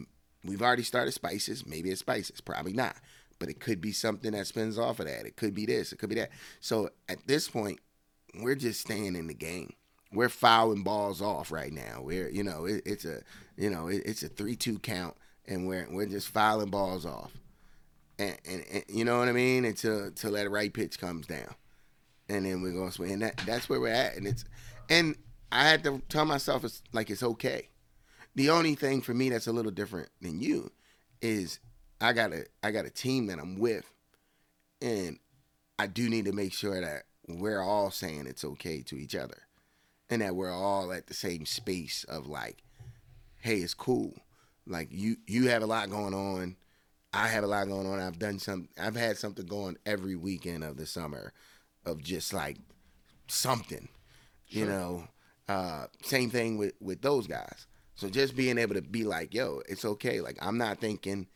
we've 0.45 0.63
already 0.63 0.83
started 0.83 1.13
spices. 1.13 1.67
Maybe 1.67 1.91
it's 1.91 2.01
spices, 2.01 2.41
probably 2.41 2.73
not. 2.73 2.97
But 3.41 3.49
it 3.49 3.59
could 3.59 3.81
be 3.81 3.91
something 3.91 4.31
that 4.33 4.47
spins 4.47 4.79
off 4.79 5.01
of 5.01 5.07
that. 5.07 5.27
It 5.27 5.35
could 5.35 5.55
be 5.55 5.67
this. 5.67 5.93
It 5.93 5.99
could 5.99 6.11
be 6.11 6.15
that. 6.15 6.31
So 6.61 6.91
at 7.09 7.27
this 7.27 7.49
point, 7.49 7.81
we're 8.35 8.55
just 8.55 8.81
staying 8.81 9.17
in 9.17 9.27
the 9.27 9.35
game. 9.35 9.73
We're 10.13 10.29
fouling 10.29 10.85
balls 10.85 11.21
off 11.23 11.51
right 11.51 11.73
now. 11.73 12.03
We're, 12.03 12.29
you 12.29 12.45
know, 12.45 12.67
it, 12.67 12.83
it's 12.85 13.05
a, 13.05 13.23
you 13.57 13.71
know, 13.71 13.89
it, 13.89 14.03
it's 14.05 14.23
a 14.23 14.29
three-two 14.29 14.79
count, 14.81 15.17
and 15.47 15.67
we're 15.67 15.87
we're 15.91 16.07
just 16.07 16.29
fouling 16.29 16.71
balls 16.71 17.07
off, 17.07 17.33
and, 18.19 18.37
and, 18.45 18.65
and 18.73 18.85
you 18.89 19.05
know 19.05 19.19
what 19.21 19.29
I 19.29 19.33
mean, 19.33 19.65
until 19.65 20.05
until 20.05 20.33
that 20.33 20.51
right 20.51 20.73
pitch 20.73 20.99
comes 20.99 21.27
down, 21.27 21.55
and 22.29 22.45
then 22.45 22.61
we're 22.61 22.73
gonna 22.73 22.93
swing. 22.93 23.13
And 23.13 23.23
that 23.23 23.41
that's 23.47 23.69
where 23.69 23.81
we're 23.81 23.89
at, 23.89 24.17
and 24.17 24.27
it's, 24.27 24.45
and 24.89 25.15
I 25.53 25.67
had 25.67 25.85
to 25.85 26.03
tell 26.09 26.25
myself 26.25 26.65
it's 26.65 26.83
like 26.93 27.09
it's 27.09 27.23
okay. 27.23 27.69
The 28.35 28.51
only 28.51 28.75
thing 28.75 29.01
for 29.01 29.15
me 29.15 29.31
that's 29.31 29.47
a 29.47 29.53
little 29.53 29.73
different 29.73 30.09
than 30.21 30.41
you 30.41 30.73
is 31.23 31.61
I 32.01 32.13
got 32.13 32.33
a 32.33 32.47
I 32.63 32.71
got 32.71 32.87
a 32.87 32.91
team 32.91 33.27
that 33.27 33.39
I'm 33.39 33.59
with, 33.59 33.91
and 34.81 35.19
I 35.79 35.87
do 35.87 36.09
need 36.09 36.25
to 36.27 36.33
make 36.33 36.53
sure 36.53 36.81
that 36.81 37.03
we're 37.29 37.63
all 37.63 37.91
saying 37.91 38.27
it's 38.27 38.45
okay 38.45 38.83
to 38.83 38.97
each 38.97 39.15
other, 39.15 39.43
and 40.09 40.23
that 40.23 40.35
we're 40.35 40.53
all 40.53 40.93
at 40.93 41.07
the 41.07 41.15
same 41.15 41.47
space 41.47 42.05
of 42.05 42.27
like, 42.27 42.63
hey, 43.41 43.59
it's 43.59 43.75
cool. 43.75 44.15
Like 44.67 44.89
you 44.91 45.17
you 45.27 45.49
have 45.49 45.63
a 45.63 45.67
lot 45.67 45.91
going 45.91 46.15
on, 46.15 46.57
I 47.13 47.29
have 47.29 47.45
a 47.45 47.49
lot 47.49 47.69
going 47.69 47.87
on. 47.87 48.01
I've 48.01 48.19
done 48.19 48.39
some. 48.39 48.69
I've 48.81 48.97
had 48.97 49.17
something 49.17 49.47
going 49.47 49.77
every 49.85 50.17
weekend 50.17 50.63
of 50.63 50.77
the 50.77 50.87
summer, 50.87 51.33
of 51.85 52.03
just 52.03 52.33
like 52.33 52.59
something, 53.27 53.89
you 54.49 54.67
know. 54.67 55.09
Uh, 55.49 55.87
same 56.03 56.31
thing 56.31 56.57
with 56.57 56.75
with 56.81 57.03
those 57.03 57.27
guys. 57.27 57.67
So 57.97 58.09
just 58.09 58.37
being 58.37 58.59
able 58.59 58.75
to 58.77 58.83
be 58.83 59.03
like, 59.03 59.35
yo, 59.35 59.61
it's 59.69 59.85
okay. 59.85 60.21
Like 60.21 60.39
I'm 60.41 60.57
not 60.57 60.81
thinking 60.81 61.27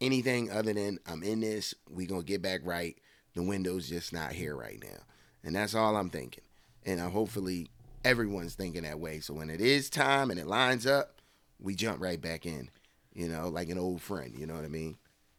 anything 0.00 0.50
other 0.50 0.72
than 0.72 0.98
I'm 1.06 1.22
in 1.22 1.40
this. 1.40 1.74
We 1.88 2.06
gonna 2.06 2.22
get 2.22 2.42
back 2.42 2.60
right. 2.64 2.96
The 3.34 3.42
window's 3.42 3.88
just 3.88 4.12
not 4.12 4.32
here 4.32 4.56
right 4.56 4.82
now, 4.82 5.04
and 5.44 5.54
that's 5.54 5.74
all 5.74 5.96
I'm 5.96 6.10
thinking. 6.10 6.44
And 6.84 7.00
uh, 7.00 7.08
hopefully 7.08 7.68
everyone's 8.04 8.54
thinking 8.54 8.82
that 8.82 8.98
way. 8.98 9.20
So 9.20 9.34
when 9.34 9.50
it 9.50 9.60
is 9.60 9.90
time 9.90 10.30
and 10.30 10.40
it 10.40 10.46
lines 10.46 10.86
up, 10.86 11.20
we 11.58 11.74
jump 11.74 12.00
right 12.00 12.20
back 12.20 12.46
in. 12.46 12.70
You 13.12 13.28
know, 13.28 13.48
like 13.48 13.68
an 13.68 13.78
old 13.78 14.00
friend. 14.00 14.32
You 14.36 14.46
know 14.46 14.54
what 14.54 14.64
I 14.64 14.68
mean? 14.68 14.96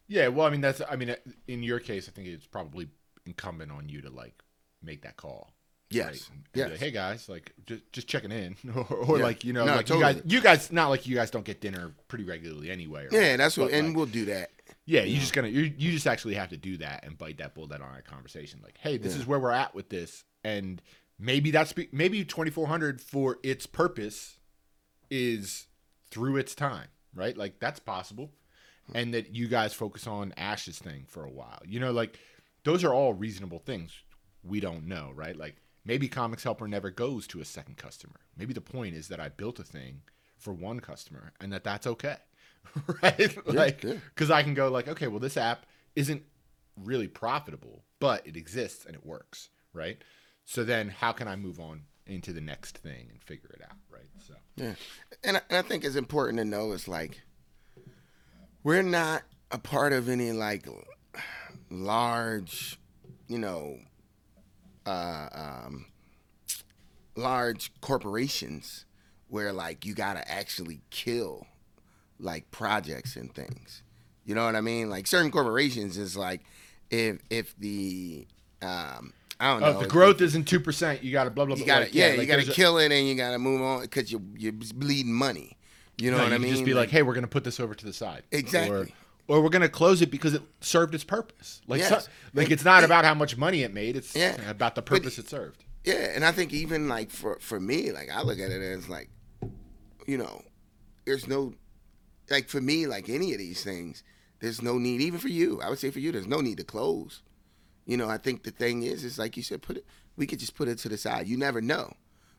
Yeah, 0.08 0.28
well, 0.28 0.46
I 0.46 0.50
mean 0.50 0.60
that's 0.60 0.80
I 0.88 0.96
mean 0.96 1.16
in 1.48 1.62
your 1.62 1.80
case, 1.80 2.08
I 2.08 2.12
think 2.12 2.28
it's 2.28 2.46
probably 2.46 2.88
incumbent 3.26 3.72
on 3.72 3.88
you 3.88 4.02
to 4.02 4.10
like 4.10 4.42
make 4.82 5.02
that 5.02 5.16
call. 5.16 5.50
Yes. 5.94 6.30
Be 6.52 6.60
Yes. 6.60 6.70
like, 6.70 6.78
hey 6.80 6.90
guys, 6.90 7.28
like 7.28 7.52
just 7.66 7.82
just 7.92 8.08
checking 8.08 8.30
in, 8.32 8.56
or, 8.74 8.84
or 8.96 9.18
Yeah. 9.18 9.24
like 9.24 9.44
you 9.44 9.52
know, 9.52 9.64
No, 9.64 9.76
like 9.76 9.88
you 9.88 10.00
guys, 10.00 10.22
you 10.26 10.40
guys, 10.40 10.70
not 10.72 10.88
like 10.88 11.06
you 11.06 11.14
guys 11.14 11.30
don't 11.30 11.44
get 11.44 11.60
dinner 11.60 11.92
pretty 12.08 12.24
regularly 12.24 12.70
anyway. 12.70 13.06
or 13.06 13.08
Yeah, 13.12 13.36
that's 13.36 13.56
what, 13.56 13.70
but, 13.70 13.78
and 13.78 13.88
like, 13.88 13.96
we'll 13.96 14.06
do 14.06 14.26
that. 14.26 14.50
yeah, 14.84 15.02
you 15.02 15.18
just 15.18 15.32
gonna 15.32 15.48
you 15.48 15.72
you 15.76 15.92
just 15.92 16.06
actually 16.06 16.34
have 16.34 16.50
to 16.50 16.56
do 16.56 16.76
that 16.78 17.04
and 17.04 17.16
bite 17.16 17.38
that 17.38 17.54
bullet 17.54 17.70
that 17.70 17.80
on 17.80 17.96
a 17.96 18.02
conversation. 18.02 18.60
Like, 18.62 18.76
hey, 18.78 18.98
this 18.98 19.14
Yeah. 19.14 19.20
is 19.20 19.26
where 19.26 19.38
we're 19.40 19.50
at 19.50 19.74
with 19.74 19.88
this, 19.88 20.24
and 20.44 20.82
maybe 21.18 21.50
that's 21.50 21.72
maybe 21.92 22.24
twenty 22.24 22.50
four 22.50 22.66
hundred 22.66 23.00
for 23.00 23.38
its 23.42 23.66
purpose 23.66 24.38
is 25.10 25.66
through 26.10 26.36
its 26.36 26.54
time, 26.54 26.88
right? 27.14 27.36
Like 27.36 27.58
that's 27.60 27.80
possible, 27.80 28.30
hmm. 28.88 28.96
and 28.96 29.14
that 29.14 29.34
you 29.34 29.48
guys 29.48 29.72
focus 29.72 30.06
on 30.06 30.32
Ash's 30.36 30.78
thing 30.78 31.04
for 31.08 31.24
a 31.24 31.30
while. 31.30 31.60
You 31.66 31.80
know, 31.80 31.92
like 31.92 32.18
those 32.64 32.84
are 32.84 32.92
all 32.92 33.14
reasonable 33.14 33.58
things. 33.58 33.92
We 34.44 34.60
don't 34.60 34.86
know, 34.86 35.12
right? 35.14 35.36
Like 35.36 35.56
maybe 35.84 36.08
Comics 36.08 36.44
Helper 36.44 36.68
never 36.68 36.90
goes 36.90 37.26
to 37.28 37.40
a 37.40 37.44
second 37.44 37.76
customer. 37.76 38.20
Maybe 38.36 38.52
the 38.52 38.60
point 38.60 38.94
is 38.94 39.08
that 39.08 39.20
I 39.20 39.28
built 39.28 39.58
a 39.58 39.64
thing 39.64 40.02
for 40.38 40.52
one 40.52 40.80
customer 40.80 41.32
and 41.40 41.52
that 41.52 41.64
that's 41.64 41.86
okay. 41.86 42.16
right? 43.02 43.46
like 43.46 43.82
yeah. 43.82 43.94
cuz 44.14 44.30
I 44.30 44.42
can 44.42 44.54
go 44.54 44.70
like, 44.70 44.88
okay, 44.88 45.08
well 45.08 45.20
this 45.20 45.36
app 45.36 45.66
isn't 45.96 46.22
really 46.76 47.08
profitable, 47.08 47.84
but 47.98 48.26
it 48.26 48.36
exists 48.36 48.84
and 48.86 48.94
it 48.94 49.04
works, 49.04 49.48
right? 49.72 50.02
So 50.44 50.64
then 50.64 50.88
how 50.88 51.12
can 51.12 51.28
I 51.28 51.36
move 51.36 51.60
on 51.60 51.82
into 52.06 52.32
the 52.32 52.40
next 52.40 52.78
thing 52.78 53.08
and 53.10 53.22
figure 53.22 53.50
it 53.54 53.62
out, 53.62 53.76
right? 53.90 54.08
So 54.26 54.34
Yeah, 54.56 54.74
and 55.24 55.36
I, 55.36 55.40
and 55.48 55.58
I 55.58 55.62
think 55.62 55.84
it's 55.84 55.96
important 55.96 56.38
to 56.38 56.44
know 56.44 56.72
it's 56.72 56.88
like 56.88 57.22
we're 58.62 58.82
not 58.82 59.22
a 59.50 59.58
part 59.58 59.92
of 59.92 60.08
any 60.08 60.32
like 60.32 60.66
large, 61.70 62.78
you 63.28 63.38
know, 63.38 63.78
uh, 64.86 65.28
um, 65.32 65.86
large 67.16 67.70
corporations 67.80 68.84
where 69.28 69.52
like 69.52 69.84
you 69.86 69.94
gotta 69.94 70.28
actually 70.30 70.80
kill 70.90 71.46
like 72.18 72.50
projects 72.50 73.16
and 73.16 73.34
things. 73.34 73.82
You 74.24 74.34
know 74.34 74.44
what 74.44 74.56
I 74.56 74.60
mean? 74.60 74.88
Like 74.90 75.06
certain 75.06 75.30
corporations 75.30 75.98
is 75.98 76.16
like 76.16 76.40
if 76.90 77.18
if 77.30 77.56
the 77.58 78.26
um 78.62 79.12
I 79.40 79.52
don't 79.54 79.62
Oh, 79.62 79.66
know 79.66 79.72
if 79.72 79.78
the 79.80 79.86
if- 79.86 79.90
growth 79.90 80.20
isn't 80.20 80.44
2%, 80.46 81.02
you 81.02 81.10
got 81.10 81.24
to 81.24 81.30
blah 81.30 81.44
blah 81.44 81.56
blah. 81.56 81.60
you 81.60 81.66
gotta 81.66 81.84
like, 81.86 81.94
yeah, 81.94 82.08
like, 82.08 82.20
you 82.20 82.26
gotta 82.26 82.42
a- 82.50 82.54
kill 82.54 82.78
it 82.78 82.92
and 82.92 83.08
you 83.08 83.14
gotta 83.16 83.38
move 83.38 83.60
on 83.62 83.80
because 83.82 84.12
you 84.12 84.22
you're 84.36 84.52
bleeding 84.52 85.12
money. 85.12 85.56
You 85.98 86.10
know 86.10 86.18
No, 86.18 86.24
what 86.24 86.32
I 86.32 86.38
mean? 86.38 86.52
Just 86.52 86.64
be 86.64 86.74
like, 86.74 86.88
hey, 86.90 87.02
we're 87.02 87.14
to 87.22 87.28
put 87.28 87.44
this 87.44 87.60
over 87.60 87.74
to 87.74 87.84
the 87.84 87.92
side. 87.92 88.22
Exactly. 88.32 88.76
Or, 88.76 88.88
or 89.28 89.40
we're 89.40 89.48
going 89.50 89.62
to 89.62 89.68
close 89.68 90.02
it 90.02 90.10
because 90.10 90.34
it 90.34 90.42
served 90.60 90.94
its 90.94 91.04
purpose. 91.04 91.60
Like, 91.66 91.80
Yes. 91.80 92.04
so- 92.06 92.10
like 92.34 92.50
it's 92.50 92.64
not 92.64 92.84
about 92.84 93.04
how 93.04 93.14
much 93.14 93.36
money 93.36 93.62
it 93.62 93.72
made. 93.72 93.96
It's 93.96 94.14
Yeah. 94.14 94.34
about 94.50 94.74
the 94.74 94.82
But- 94.82 95.02
purpose 95.02 95.18
it 95.18 95.28
served. 95.28 95.64
yeah, 95.84 96.12
and 96.14 96.24
I 96.24 96.32
think 96.32 96.52
even 96.52 96.88
like 96.88 97.10
for 97.10 97.38
for 97.40 97.58
me, 97.60 97.92
like 97.92 98.10
I 98.10 98.22
look 98.22 98.38
at 98.38 98.50
it 98.50 98.62
as 98.62 98.88
like, 98.88 99.10
you 100.06 100.18
know, 100.18 100.42
there's 101.04 101.26
no 101.26 101.54
like 102.30 102.48
for 102.48 102.60
me, 102.60 102.86
like 102.86 103.08
any 103.08 103.32
of 103.32 103.38
these 103.38 103.62
things, 103.62 104.02
there's 104.40 104.62
no 104.62 104.78
need 104.78 105.00
even 105.00 105.18
for 105.20 105.28
you. 105.28 105.60
I 105.60 105.68
would 105.68 105.78
say 105.78 105.90
for 105.90 105.98
you, 106.00 106.12
there's 106.12 106.26
no 106.26 106.40
need 106.40 106.58
to 106.58 106.64
close. 106.64 107.22
You 107.84 107.96
know, 107.96 108.08
I 108.08 108.16
think 108.18 108.44
the 108.44 108.50
thing 108.52 108.82
is, 108.84 109.02
is 109.04 109.18
like 109.18 109.36
you 109.36 109.42
said, 109.42 109.60
put 109.62 109.76
it. 109.76 109.84
We 110.16 110.26
could 110.26 110.38
just 110.38 110.54
put 110.54 110.68
it 110.68 110.78
to 110.78 110.88
the 110.88 110.96
side. 110.96 111.26
You 111.26 111.36
never 111.36 111.60
know, 111.60 111.96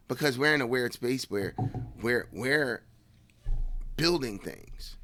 because 0.08 0.38
we're 0.38 0.56
in 0.56 0.62
a 0.62 0.67
weird 0.67 0.93
space 0.93 1.30
where 1.30 1.54
we're 2.02 2.28
we're 2.32 2.84
building 3.98 4.39
things 4.39 4.96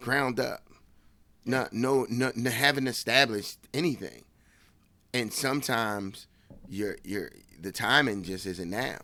ground 0.00 0.38
up, 0.38 0.65
not 1.46 1.72
no, 1.72 2.06
no, 2.10 2.32
no 2.34 2.50
haven't 2.50 2.88
established 2.88 3.58
anything, 3.72 4.24
and 5.14 5.32
sometimes 5.32 6.26
your 6.68 6.96
your 7.04 7.30
the 7.60 7.72
timing 7.72 8.22
just 8.24 8.46
isn't 8.46 8.68
now. 8.68 8.98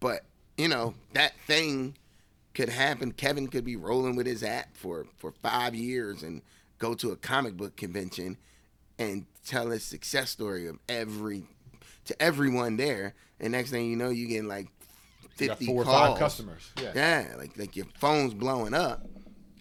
But 0.00 0.22
you 0.56 0.68
know 0.68 0.94
that 1.12 1.32
thing 1.46 1.96
could 2.54 2.68
happen. 2.68 3.12
Kevin 3.12 3.48
could 3.48 3.64
be 3.64 3.76
rolling 3.76 4.16
with 4.16 4.26
his 4.26 4.42
app 4.42 4.76
for 4.76 5.06
for 5.16 5.32
five 5.42 5.74
years 5.74 6.22
and 6.22 6.40
go 6.78 6.94
to 6.94 7.10
a 7.10 7.16
comic 7.16 7.56
book 7.56 7.76
convention 7.76 8.36
and 8.98 9.26
tell 9.44 9.70
his 9.70 9.84
success 9.84 10.30
story 10.30 10.66
of 10.66 10.78
every 10.88 11.44
to 12.04 12.22
everyone 12.22 12.76
there. 12.76 13.14
And 13.40 13.52
next 13.52 13.70
thing 13.70 13.90
you 13.90 13.96
know, 13.96 14.10
you 14.10 14.28
getting 14.28 14.48
like 14.48 14.68
You 15.38 15.48
got 15.48 15.58
fifty 15.58 15.66
four 15.66 15.82
or 15.82 15.84
five 15.84 16.18
customers. 16.18 16.70
Yeah. 16.80 16.92
Yeah, 16.94 17.26
like 17.36 17.58
like 17.58 17.74
your 17.74 17.86
phone's 17.98 18.34
blowing 18.34 18.74
up, 18.74 19.04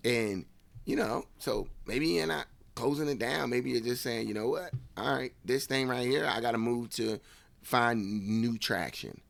and 0.06 0.46
you 0.86 0.96
know, 0.96 1.26
so 1.38 1.68
maybe 1.86 2.08
you're 2.08 2.28
not 2.28 2.48
closing 2.76 3.08
it 3.08 3.20
down. 3.20 3.50
Maybe 3.50 3.72
you're 3.72 3.82
just 3.82 4.02
saying, 4.04 4.28
you 4.28 4.34
know 4.34 4.50
what? 4.50 4.72
All 4.98 5.16
right, 5.16 5.32
this 5.46 5.66
thing 5.66 5.88
right 5.88 6.08
here, 6.08 6.26
I 6.26 6.42
got 6.42 6.52
to 6.52 6.58
move 6.58 6.90
to 6.92 7.20
find 7.62 8.42
new 8.42 8.58
traction. 8.58 9.22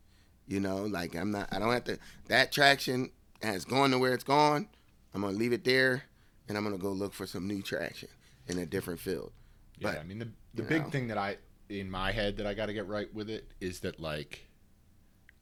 You 0.46 0.60
know, 0.60 0.84
like 0.84 1.14
I'm 1.14 1.30
not, 1.30 1.48
I 1.52 1.58
don't 1.58 1.72
have 1.72 1.84
to. 1.84 1.98
That 2.28 2.52
traction 2.52 3.10
has 3.42 3.64
gone 3.64 3.90
to 3.92 3.98
where 3.98 4.12
it's 4.12 4.24
gone. 4.24 4.68
I'm 5.14 5.22
gonna 5.22 5.36
leave 5.36 5.52
it 5.52 5.64
there, 5.64 6.02
and 6.48 6.58
I'm 6.58 6.64
gonna 6.64 6.76
go 6.76 6.90
look 6.90 7.14
for 7.14 7.26
some 7.26 7.46
new 7.46 7.62
traction 7.62 8.08
in 8.48 8.58
a 8.58 8.66
different 8.66 9.00
field. 9.00 9.32
Yeah, 9.78 9.92
But, 9.92 10.00
I 10.00 10.04
mean 10.04 10.18
the 10.18 10.28
the 10.54 10.62
big 10.62 10.82
know. 10.82 10.90
thing 10.90 11.08
that 11.08 11.16
I 11.18 11.38
in 11.70 11.90
my 11.90 12.12
head 12.12 12.36
that 12.36 12.46
I 12.46 12.52
got 12.52 12.66
to 12.66 12.74
get 12.74 12.86
right 12.86 13.12
with 13.14 13.30
it 13.30 13.50
is 13.60 13.80
that 13.80 13.98
like 14.00 14.46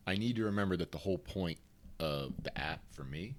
I 0.06 0.14
need 0.16 0.36
to 0.36 0.44
remember 0.44 0.76
that 0.76 0.92
the 0.92 0.98
whole 0.98 1.18
point 1.18 1.58
of 1.98 2.32
the 2.42 2.56
app 2.56 2.80
for 2.92 3.02
me 3.02 3.34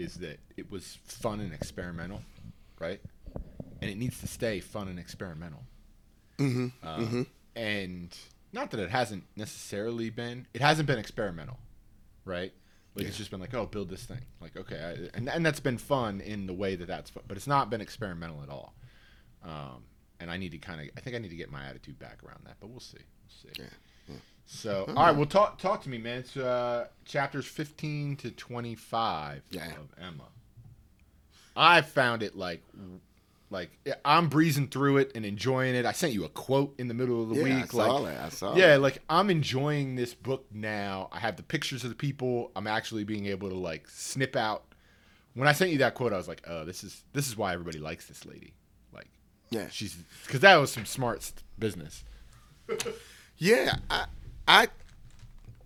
is 0.00 0.14
that 0.16 0.40
it 0.56 0.70
was 0.70 0.98
fun 1.04 1.40
and 1.40 1.52
experimental, 1.52 2.22
right? 2.78 3.00
And 3.80 3.90
it 3.90 3.98
needs 3.98 4.20
to 4.20 4.26
stay 4.26 4.60
fun 4.60 4.88
and 4.88 4.98
experimental. 4.98 5.62
Mm-hmm. 6.38 6.86
Um, 6.86 7.26
And 7.54 8.16
not 8.52 8.70
that 8.70 8.80
it 8.80 8.90
hasn't 8.90 9.24
necessarily 9.36 10.10
been, 10.10 10.46
it 10.54 10.60
hasn't 10.60 10.86
been 10.86 10.98
experimental, 10.98 11.58
right? 12.24 12.52
Like 12.94 13.06
it's 13.06 13.16
just 13.16 13.30
been 13.30 13.40
like, 13.40 13.54
oh, 13.54 13.66
build 13.66 13.88
this 13.88 14.04
thing. 14.04 14.22
Like, 14.40 14.56
okay, 14.56 14.76
I, 14.76 15.16
and 15.16 15.28
and 15.28 15.46
that's 15.46 15.60
been 15.60 15.78
fun 15.78 16.20
in 16.20 16.46
the 16.46 16.52
way 16.52 16.74
that 16.76 16.88
that's 16.88 17.10
fun, 17.10 17.22
but 17.28 17.36
it's 17.36 17.46
not 17.46 17.70
been 17.70 17.80
experimental 17.80 18.42
at 18.42 18.48
all. 18.48 18.74
Um, 19.44 19.84
and 20.18 20.30
I 20.30 20.36
need 20.36 20.52
to 20.52 20.58
kind 20.58 20.80
of, 20.80 20.88
I 20.96 21.00
think 21.00 21.16
I 21.16 21.18
need 21.18 21.30
to 21.30 21.36
get 21.36 21.50
my 21.50 21.64
attitude 21.64 21.98
back 21.98 22.18
around 22.24 22.44
that, 22.46 22.56
but 22.60 22.68
we'll 22.68 22.80
see. 22.80 22.98
We'll 22.98 23.54
see. 23.54 23.62
Yeah, 23.62 23.68
So, 24.52 24.84
all 24.88 24.94
right, 25.06 25.14
well, 25.14 25.26
talk 25.26 25.58
talk 25.58 25.80
to 25.84 25.88
me, 25.88 25.96
man. 25.98 26.18
It's 26.18 26.36
uh, 26.36 26.88
chapters 27.04 27.46
fifteen 27.46 28.16
to 28.16 28.32
twenty 28.32 28.74
five 28.74 29.42
Yeah. 29.50 29.66
of 29.70 29.88
Emma. 29.96 30.24
I 31.56 31.82
found 31.82 32.24
it 32.24 32.36
like, 32.36 32.60
like 33.48 33.70
I'm 34.04 34.28
breezing 34.28 34.66
through 34.66 34.98
it 34.98 35.12
and 35.14 35.24
enjoying 35.24 35.76
it. 35.76 35.86
I 35.86 35.92
sent 35.92 36.14
you 36.14 36.24
a 36.24 36.28
quote 36.28 36.74
in 36.78 36.88
the 36.88 36.94
middle 36.94 37.22
of 37.22 37.28
the 37.28 37.36
Yeah, 37.36 37.42
I 37.58 37.60
week, 37.60 37.70
saw 37.70 37.96
like, 37.98 38.14
that. 38.14 38.24
I 38.24 38.28
saw 38.30 38.56
yeah, 38.56 38.66
that. 38.70 38.80
like 38.80 38.98
I'm 39.08 39.30
enjoying 39.30 39.94
this 39.94 40.14
book 40.14 40.46
now. 40.52 41.08
I 41.12 41.20
have 41.20 41.36
the 41.36 41.44
pictures 41.44 41.84
of 41.84 41.90
the 41.90 41.96
people. 41.96 42.50
I'm 42.56 42.66
actually 42.66 43.04
being 43.04 43.26
able 43.26 43.50
to 43.50 43.56
like 43.56 43.88
snip 43.88 44.34
out. 44.34 44.64
When 45.34 45.46
I 45.46 45.52
sent 45.52 45.70
you 45.70 45.78
that 45.78 45.94
quote, 45.94 46.12
I 46.12 46.16
was 46.16 46.26
like, 46.26 46.42
oh, 46.48 46.64
this 46.64 46.82
is 46.82 47.04
this 47.12 47.28
is 47.28 47.36
why 47.36 47.52
everybody 47.52 47.78
likes 47.78 48.06
this 48.06 48.26
lady. 48.26 48.52
Like, 48.92 49.10
Yeah. 49.50 49.68
she's 49.70 49.94
because 50.26 50.40
that 50.40 50.56
was 50.56 50.72
some 50.72 50.86
smart 50.86 51.30
business. 51.56 52.02
Yeah, 53.42 53.76
I, 53.88 54.04
I, 54.50 54.66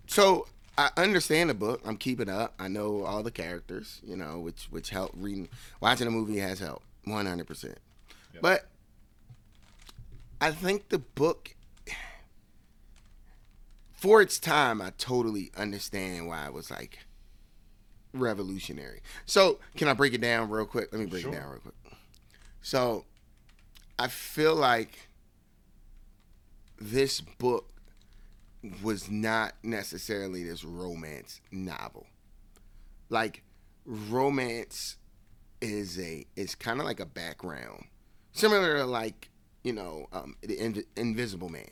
so 0.06 0.46
I 0.76 0.90
understand 0.98 1.48
the 1.48 1.54
book. 1.54 1.80
I'm 1.86 1.96
keeping 1.96 2.28
up. 2.28 2.52
I 2.58 2.68
know 2.68 3.04
all 3.04 3.22
the 3.22 3.30
characters, 3.30 4.00
you 4.06 4.14
know, 4.16 4.38
which 4.40 4.66
which 4.70 4.90
help 4.90 5.12
reading, 5.16 5.48
watching 5.80 6.04
the 6.04 6.10
movie 6.10 6.38
has 6.38 6.58
helped, 6.58 6.84
100. 7.04 7.46
percent 7.46 7.78
But 8.42 8.68
I 10.40 10.50
think 10.50 10.90
the 10.90 10.98
book, 10.98 11.54
for 13.92 14.20
its 14.20 14.38
time, 14.38 14.82
I 14.82 14.90
totally 14.98 15.50
understand 15.56 16.26
why 16.28 16.44
it 16.46 16.52
was 16.52 16.70
like 16.70 16.98
revolutionary. 18.12 19.00
So 19.24 19.60
can 19.76 19.88
I 19.88 19.94
break 19.94 20.12
it 20.12 20.20
down 20.20 20.50
real 20.50 20.66
quick? 20.66 20.88
Let 20.92 21.00
me 21.00 21.06
break 21.06 21.22
Sure. 21.22 21.32
it 21.32 21.36
down 21.38 21.50
real 21.50 21.60
quick. 21.60 21.74
So 22.60 23.06
I 23.98 24.08
feel 24.08 24.54
like 24.54 25.08
this 26.78 27.20
book 27.22 27.70
was 28.82 29.10
not 29.10 29.54
necessarily 29.62 30.44
this 30.44 30.64
romance 30.64 31.40
novel. 31.50 32.06
Like 33.10 33.42
romance 33.84 34.96
is 35.60 35.98
a 35.98 36.26
is 36.36 36.54
kind 36.54 36.80
of 36.80 36.86
like 36.86 37.00
a 37.00 37.06
background, 37.06 37.84
similar 38.32 38.78
to 38.78 38.84
like 38.84 39.30
you 39.62 39.72
know 39.72 40.06
um, 40.12 40.36
the 40.42 40.56
Inv- 40.56 40.86
Invisible 40.96 41.48
Man, 41.48 41.70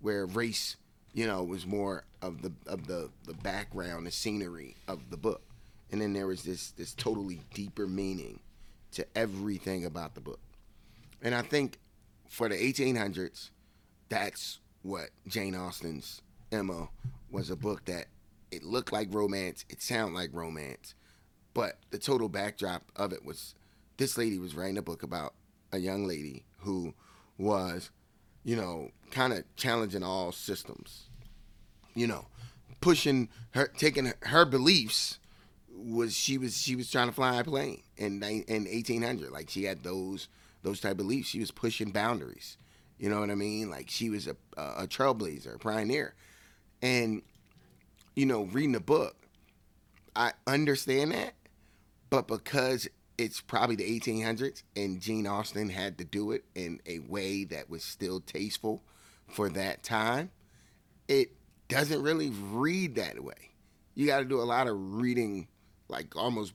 where 0.00 0.26
race 0.26 0.76
you 1.12 1.26
know 1.26 1.42
was 1.44 1.66
more 1.66 2.04
of 2.20 2.42
the 2.42 2.52
of 2.66 2.86
the 2.86 3.10
the 3.24 3.34
background, 3.34 4.06
the 4.06 4.10
scenery 4.10 4.76
of 4.88 5.10
the 5.10 5.16
book, 5.16 5.42
and 5.90 6.00
then 6.00 6.12
there 6.12 6.26
was 6.26 6.42
this 6.42 6.72
this 6.72 6.94
totally 6.94 7.40
deeper 7.54 7.86
meaning 7.86 8.40
to 8.92 9.06
everything 9.14 9.84
about 9.84 10.14
the 10.14 10.20
book, 10.20 10.40
and 11.22 11.34
I 11.34 11.42
think 11.42 11.78
for 12.28 12.48
the 12.48 12.56
1800s, 12.56 13.50
that's 14.08 14.58
what 14.82 15.10
Jane 15.28 15.54
Austen's 15.54 16.22
Emma 16.52 16.88
was 17.30 17.50
a 17.50 17.56
book 17.56 17.84
that 17.86 18.06
it 18.50 18.62
looked 18.62 18.92
like 18.92 19.12
romance, 19.12 19.64
it 19.68 19.80
sounded 19.82 20.14
like 20.14 20.30
romance, 20.32 20.94
but 21.54 21.78
the 21.90 21.98
total 21.98 22.28
backdrop 22.28 22.82
of 22.96 23.12
it 23.12 23.24
was 23.24 23.54
this 23.96 24.18
lady 24.18 24.38
was 24.38 24.54
writing 24.54 24.78
a 24.78 24.82
book 24.82 25.02
about 25.02 25.34
a 25.72 25.78
young 25.78 26.06
lady 26.06 26.44
who 26.58 26.94
was 27.38 27.90
you 28.44 28.56
know, 28.56 28.90
kind 29.10 29.32
of 29.32 29.44
challenging 29.56 30.02
all 30.02 30.32
systems. 30.32 31.08
You 31.94 32.06
know, 32.06 32.26
pushing 32.80 33.28
her, 33.50 33.68
taking 33.76 34.12
her 34.22 34.44
beliefs 34.44 35.18
was 35.74 36.14
she 36.14 36.38
was 36.38 36.56
she 36.56 36.76
was 36.76 36.90
trying 36.90 37.08
to 37.08 37.12
fly 37.12 37.38
a 37.38 37.44
plane 37.44 37.82
in 37.96 38.22
in 38.22 38.64
1800. 38.64 39.30
Like 39.30 39.50
she 39.50 39.64
had 39.64 39.82
those 39.82 40.28
those 40.62 40.80
type 40.80 40.92
of 40.92 40.96
beliefs. 40.98 41.28
She 41.28 41.40
was 41.40 41.50
pushing 41.50 41.90
boundaries. 41.90 42.56
You 42.98 43.10
know 43.10 43.20
what 43.20 43.30
I 43.30 43.34
mean? 43.34 43.68
Like 43.70 43.90
she 43.90 44.08
was 44.10 44.26
a 44.26 44.36
a, 44.56 44.84
a 44.84 44.86
trailblazer, 44.86 45.56
a 45.56 45.58
pioneer, 45.58 46.14
and 46.82 47.22
you 48.14 48.26
know, 48.26 48.42
reading 48.42 48.72
the 48.72 48.80
book, 48.80 49.16
I 50.14 50.32
understand 50.46 51.12
that, 51.12 51.34
but 52.10 52.28
because 52.28 52.88
it's 53.16 53.40
probably 53.40 53.76
the 53.76 54.00
1800s 54.00 54.62
and 54.76 55.00
Jane 55.00 55.26
Austen 55.26 55.68
had 55.68 55.98
to 55.98 56.04
do 56.04 56.32
it 56.32 56.44
in 56.54 56.80
a 56.86 56.98
way 56.98 57.44
that 57.44 57.70
was 57.70 57.82
still 57.84 58.20
tasteful 58.20 58.82
for 59.28 59.48
that 59.50 59.82
time, 59.82 60.30
it 61.08 61.32
doesn't 61.68 62.02
really 62.02 62.30
read 62.30 62.96
that 62.96 63.22
way. 63.22 63.50
You 63.94 64.06
got 64.06 64.18
to 64.18 64.24
do 64.24 64.40
a 64.40 64.44
lot 64.44 64.66
of 64.66 64.94
reading, 64.94 65.48
like 65.88 66.16
almost 66.16 66.54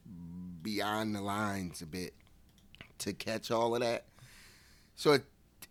beyond 0.62 1.16
the 1.16 1.22
lines 1.22 1.82
a 1.82 1.86
bit 1.86 2.14
to 3.00 3.14
catch 3.14 3.50
all 3.52 3.76
of 3.76 3.82
that. 3.82 4.06
So 4.96 5.14
it, 5.14 5.26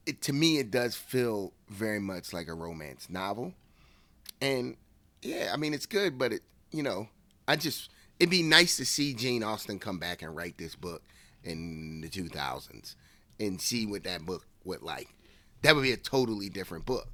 it 0.05 0.21
to 0.23 0.33
me, 0.33 0.59
it 0.59 0.71
does 0.71 0.95
feel 0.95 1.53
very 1.69 2.01
much 2.01 2.33
like 2.33 2.49
a 2.49 2.55
romance 2.55 3.09
novel. 3.11 3.55
And 4.41 4.77
yeah, 5.23 5.51
I 5.53 5.57
mean, 5.57 5.75
it's 5.75 5.87
good, 5.87 6.19
but 6.19 6.33
it, 6.33 6.43
you 6.71 6.83
know, 6.83 7.09
I 7.49 7.57
just, 7.57 7.91
it'd 8.21 8.31
be 8.31 8.43
nice 8.43 8.77
to 8.77 8.85
see 8.87 9.15
Jane 9.15 9.43
Austen 9.43 9.79
come 9.79 9.99
back 9.99 10.23
and 10.23 10.35
write 10.37 10.59
this 10.59 10.75
book 10.75 11.03
in 11.45 12.01
the 12.03 12.09
2000s 12.09 12.95
and 13.41 13.61
see 13.61 13.87
what 13.87 14.05
that 14.05 14.25
book 14.27 14.45
would 14.65 14.83
like. 14.83 15.09
That 15.63 15.75
would 15.75 15.83
be 15.83 15.93
a 15.93 15.97
totally 15.97 16.49
different 16.49 16.85
book. 16.87 17.09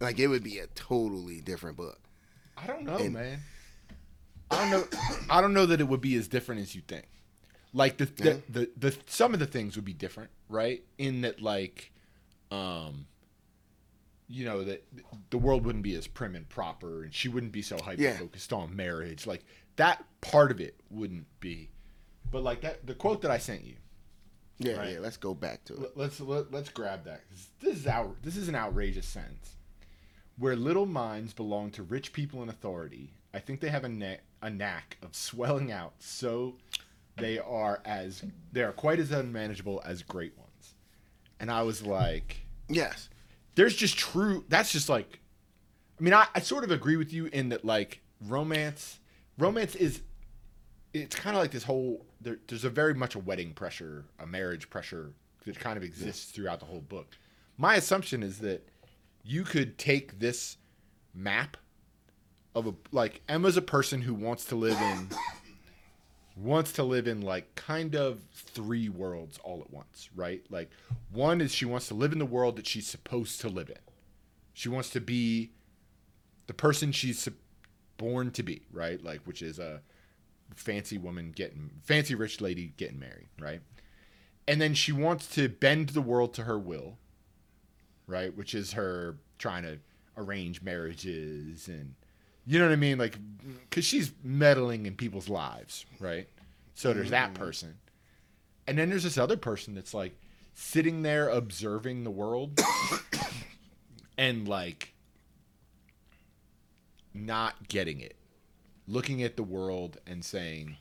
Like 0.00 0.18
it 0.18 0.28
would 0.28 0.42
be 0.44 0.58
a 0.58 0.66
totally 0.68 1.40
different 1.40 1.76
book. 1.76 1.98
I 2.56 2.66
don't 2.66 2.84
know, 2.84 2.96
And- 2.96 3.14
man. 3.14 3.40
I 4.48 4.70
don't 4.70 4.92
know. 4.92 4.98
I 5.28 5.40
don't 5.40 5.52
know 5.54 5.66
that 5.66 5.80
it 5.80 5.88
would 5.88 6.00
be 6.00 6.14
as 6.14 6.28
different 6.28 6.60
as 6.60 6.72
you 6.74 6.80
think. 6.86 7.06
Like 7.74 7.96
the 7.96 8.04
the, 8.04 8.24
Yeah. 8.24 8.36
the 8.48 8.70
the 8.76 8.96
some 9.06 9.34
of 9.34 9.40
the 9.40 9.46
things 9.46 9.74
would 9.74 9.84
be 9.84 9.92
different, 9.92 10.30
right? 10.48 10.84
In 10.98 11.22
that, 11.22 11.42
like, 11.42 11.90
um, 12.52 13.06
you 14.28 14.44
know 14.44 14.64
that 14.64 14.84
the 15.30 15.38
world 15.38 15.64
wouldn't 15.64 15.84
be 15.84 15.94
as 15.94 16.06
prim 16.06 16.34
and 16.34 16.48
proper, 16.48 17.04
and 17.04 17.14
she 17.14 17.28
wouldn't 17.28 17.52
be 17.52 17.62
so 17.62 17.76
hyper 17.82 18.02
Yeah. 18.02 18.16
focused 18.16 18.52
on 18.52 18.74
marriage. 18.74 19.26
Like 19.26 19.44
that 19.76 20.04
part 20.20 20.50
of 20.50 20.60
it 20.60 20.74
wouldn't 20.90 21.26
be. 21.40 21.70
But 22.30 22.42
like 22.42 22.60
that, 22.62 22.86
the 22.86 22.94
quote 22.94 23.22
that 23.22 23.30
I 23.30 23.38
sent 23.38 23.64
you. 23.64 23.76
Yeah, 24.58 24.76
Right. 24.78 24.92
yeah. 24.94 24.98
Let's 25.00 25.16
go 25.18 25.34
back 25.34 25.64
to 25.66 25.74
it. 25.74 25.80
Let- 25.80 25.96
Let's 25.96 26.20
let, 26.20 26.50
let's 26.50 26.70
grab 26.70 27.04
that 27.04 27.22
This 27.60 27.76
is 27.78 27.86
our 27.86 28.16
This 28.22 28.36
is 28.36 28.48
an 28.48 28.54
outrageous 28.54 29.06
sentence. 29.06 29.56
Where 30.38 30.56
little 30.56 30.86
minds 30.86 31.32
belong 31.32 31.70
to 31.72 31.82
rich 31.82 32.12
people 32.12 32.42
in 32.42 32.48
authority, 32.48 33.14
I 33.32 33.38
think 33.38 33.60
they 33.60 33.68
have 33.70 33.84
a, 33.84 33.88
knack 33.88 34.22
a 34.42 34.50
knack 34.50 34.96
of 35.02 35.14
swelling 35.14 35.70
out 35.72 35.94
so 35.98 36.56
they 37.16 37.38
are 37.38 37.80
as 37.84 38.22
they 38.52 38.62
are 38.62 38.72
quite 38.72 38.98
as 38.98 39.10
unmanageable 39.12 39.80
as 39.84 40.02
great 40.02 40.36
ones. 40.36 40.74
And 41.38 41.50
I 41.50 41.62
was 41.62 41.82
like, 41.82 42.38
Yes. 42.68 43.08
There's 43.56 43.74
just 43.74 43.98
true. 43.98 44.44
That's 44.48 44.70
just 44.70 44.88
like, 44.88 45.18
I 45.98 46.02
mean, 46.02 46.14
I, 46.14 46.26
I 46.34 46.40
sort 46.40 46.62
of 46.62 46.70
agree 46.70 46.96
with 46.96 47.12
you 47.12 47.26
in 47.26 47.48
that 47.48 47.64
like 47.64 48.00
romance, 48.20 49.00
romance 49.38 49.74
is, 49.74 50.02
it's 50.94 51.16
kind 51.16 51.36
of 51.36 51.42
like 51.42 51.50
this 51.50 51.64
whole. 51.64 52.06
There, 52.20 52.38
there's 52.46 52.64
a 52.64 52.70
very 52.70 52.94
much 52.94 53.14
a 53.14 53.18
wedding 53.18 53.52
pressure, 53.52 54.04
a 54.18 54.26
marriage 54.26 54.70
pressure 54.70 55.12
that 55.44 55.58
kind 55.58 55.76
of 55.76 55.82
exists 55.82 56.30
throughout 56.30 56.60
the 56.60 56.66
whole 56.66 56.80
book. 56.80 57.16
My 57.58 57.74
assumption 57.76 58.22
is 58.22 58.38
that 58.38 58.66
you 59.24 59.42
could 59.42 59.76
take 59.76 60.18
this 60.18 60.56
map 61.14 61.56
of 62.54 62.66
a 62.66 62.74
like 62.92 63.20
Emma's 63.28 63.56
a 63.56 63.62
person 63.62 64.00
who 64.02 64.14
wants 64.14 64.46
to 64.46 64.56
live 64.56 64.80
in 64.80 65.08
wants 66.36 66.72
to 66.72 66.82
live 66.82 67.08
in 67.08 67.22
like 67.22 67.54
kind 67.54 67.96
of 67.96 68.20
three 68.32 68.88
worlds 68.88 69.38
all 69.42 69.60
at 69.62 69.70
once, 69.70 70.10
right? 70.14 70.42
Like 70.50 70.70
one 71.10 71.40
is 71.40 71.54
she 71.54 71.64
wants 71.64 71.88
to 71.88 71.94
live 71.94 72.12
in 72.12 72.18
the 72.18 72.26
world 72.26 72.56
that 72.56 72.66
she's 72.66 72.86
supposed 72.86 73.40
to 73.40 73.48
live 73.48 73.70
in. 73.70 73.76
She 74.52 74.68
wants 74.68 74.90
to 74.90 75.00
be 75.00 75.52
the 76.46 76.54
person 76.54 76.92
she's 76.92 77.28
born 77.96 78.30
to 78.32 78.42
be, 78.42 78.62
right? 78.70 79.02
Like 79.02 79.20
which 79.22 79.40
is 79.40 79.58
a 79.58 79.80
fancy 80.54 80.98
woman 80.98 81.32
getting 81.34 81.70
fancy 81.82 82.14
rich 82.14 82.40
lady 82.40 82.74
getting 82.76 83.00
married, 83.00 83.28
right? 83.40 83.60
And 84.46 84.60
then 84.60 84.74
she 84.74 84.92
wants 84.92 85.26
to 85.34 85.48
bend 85.48 85.90
the 85.90 86.00
world 86.02 86.34
to 86.34 86.44
her 86.44 86.58
will, 86.58 86.98
right? 88.06 88.36
Which 88.36 88.54
is 88.54 88.74
her 88.74 89.16
trying 89.38 89.64
to 89.64 89.78
arrange 90.16 90.62
marriages 90.62 91.66
and 91.68 91.94
you 92.46 92.58
know 92.58 92.66
what 92.66 92.72
I 92.72 92.76
mean? 92.76 92.98
Like, 92.98 93.18
because 93.68 93.84
she's 93.84 94.12
meddling 94.22 94.86
in 94.86 94.94
people's 94.94 95.28
lives, 95.28 95.84
right? 96.00 96.28
So 96.74 96.92
there's 96.92 97.10
that 97.10 97.34
person. 97.34 97.74
And 98.66 98.78
then 98.78 98.90
there's 98.90 99.04
this 99.04 99.18
other 99.18 99.36
person 99.36 99.74
that's 99.74 99.94
like 99.94 100.18
sitting 100.54 101.02
there 101.02 101.28
observing 101.28 102.04
the 102.04 102.10
world 102.10 102.58
and 104.18 104.46
like 104.48 104.92
not 107.14 107.68
getting 107.68 108.00
it. 108.00 108.16
Looking 108.88 109.22
at 109.22 109.36
the 109.36 109.42
world 109.42 109.98
and 110.06 110.24
saying, 110.24 110.76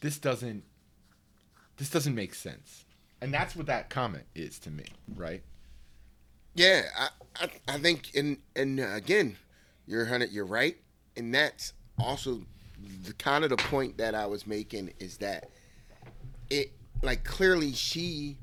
this 0.00 0.18
doesn't 0.18 0.64
this 1.76 1.90
doesn't 1.90 2.14
make 2.14 2.34
sense. 2.34 2.84
And 3.20 3.32
that's 3.32 3.56
what 3.56 3.66
that 3.66 3.90
comment 3.90 4.24
is 4.34 4.58
to 4.60 4.70
me, 4.70 4.84
right? 5.16 5.42
Yeah, 6.54 6.82
I, 6.96 7.08
I, 7.40 7.48
I 7.68 7.78
think, 7.78 8.10
and 8.14 8.38
and 8.54 8.78
uh, 8.78 8.94
again, 8.94 9.36
you're 9.86 10.04
hundred, 10.04 10.30
you're 10.30 10.44
right, 10.44 10.76
and 11.16 11.34
that's 11.34 11.72
also 11.98 12.42
the 13.04 13.12
kind 13.14 13.44
of 13.44 13.50
the 13.50 13.56
point 13.56 13.98
that 13.98 14.14
I 14.14 14.26
was 14.26 14.46
making 14.46 14.92
is 14.98 15.18
that 15.18 15.50
it, 16.50 16.72
like, 17.02 17.24
clearly 17.24 17.72
she, 17.72 18.36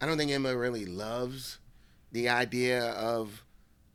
I 0.00 0.06
don't 0.06 0.18
think 0.18 0.30
Emma 0.30 0.56
really 0.56 0.86
loves 0.86 1.58
the 2.12 2.28
idea 2.28 2.90
of, 2.92 3.44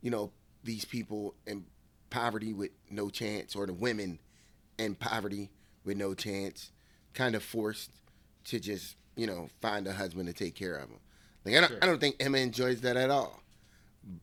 you 0.00 0.10
know, 0.10 0.30
these 0.64 0.84
people 0.84 1.34
in 1.46 1.64
poverty 2.10 2.52
with 2.52 2.70
no 2.90 3.08
chance, 3.08 3.56
or 3.56 3.66
the 3.66 3.72
women 3.72 4.18
in 4.78 4.94
poverty 4.94 5.50
with 5.84 5.96
no 5.96 6.14
chance, 6.14 6.70
kind 7.14 7.34
of 7.34 7.42
forced 7.42 7.90
to 8.44 8.60
just, 8.60 8.96
you 9.16 9.26
know, 9.26 9.48
find 9.60 9.86
a 9.86 9.92
husband 9.92 10.26
to 10.28 10.32
take 10.32 10.54
care 10.54 10.76
of 10.76 10.88
them. 10.88 10.98
Like 11.44 11.56
I 11.56 11.60
don't, 11.60 11.68
Sure. 11.68 11.78
I 11.82 11.86
don't 11.86 12.00
think 12.00 12.16
Emma 12.20 12.38
enjoys 12.38 12.80
that 12.82 12.96
at 12.96 13.10
all, 13.10 13.42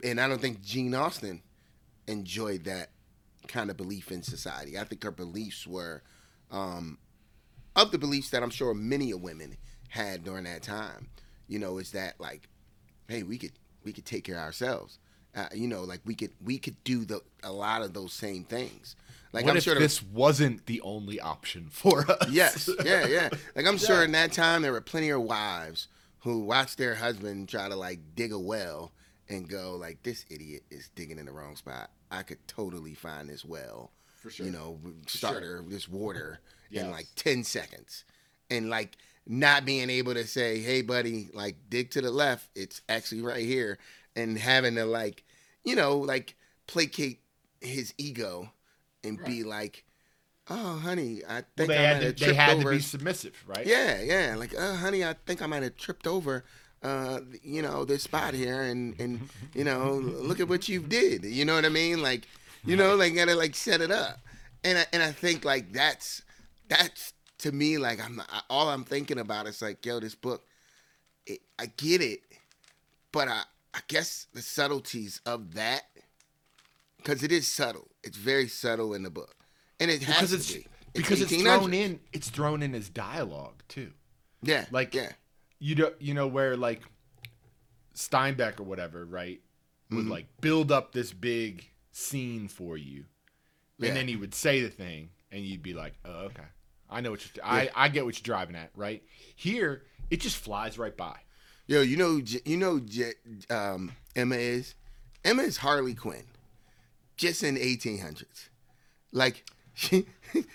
and 0.03 0.21
I 0.21 0.27
don't 0.27 0.39
think 0.39 0.61
Jane 0.61 0.93
Austen 0.93 1.41
enjoyed 2.07 2.63
that 2.65 2.89
kind 3.47 3.69
of 3.69 3.77
belief 3.77 4.11
in 4.11 4.23
society. 4.23 4.77
I 4.77 4.83
think 4.83 5.03
her 5.03 5.11
beliefs 5.11 5.65
were 5.65 6.03
um, 6.51 6.97
of 7.75 7.91
the 7.91 7.97
beliefs 7.97 8.29
that 8.31 8.43
I'm 8.43 8.49
sure 8.49 8.73
many 8.73 9.11
of 9.11 9.21
women 9.21 9.57
had 9.89 10.23
during 10.23 10.43
that 10.45 10.63
time. 10.63 11.09
You 11.47 11.59
know, 11.59 11.77
is 11.77 11.91
that 11.91 12.19
like, 12.19 12.47
hey, 13.07 13.23
we 13.23 13.37
could 13.37 13.53
we 13.83 13.91
could 13.91 14.05
take 14.05 14.23
care 14.23 14.37
of 14.37 14.43
ourselves. 14.43 14.99
Uh, 15.35 15.45
you 15.53 15.67
know, 15.67 15.83
like 15.83 16.01
we 16.05 16.15
could 16.15 16.31
we 16.43 16.57
could 16.57 16.83
do 16.83 17.05
the 17.05 17.21
a 17.43 17.51
lot 17.51 17.81
of 17.81 17.93
those 17.93 18.13
same 18.13 18.43
things. 18.43 18.95
Like 19.31 19.45
what 19.45 19.51
I'm 19.51 19.57
if 19.57 19.63
sure 19.63 19.75
this 19.75 20.01
wasn't 20.01 20.65
the 20.65 20.81
only 20.81 21.19
option 21.19 21.67
for 21.71 22.09
us? 22.09 22.29
yes, 22.29 22.69
yeah, 22.83 23.05
yeah. 23.07 23.29
Like 23.55 23.67
I'm 23.67 23.77
sure 23.77 24.03
in 24.03 24.11
that 24.13 24.31
time 24.31 24.61
there 24.61 24.71
were 24.71 24.81
plenty 24.81 25.09
of 25.09 25.21
wives 25.21 25.87
who 26.19 26.39
watched 26.39 26.77
their 26.77 26.95
husband 26.95 27.47
try 27.47 27.69
to 27.69 27.75
like 27.75 27.99
dig 28.15 28.31
a 28.31 28.39
well 28.39 28.91
and 29.27 29.47
go 29.47 29.75
like, 29.75 30.01
"This 30.03 30.25
idiot 30.29 30.63
is 30.71 30.89
digging 30.95 31.19
in 31.19 31.25
the 31.25 31.31
wrong 31.31 31.55
spot. 31.55 31.91
I 32.11 32.23
could 32.23 32.47
totally 32.47 32.93
find 32.95 33.29
this 33.29 33.45
well, 33.45 33.91
For 34.15 34.29
sure. 34.29 34.45
you 34.45 34.51
know, 34.51 34.79
starter 35.07 35.63
this 35.67 35.87
water 35.87 36.39
in 36.71 36.91
like 36.91 37.07
ten 37.15 37.43
seconds," 37.43 38.03
and 38.49 38.69
like 38.69 38.97
not 39.27 39.65
being 39.65 39.89
able 39.89 40.13
to 40.15 40.25
say, 40.25 40.59
"Hey, 40.59 40.81
buddy, 40.81 41.29
like 41.33 41.55
dig 41.69 41.91
to 41.91 42.01
the 42.01 42.11
left. 42.11 42.49
It's 42.55 42.81
actually 42.89 43.21
right 43.21 43.45
here," 43.45 43.77
and 44.15 44.37
having 44.37 44.75
to 44.75 44.85
like, 44.85 45.23
you 45.63 45.75
know, 45.75 45.97
like 45.97 46.35
placate 46.67 47.21
his 47.61 47.93
ego 47.97 48.51
and 49.03 49.23
be 49.23 49.43
like. 49.43 49.85
Oh, 50.51 50.79
honey, 50.79 51.21
I 51.23 51.33
Well, 51.33 51.43
think 51.57 51.67
they 51.67 51.77
I 51.77 51.81
had, 51.81 52.17
to, 52.17 52.25
they 52.25 52.33
had 52.33 52.59
to 52.59 52.67
be 52.67 52.79
submissive, 52.79 53.35
right? 53.45 53.67
Yeah, 53.67 54.01
yeah. 54.01 54.35
Like, 54.35 54.57
uh, 54.57 54.77
honey, 54.77 55.03
I 55.05 55.13
think 55.27 55.43
I 55.43 55.45
might 55.45 55.61
have 55.61 55.75
tripped 55.77 56.07
over, 56.07 56.43
uh, 56.83 57.19
you 57.43 57.61
know, 57.61 57.85
this 57.85 58.03
spot 58.03 58.33
here, 58.33 58.61
and 58.61 58.99
and 58.99 59.29
you 59.53 59.63
know, 59.63 59.93
look 59.93 60.39
at 60.39 60.47
what 60.47 60.67
you 60.69 60.79
did. 60.81 61.23
You 61.25 61.45
know 61.45 61.55
what 61.55 61.65
I 61.65 61.69
mean? 61.69 62.01
Like, 62.01 62.27
you 62.65 62.75
know, 62.75 62.95
like 62.95 63.15
gotta 63.15 63.35
like 63.35 63.55
set 63.55 63.81
it 63.81 63.91
up, 63.91 64.19
and 64.63 64.77
I, 64.77 64.85
and 64.93 65.03
I 65.03 65.11
think 65.11 65.45
like 65.45 65.71
that's 65.73 66.21
that's 66.67 67.13
to 67.39 67.51
me 67.51 67.77
like 67.77 68.03
I'm 68.03 68.21
I, 68.21 68.41
all 68.49 68.69
I'm 68.69 68.83
thinking 68.83 69.19
about 69.19 69.47
is 69.47 69.61
like, 69.61 69.85
yo, 69.85 69.99
this 69.99 70.15
book, 70.15 70.45
it, 71.25 71.39
I 71.57 71.65
get 71.77 72.01
it, 72.01 72.21
but 73.11 73.27
I 73.27 73.43
I 73.73 73.79
guess 73.87 74.27
the 74.33 74.41
subtleties 74.41 75.21
of 75.25 75.53
that, 75.55 75.83
because 76.97 77.23
it 77.23 77.31
is 77.31 77.47
subtle. 77.47 77.87
It's 78.03 78.17
very 78.17 78.47
subtle 78.47 78.93
in 78.93 79.03
the 79.03 79.09
book, 79.09 79.35
and 79.79 79.91
it 79.91 80.01
has 80.03 80.15
because 80.15 80.29
to 80.31 80.35
it's 80.37 80.53
be. 80.53 80.67
because 80.93 81.21
it's 81.21 81.41
thrown 81.41 81.73
in. 81.73 81.99
It's 82.13 82.29
thrown 82.29 82.63
in 82.63 82.73
as 82.73 82.89
dialogue 82.89 83.61
too. 83.67 83.91
Yeah, 84.41 84.65
Like 84.71 84.95
yeah. 84.95 85.11
You 85.59 85.75
know, 85.75 85.91
you 85.99 86.13
know 86.13 86.27
where 86.27 86.55
like 86.57 86.81
Steinbeck 87.95 88.59
or 88.59 88.63
whatever, 88.63 89.05
right? 89.05 89.41
would 89.91 90.01
Mm-hmm. 90.01 90.11
like 90.11 90.27
build 90.39 90.71
up 90.71 90.91
this 90.91 91.11
big 91.11 91.67
scene 91.91 92.47
for 92.47 92.77
you, 92.77 93.05
Yeah. 93.79 93.87
and 93.87 93.97
then 93.97 94.07
he 94.07 94.15
would 94.15 94.35
say 94.35 94.61
the 94.61 94.69
thing, 94.69 95.09
and 95.31 95.43
you'd 95.43 95.63
be 95.63 95.73
like, 95.73 95.93
"Oh, 96.05 96.25
okay, 96.25 96.43
I 96.91 97.01
know 97.01 97.09
what 97.09 97.25
you're. 97.35 97.43
I 97.43 97.71
I 97.75 97.89
get 97.89 98.05
what 98.05 98.15
you're 98.15 98.23
driving 98.35 98.55
at, 98.55 98.69
right?" 98.75 99.01
Here, 99.35 99.81
it 100.11 100.21
just 100.21 100.37
flies 100.37 100.77
right 100.77 100.95
by. 100.95 101.17
Yo, 101.65 101.81
you 101.81 101.97
know, 101.97 102.21
you 102.45 102.57
know, 102.57 102.79
um, 103.49 103.91
Emma 104.15 104.35
is. 104.35 104.75
Emma 105.25 105.41
is 105.41 105.57
Harley 105.57 105.95
Quinn, 105.95 106.25
just 107.17 107.41
in 107.43 107.57
eighteen 107.57 107.97
hundreds. 107.99 108.49
Like 109.11 109.43
she, 109.73 110.05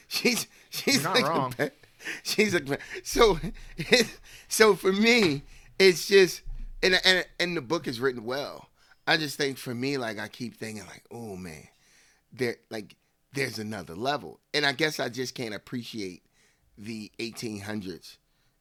she's 0.06 0.46
she's 0.70 1.04
like 1.04 1.26
wrong. 1.28 1.52
she's 2.22 2.54
like 2.54 2.80
so. 3.02 3.38
So 4.48 4.76
for 4.76 4.92
me, 4.92 5.42
it's 5.78 6.06
just 6.06 6.42
and 6.82 7.00
and 7.04 7.26
and 7.40 7.56
the 7.56 7.60
book 7.60 7.88
is 7.88 7.98
written 7.98 8.24
well. 8.24 8.68
I 9.06 9.16
just 9.16 9.36
think 9.36 9.58
for 9.58 9.74
me, 9.74 9.98
like 9.98 10.18
I 10.18 10.28
keep 10.28 10.56
thinking, 10.56 10.86
like, 10.86 11.02
oh 11.10 11.36
man, 11.36 11.68
there 12.32 12.56
like 12.70 12.94
there's 13.32 13.58
another 13.58 13.94
level, 13.94 14.38
and 14.52 14.64
I 14.64 14.72
guess 14.72 15.00
I 15.00 15.08
just 15.08 15.34
can't 15.34 15.54
appreciate 15.54 16.22
the 16.78 17.10
1800s, 17.18 18.16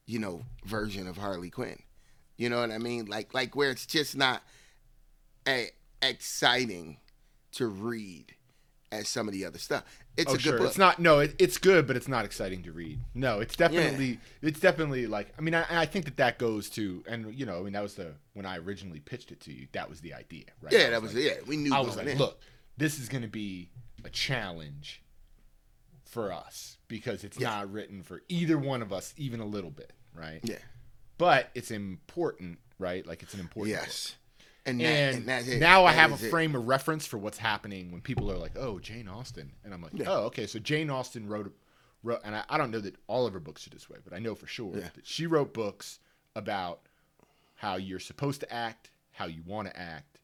you 0.06 0.20
know, 0.20 0.44
version 0.66 1.08
of 1.08 1.18
Harlequin. 1.18 1.82
You 2.38 2.50
know 2.50 2.60
what 2.60 2.72
I 2.72 2.78
mean? 2.80 3.06
Like 3.06 3.34
like 3.34 3.56
where 3.56 3.70
it's 3.70 3.86
just 3.86 4.18
not 4.18 4.42
a, 5.48 5.70
exciting 6.02 6.98
to 7.54 7.68
read 7.68 8.34
as 8.94 9.08
some 9.08 9.28
of 9.28 9.34
the 9.34 9.46
other 9.46 9.58
stuff. 9.58 9.84
It's 10.16 10.32
oh 10.32 10.36
a 10.36 10.38
good 10.38 10.44
sure, 10.44 10.58
book. 10.60 10.68
it's 10.68 10.78
not. 10.78 11.00
No, 11.00 11.20
it, 11.20 11.36
it's 11.40 11.58
good, 11.58 11.88
but 11.88 11.96
it's 11.96 12.08
not 12.08 12.26
exciting 12.26 12.64
to 12.64 12.72
read. 12.72 13.00
No, 13.14 13.40
it's 13.40 13.56
definitely. 13.56 14.20
It's 14.42 14.60
definitely 14.60 15.08
like. 15.08 15.34
I 15.38 15.42
mean, 15.42 15.56
I, 15.56 15.66
I 15.70 15.86
think 15.86 16.06
that 16.06 16.18
that 16.18 16.38
goes 16.38 16.70
to, 16.72 17.04
and 17.08 17.34
you 17.34 17.46
know, 17.46 17.60
I 17.60 17.64
mean, 17.64 17.74
that 17.74 17.84
was 17.84 17.96
the 17.96 18.14
when 18.34 18.46
I 18.46 18.58
originally 18.58 19.00
pitched 19.00 19.32
it 19.32 19.40
to 19.42 19.54
you. 19.54 19.68
That 19.72 19.90
was 19.90 20.02
the 20.02 20.14
idea, 20.14 20.46
right? 20.62 20.72
yeah, 20.74 20.90
that 20.92 21.02
was 21.02 21.14
like, 21.14 21.24
yeah. 21.24 21.34
We 21.48 21.58
knew. 21.58 21.74
I 21.74 21.80
was 21.80 21.98
like, 21.98 22.08
in. 22.08 22.18
look, 22.18 22.40
this 22.78 23.00
is 23.00 23.10
going 23.10 23.24
to 23.24 23.28
be 23.28 23.70
a 24.06 24.10
challenge 24.10 25.02
for 26.06 26.32
us 26.32 26.78
because 26.88 27.24
it's 27.24 27.40
Yeah. 27.40 27.50
not 27.50 27.72
written 27.72 28.04
for 28.04 28.22
either 28.30 28.58
one 28.58 28.82
of 28.84 28.94
us, 28.94 29.14
even 29.18 29.40
a 29.40 29.46
little 29.46 29.72
bit, 29.72 29.94
right? 30.14 30.40
Yeah. 30.44 30.58
But 31.18 31.50
it's 31.56 31.72
important, 31.72 32.60
right? 32.78 33.06
Like 33.06 33.24
it's 33.24 33.34
an 33.34 33.40
important. 33.40 33.76
book. 33.76 34.18
And, 34.66 34.80
that, 34.80 34.86
And, 34.86 35.30
and 35.30 35.60
now 35.60 35.84
I 35.86 35.92
That 35.94 36.00
have 36.00 36.12
a 36.12 36.16
is 36.16 36.24
it. 36.24 36.30
frame 36.30 36.56
of 36.56 36.68
reference 36.68 37.06
for 37.06 37.18
what's 37.18 37.38
happening 37.38 37.92
when 37.92 38.00
people 38.02 38.32
are 38.32 38.38
like, 38.38 38.58
"Oh, 38.58 38.80
Jane 38.80 39.08
Austen," 39.10 39.52
and 39.64 39.74
I'm 39.74 39.82
like, 39.82 39.92
Yeah. 39.94 40.06
"Oh, 40.10 40.22
okay." 40.28 40.48
So 40.48 40.58
Jane 40.60 40.90
Austen 40.90 41.28
wrote, 41.28 41.54
wrote, 42.02 42.22
and 42.24 42.34
I, 42.36 42.44
I 42.50 42.58
don't 42.58 42.72
know 42.72 42.80
that 42.80 42.96
all 43.08 43.26
of 43.26 43.34
her 43.34 43.40
books 43.42 43.68
are 43.68 43.72
this 43.72 43.90
way, 43.90 43.98
but 44.04 44.14
I 44.14 44.20
know 44.20 44.36
for 44.36 44.48
sure 44.48 44.74
Yeah. 44.76 44.90
that 44.96 45.06
she 45.06 45.28
wrote 45.28 45.54
books 45.54 46.00
about 46.36 46.80
how 47.56 47.76
you're 47.76 48.00
supposed 48.00 48.40
to 48.42 48.54
act, 48.54 48.90
how 49.12 49.26
you 49.26 49.42
want 49.46 49.68
to 49.68 49.78
act, 49.78 50.20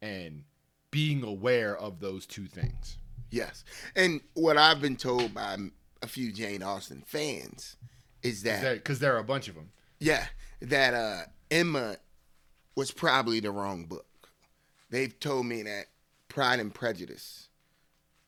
and 0.00 0.44
being 0.90 1.22
aware 1.22 1.76
of 1.76 2.00
those 2.00 2.24
two 2.26 2.46
things. 2.46 2.96
Yes. 3.30 3.64
And 3.94 4.20
what 4.34 4.56
I've 4.56 4.80
been 4.80 4.96
told 4.96 5.34
by 5.34 5.56
a 6.00 6.06
few 6.06 6.32
Jane 6.32 6.62
Austen 6.62 7.02
fans 7.06 7.76
is 8.22 8.42
that 8.44 8.74
Because 8.74 9.00
there 9.00 9.14
are 9.14 9.18
a 9.18 9.24
bunch 9.24 9.48
of 9.48 9.54
them. 9.54 9.70
yeah, 9.98 10.26
that 10.60 10.94
uh 10.94 11.22
Emma 11.50 11.96
was 12.76 12.90
probably 12.90 13.40
the 13.40 13.50
wrong 13.50 13.84
book. 13.86 14.06
They've 14.90 15.18
told 15.18 15.46
me 15.46 15.62
that 15.62 15.86
Pride 16.28 16.60
and 16.60 16.72
Prejudice 16.72 17.48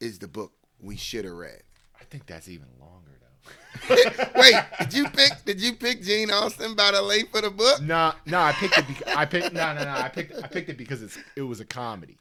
is 0.00 0.18
the 0.18 0.28
book 0.28 0.52
we 0.80 0.96
should 0.96 1.24
have 1.24 1.34
read. 1.34 1.62
I 2.00 2.04
think 2.04 2.26
that's 2.26 2.48
even 2.48 2.66
longer 2.80 3.10
though. 3.20 4.30
Wait, 4.40 4.54
did 4.80 4.94
you 4.94 5.08
pick 5.10 5.30
did 5.44 5.60
you 5.60 5.72
pick 5.74 6.02
Jane 6.02 6.30
Austen 6.30 6.74
by 6.74 6.90
the 6.90 7.02
length 7.02 7.34
of 7.36 7.42
the 7.42 7.50
book? 7.50 7.80
no, 7.82 8.12
no, 8.26 8.40
I 8.40 8.52
picked 8.52 8.78
it. 8.78 8.86
Because, 8.88 9.14
I 9.14 9.24
picked 9.24 9.52
no, 9.52 9.74
no, 9.74 9.84
no. 9.84 9.90
I 9.90 10.08
picked 10.08 10.42
I 10.42 10.48
picked 10.48 10.68
it 10.70 10.76
because 10.76 11.02
it's 11.02 11.18
it 11.36 11.42
was 11.42 11.60
a 11.60 11.64
comedy. 11.64 12.16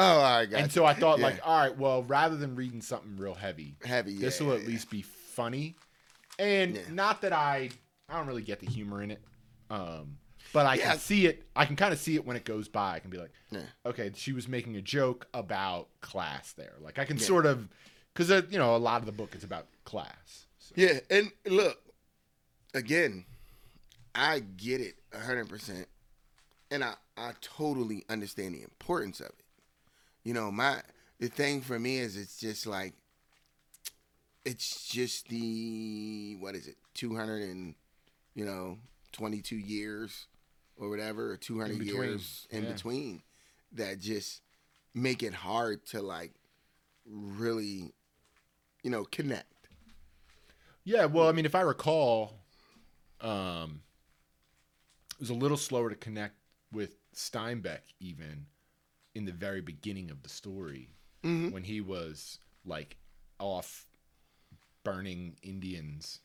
Oh, 0.00 0.20
right, 0.22 0.46
guys. 0.48 0.62
And 0.62 0.72
so 0.72 0.84
I 0.84 0.94
thought, 0.94 1.18
Yeah. 1.18 1.24
like, 1.26 1.40
all 1.44 1.58
right, 1.58 1.76
well, 1.76 2.04
rather 2.04 2.36
than 2.36 2.54
reading 2.54 2.80
something 2.80 3.16
real 3.16 3.34
heavy, 3.34 3.74
Heavy, 3.84 4.16
this 4.16 4.40
yeah, 4.40 4.46
will 4.46 4.54
at 4.54 4.62
yeah. 4.62 4.68
least 4.68 4.90
be 4.90 5.02
funny. 5.02 5.74
And 6.38 6.78
not 6.94 7.20
that 7.22 7.32
I, 7.32 7.70
I 8.08 8.16
don't 8.16 8.28
really 8.28 8.42
get 8.42 8.60
the 8.60 8.66
humor 8.66 9.02
in 9.02 9.10
it, 9.10 9.20
um, 9.70 10.18
but 10.52 10.66
I 10.66 10.74
Yeah. 10.76 10.90
can 10.92 10.98
see 10.98 11.26
it. 11.26 11.46
I 11.54 11.64
can 11.66 11.76
kind 11.76 11.92
of 11.92 11.98
see 11.98 12.14
it 12.14 12.24
when 12.24 12.36
it 12.36 12.44
goes 12.44 12.68
by. 12.68 12.94
I 12.94 12.98
can 13.00 13.10
be 13.10 13.18
like, 13.18 13.32
Yeah. 13.50 13.66
okay, 13.86 14.10
she 14.14 14.32
was 14.32 14.48
making 14.48 14.76
a 14.76 14.82
joke 14.82 15.26
about 15.34 15.88
class 16.00 16.52
there. 16.52 16.74
Like 16.80 16.98
I 16.98 17.04
can 17.04 17.16
Yeah. 17.18 17.24
sort 17.26 17.46
of, 17.46 17.68
because 18.12 18.30
uh, 18.30 18.42
you 18.50 18.58
know, 18.58 18.74
a 18.74 18.78
lot 18.78 19.00
of 19.00 19.06
the 19.06 19.12
book 19.12 19.34
is 19.34 19.44
about 19.44 19.66
class. 19.84 20.46
So, 20.58 20.74
Yeah, 20.76 21.00
and 21.10 21.30
look, 21.46 21.80
again, 22.74 23.24
I 24.14 24.40
get 24.40 24.80
it 24.80 24.96
hundred 25.14 25.48
percent, 25.48 25.86
and 26.70 26.82
I 26.84 26.94
I 27.16 27.32
totally 27.40 28.04
understand 28.08 28.54
the 28.54 28.62
importance 28.62 29.20
of 29.20 29.26
it. 29.26 29.44
You 30.24 30.34
know, 30.34 30.50
my 30.50 30.82
the 31.18 31.28
thing 31.28 31.60
for 31.60 31.78
me 31.78 31.98
is 31.98 32.16
it's 32.16 32.38
just 32.38 32.66
like 32.66 32.94
it's 34.44 34.86
just 34.88 35.28
the 35.28 36.36
what 36.40 36.54
is 36.54 36.66
it 36.66 36.76
two 36.94 37.14
hundred 37.16 37.42
and 37.42 37.74
you 38.34 38.44
know 38.44 38.78
twenty 39.12 39.40
two 39.42 39.56
years 39.56 40.26
or 40.78 40.88
whatever 40.88 41.32
or 41.32 41.36
two 41.36 41.60
hundred 41.60 41.80
In 41.80 41.86
years 41.86 42.46
in 42.50 42.64
yeah. 42.64 42.72
between 42.72 43.22
that 43.72 44.00
just 44.00 44.42
make 44.94 45.22
it 45.22 45.34
hard 45.34 45.84
to 45.86 46.00
like 46.00 46.32
really 47.06 47.92
you 48.82 48.90
know 48.90 49.04
connect. 49.04 49.68
Yeah, 50.84 51.04
well, 51.04 51.28
I 51.28 51.32
mean, 51.32 51.44
if 51.44 51.54
I 51.54 51.60
recall, 51.60 52.32
um, 53.20 53.82
it 55.12 55.20
was 55.20 55.28
a 55.30 55.34
little 55.34 55.58
slower 55.58 55.90
to 55.90 55.96
connect 55.96 56.34
with 56.72 56.96
Steinbeck 57.14 57.80
even 58.00 58.46
in 59.14 59.26
the 59.26 59.32
very 59.32 59.60
beginning 59.60 60.10
of 60.10 60.22
the 60.22 60.28
story 60.30 60.88
Mhm. 61.24 61.52
when 61.52 61.64
he 61.64 61.80
was 61.82 62.38
like 62.64 62.96
off 63.38 63.86
burning 64.84 65.36
Indians 65.42 66.20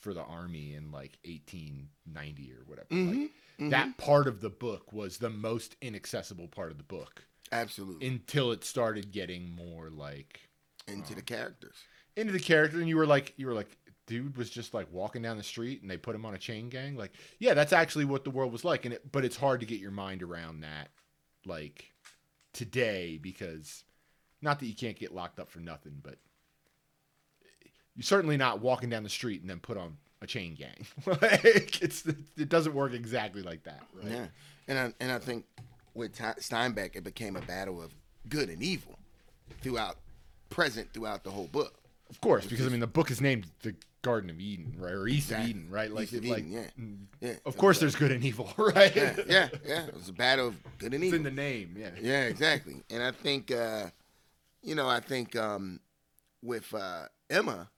for 0.00 0.12
the 0.14 0.22
army 0.22 0.74
in 0.74 0.90
like 0.90 1.18
1890 1.24 2.52
or 2.52 2.64
whatever. 2.66 2.88
Mhm, 2.90 3.30
Like, 3.58 3.70
That 3.70 3.96
part 3.98 4.26
of 4.26 4.40
the 4.40 4.50
book 4.50 4.92
was 4.92 5.18
the 5.18 5.28
most 5.30 5.76
inaccessible 5.82 6.48
part 6.48 6.70
of 6.70 6.78
the 6.78 6.84
book 6.84 7.24
Absolutely. 7.52 8.06
until 8.06 8.52
it 8.52 8.64
started 8.64 9.10
getting 9.12 9.54
more 9.54 9.90
like 9.90 10.40
into 10.88 11.14
the 11.14 11.22
characters. 11.22 11.76
into 12.16 12.32
the 12.32 12.40
character 12.40 12.78
and 12.80 12.88
you 12.88 12.96
were 12.96 13.06
like 13.06 13.32
you 13.36 13.46
were 13.46 13.54
like 13.54 13.76
dude 14.06 14.36
was 14.36 14.50
just 14.50 14.74
like 14.74 14.90
walking 14.92 15.22
down 15.22 15.36
the 15.36 15.42
street 15.42 15.80
and 15.82 15.90
they 15.90 15.96
put 15.96 16.16
him 16.16 16.26
on 16.26 16.34
a 16.34 16.38
chain 16.38 16.68
gang 16.68 16.96
like 16.96 17.12
yeah 17.38 17.54
that's 17.54 17.72
actually 17.72 18.04
what 18.04 18.24
the 18.24 18.30
world 18.30 18.50
was 18.50 18.64
like 18.64 18.84
and 18.84 18.94
it 18.94 19.12
but 19.12 19.24
it's 19.24 19.36
hard 19.36 19.60
to 19.60 19.66
get 19.66 19.78
your 19.78 19.92
mind 19.92 20.20
around 20.22 20.60
that 20.60 20.88
like 21.46 21.92
today 22.52 23.16
because 23.22 23.84
not 24.42 24.58
that 24.58 24.66
you 24.66 24.74
can't 24.74 24.98
get 24.98 25.14
locked 25.14 25.38
up 25.38 25.48
for 25.50 25.60
nothing 25.60 26.00
but 26.02 26.16
you're 28.00 28.04
certainly 28.04 28.38
not 28.38 28.60
walking 28.62 28.88
down 28.88 29.02
the 29.02 29.10
street 29.10 29.42
and 29.42 29.50
then 29.50 29.60
put 29.60 29.76
on 29.76 29.98
a 30.22 30.26
chain 30.26 30.54
gang 30.54 30.86
like 31.06 31.82
it's 31.82 32.06
it 32.06 32.48
doesn't 32.48 32.74
work 32.74 32.94
exactly 32.94 33.42
like 33.42 33.62
that 33.64 33.82
right 33.94 34.10
Yeah. 34.10 34.26
And 34.68 34.78
I, 34.78 34.92
and 35.00 35.12
I 35.12 35.18
think 35.18 35.44
with 35.94 36.16
Steinbeck, 36.16 36.94
it 36.96 37.02
became 37.04 37.36
a 37.36 37.40
battle 37.42 37.82
of 37.82 37.92
good 38.28 38.48
and 38.48 38.62
evil 38.62 38.98
throughout, 39.60 39.96
present 40.48 40.92
throughout 40.94 41.24
the 41.24 41.30
whole 41.30 41.48
book. 41.48 41.74
of 42.08 42.20
course 42.20 42.46
because 42.46 42.66
i 42.66 42.70
mean 42.70 42.80
the 42.80 42.86
book 42.86 43.10
is 43.10 43.20
named 43.20 43.46
the 43.62 43.74
garden 44.02 44.30
of 44.30 44.40
eden 44.40 44.74
right 44.78 44.92
or 44.94 45.06
east 45.06 45.26
Exactly. 45.30 45.50
of 45.50 45.56
eden 45.56 45.66
right 45.70 45.90
like 45.90 46.12
East 46.12 46.24
like 46.24 46.38
Eden, 46.44 46.52
yeah. 46.52 46.82
mm, 46.82 46.96
Yeah. 47.20 47.34
of 47.44 47.56
course 47.58 47.78
there's 47.80 47.94
good 47.96 48.10
and 48.12 48.24
evil 48.24 48.50
right 48.56 48.94
Yeah, 48.96 49.14
yeah, 49.28 49.48
yeah. 49.66 49.86
It 49.86 49.94
was 49.94 50.08
a 50.08 50.12
battle 50.14 50.48
of 50.48 50.56
good 50.78 50.94
and 50.94 51.02
It's 51.04 51.08
evil. 51.14 51.18
in 51.18 51.22
the 51.24 51.30
name, 51.42 51.74
yeah. 51.78 51.90
Yeah, 52.00 52.22
exactly. 52.24 52.82
And 52.90 53.02
I 53.02 53.10
think, 53.12 53.50
uh, 53.52 53.86
you 54.62 54.74
know, 54.74 54.88
I 54.88 55.00
think 55.00 55.36
um, 55.36 55.80
with 56.42 56.72
uh, 56.74 57.06
Emma, 57.28 57.68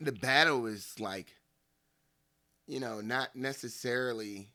the 0.00 0.12
battle 0.12 0.66
is 0.66 0.98
like, 0.98 1.36
you 2.66 2.80
know, 2.80 3.00
not 3.00 3.34
necessarily 3.36 4.50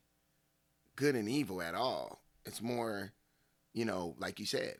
good 0.95 1.15
and 1.15 1.29
evil 1.29 1.61
at 1.61 1.75
all. 1.75 2.21
It's 2.45 2.61
more, 2.61 3.11
you 3.73 3.85
know, 3.85 4.15
like 4.19 4.39
you 4.39 4.45
said, 4.45 4.77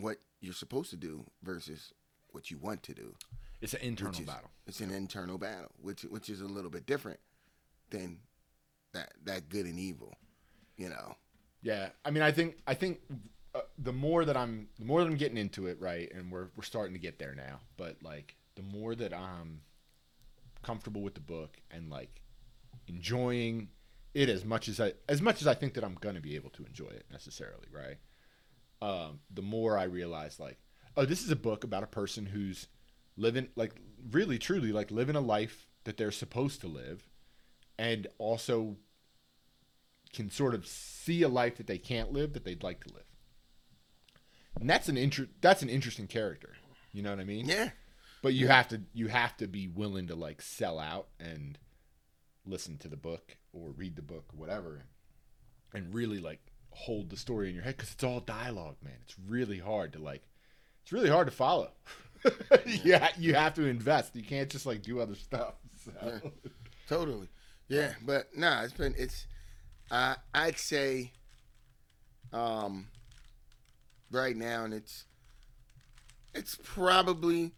what 0.00 0.18
you're 0.40 0.54
supposed 0.54 0.90
to 0.90 0.96
do 0.96 1.24
versus 1.42 1.92
what 2.30 2.50
you 2.50 2.58
want 2.58 2.82
to 2.84 2.94
do. 2.94 3.14
It's 3.60 3.74
an 3.74 3.80
internal 3.80 4.20
is- 4.20 4.26
battle. 4.26 4.50
It's 4.66 4.80
an 4.80 4.90
internal 4.90 5.38
battle, 5.38 5.70
which 5.80 6.02
which 6.02 6.28
is 6.28 6.40
a 6.42 6.46
little 6.46 6.70
bit 6.70 6.86
different 6.86 7.18
than 7.90 8.18
that 8.92 9.12
that 9.24 9.48
good 9.48 9.66
and 9.66 9.78
evil. 9.78 10.14
You 10.76 10.90
know. 10.90 11.16
Yeah, 11.62 11.88
I 12.04 12.10
mean, 12.10 12.22
I 12.22 12.30
think 12.30 12.58
I 12.66 12.74
think 12.74 13.00
uh, 13.54 13.62
the 13.78 13.92
more 13.92 14.24
that 14.24 14.36
I'm 14.36 14.68
the 14.78 14.84
more 14.84 15.02
that 15.02 15.10
I'm 15.10 15.16
getting 15.16 15.38
into 15.38 15.66
it, 15.66 15.80
right, 15.80 16.08
and 16.14 16.30
we're 16.30 16.48
we're 16.56 16.62
starting 16.62 16.92
to 16.94 17.00
get 17.00 17.18
there 17.18 17.34
now. 17.34 17.60
But 17.76 17.96
like 18.02 18.36
the 18.54 18.62
more 18.62 18.94
that 18.94 19.12
I'm 19.12 19.62
comfortable 20.62 21.02
with 21.02 21.14
the 21.14 21.20
book 21.20 21.58
and 21.70 21.90
like 21.90 22.22
enjoying 22.86 23.68
it 24.14 24.28
as 24.28 24.44
much 24.44 24.68
as 24.68 24.80
I 24.80 24.94
as 25.08 25.20
much 25.20 25.40
as 25.40 25.46
I 25.46 25.54
think 25.54 25.74
that 25.74 25.84
I'm 25.84 25.96
gonna 26.00 26.20
be 26.20 26.34
able 26.36 26.50
to 26.50 26.64
enjoy 26.64 26.88
it 26.88 27.06
necessarily, 27.10 27.68
right? 27.72 27.98
Um, 28.80 29.20
the 29.32 29.42
more 29.42 29.76
I 29.76 29.84
realize 29.84 30.38
like, 30.40 30.58
oh, 30.96 31.04
this 31.04 31.22
is 31.22 31.30
a 31.30 31.36
book 31.36 31.64
about 31.64 31.82
a 31.82 31.88
person 31.88 32.26
who's 32.26 32.68
living 33.16 33.48
like 33.56 33.72
really 34.10 34.38
truly 34.38 34.72
like 34.72 34.90
living 34.90 35.16
a 35.16 35.20
life 35.20 35.66
that 35.84 35.96
they're 35.96 36.10
supposed 36.10 36.60
to 36.60 36.68
live, 36.68 37.08
and 37.78 38.06
also 38.18 38.76
can 40.12 40.30
sort 40.30 40.54
of 40.54 40.66
see 40.66 41.22
a 41.22 41.28
life 41.28 41.56
that 41.56 41.66
they 41.66 41.78
can't 41.78 42.12
live 42.12 42.32
that 42.32 42.44
they'd 42.44 42.62
like 42.62 42.82
to 42.84 42.92
live. 42.94 43.04
And 44.60 44.68
that's 44.68 44.88
an 44.88 44.96
inter- 44.96 45.28
that's 45.40 45.62
an 45.62 45.68
interesting 45.68 46.06
character. 46.06 46.54
You 46.92 47.02
know 47.02 47.10
what 47.10 47.20
I 47.20 47.24
mean? 47.24 47.46
Yeah. 47.46 47.70
But 48.22 48.34
you 48.34 48.48
have 48.48 48.68
to 48.68 48.80
you 48.92 49.08
have 49.08 49.36
to 49.38 49.46
be 49.46 49.68
willing 49.68 50.08
to 50.08 50.14
like 50.14 50.42
sell 50.42 50.78
out 50.78 51.08
and 51.20 51.58
listen 52.44 52.78
to 52.78 52.88
the 52.88 52.96
book 52.96 53.36
or 53.52 53.70
read 53.70 53.96
the 53.96 54.02
book 54.02 54.24
or 54.32 54.40
whatever 54.40 54.84
and 55.74 55.94
really 55.94 56.18
like 56.18 56.40
hold 56.70 57.10
the 57.10 57.16
story 57.16 57.48
in 57.48 57.54
your 57.54 57.64
head 57.64 57.76
cuz 57.76 57.92
it's 57.92 58.04
all 58.04 58.20
dialogue, 58.20 58.76
man. 58.82 58.98
It's 59.02 59.16
really 59.18 59.58
hard 59.58 59.92
to 59.92 59.98
like 59.98 60.22
it's 60.82 60.92
really 60.92 61.10
hard 61.10 61.26
to 61.26 61.32
follow. 61.32 61.70
yeah, 62.66 63.10
you 63.18 63.34
have 63.34 63.54
to 63.54 63.66
invest. 63.66 64.16
You 64.16 64.24
can't 64.24 64.50
just 64.50 64.66
like 64.66 64.82
do 64.82 65.00
other 65.00 65.14
stuff. 65.14 65.54
So. 65.84 65.92
Yeah. 66.02 66.30
Totally. 66.88 67.28
Yeah, 67.68 67.92
but 68.02 68.36
nah, 68.36 68.62
it's 68.62 68.72
been 68.72 68.94
it's 68.98 69.26
uh, 69.92 70.16
I'd 70.34 70.58
say 70.58 71.12
um 72.32 72.88
right 74.10 74.36
now 74.36 74.64
and 74.64 74.74
it's 74.74 75.04
it's 76.34 76.58
probably 76.62 77.52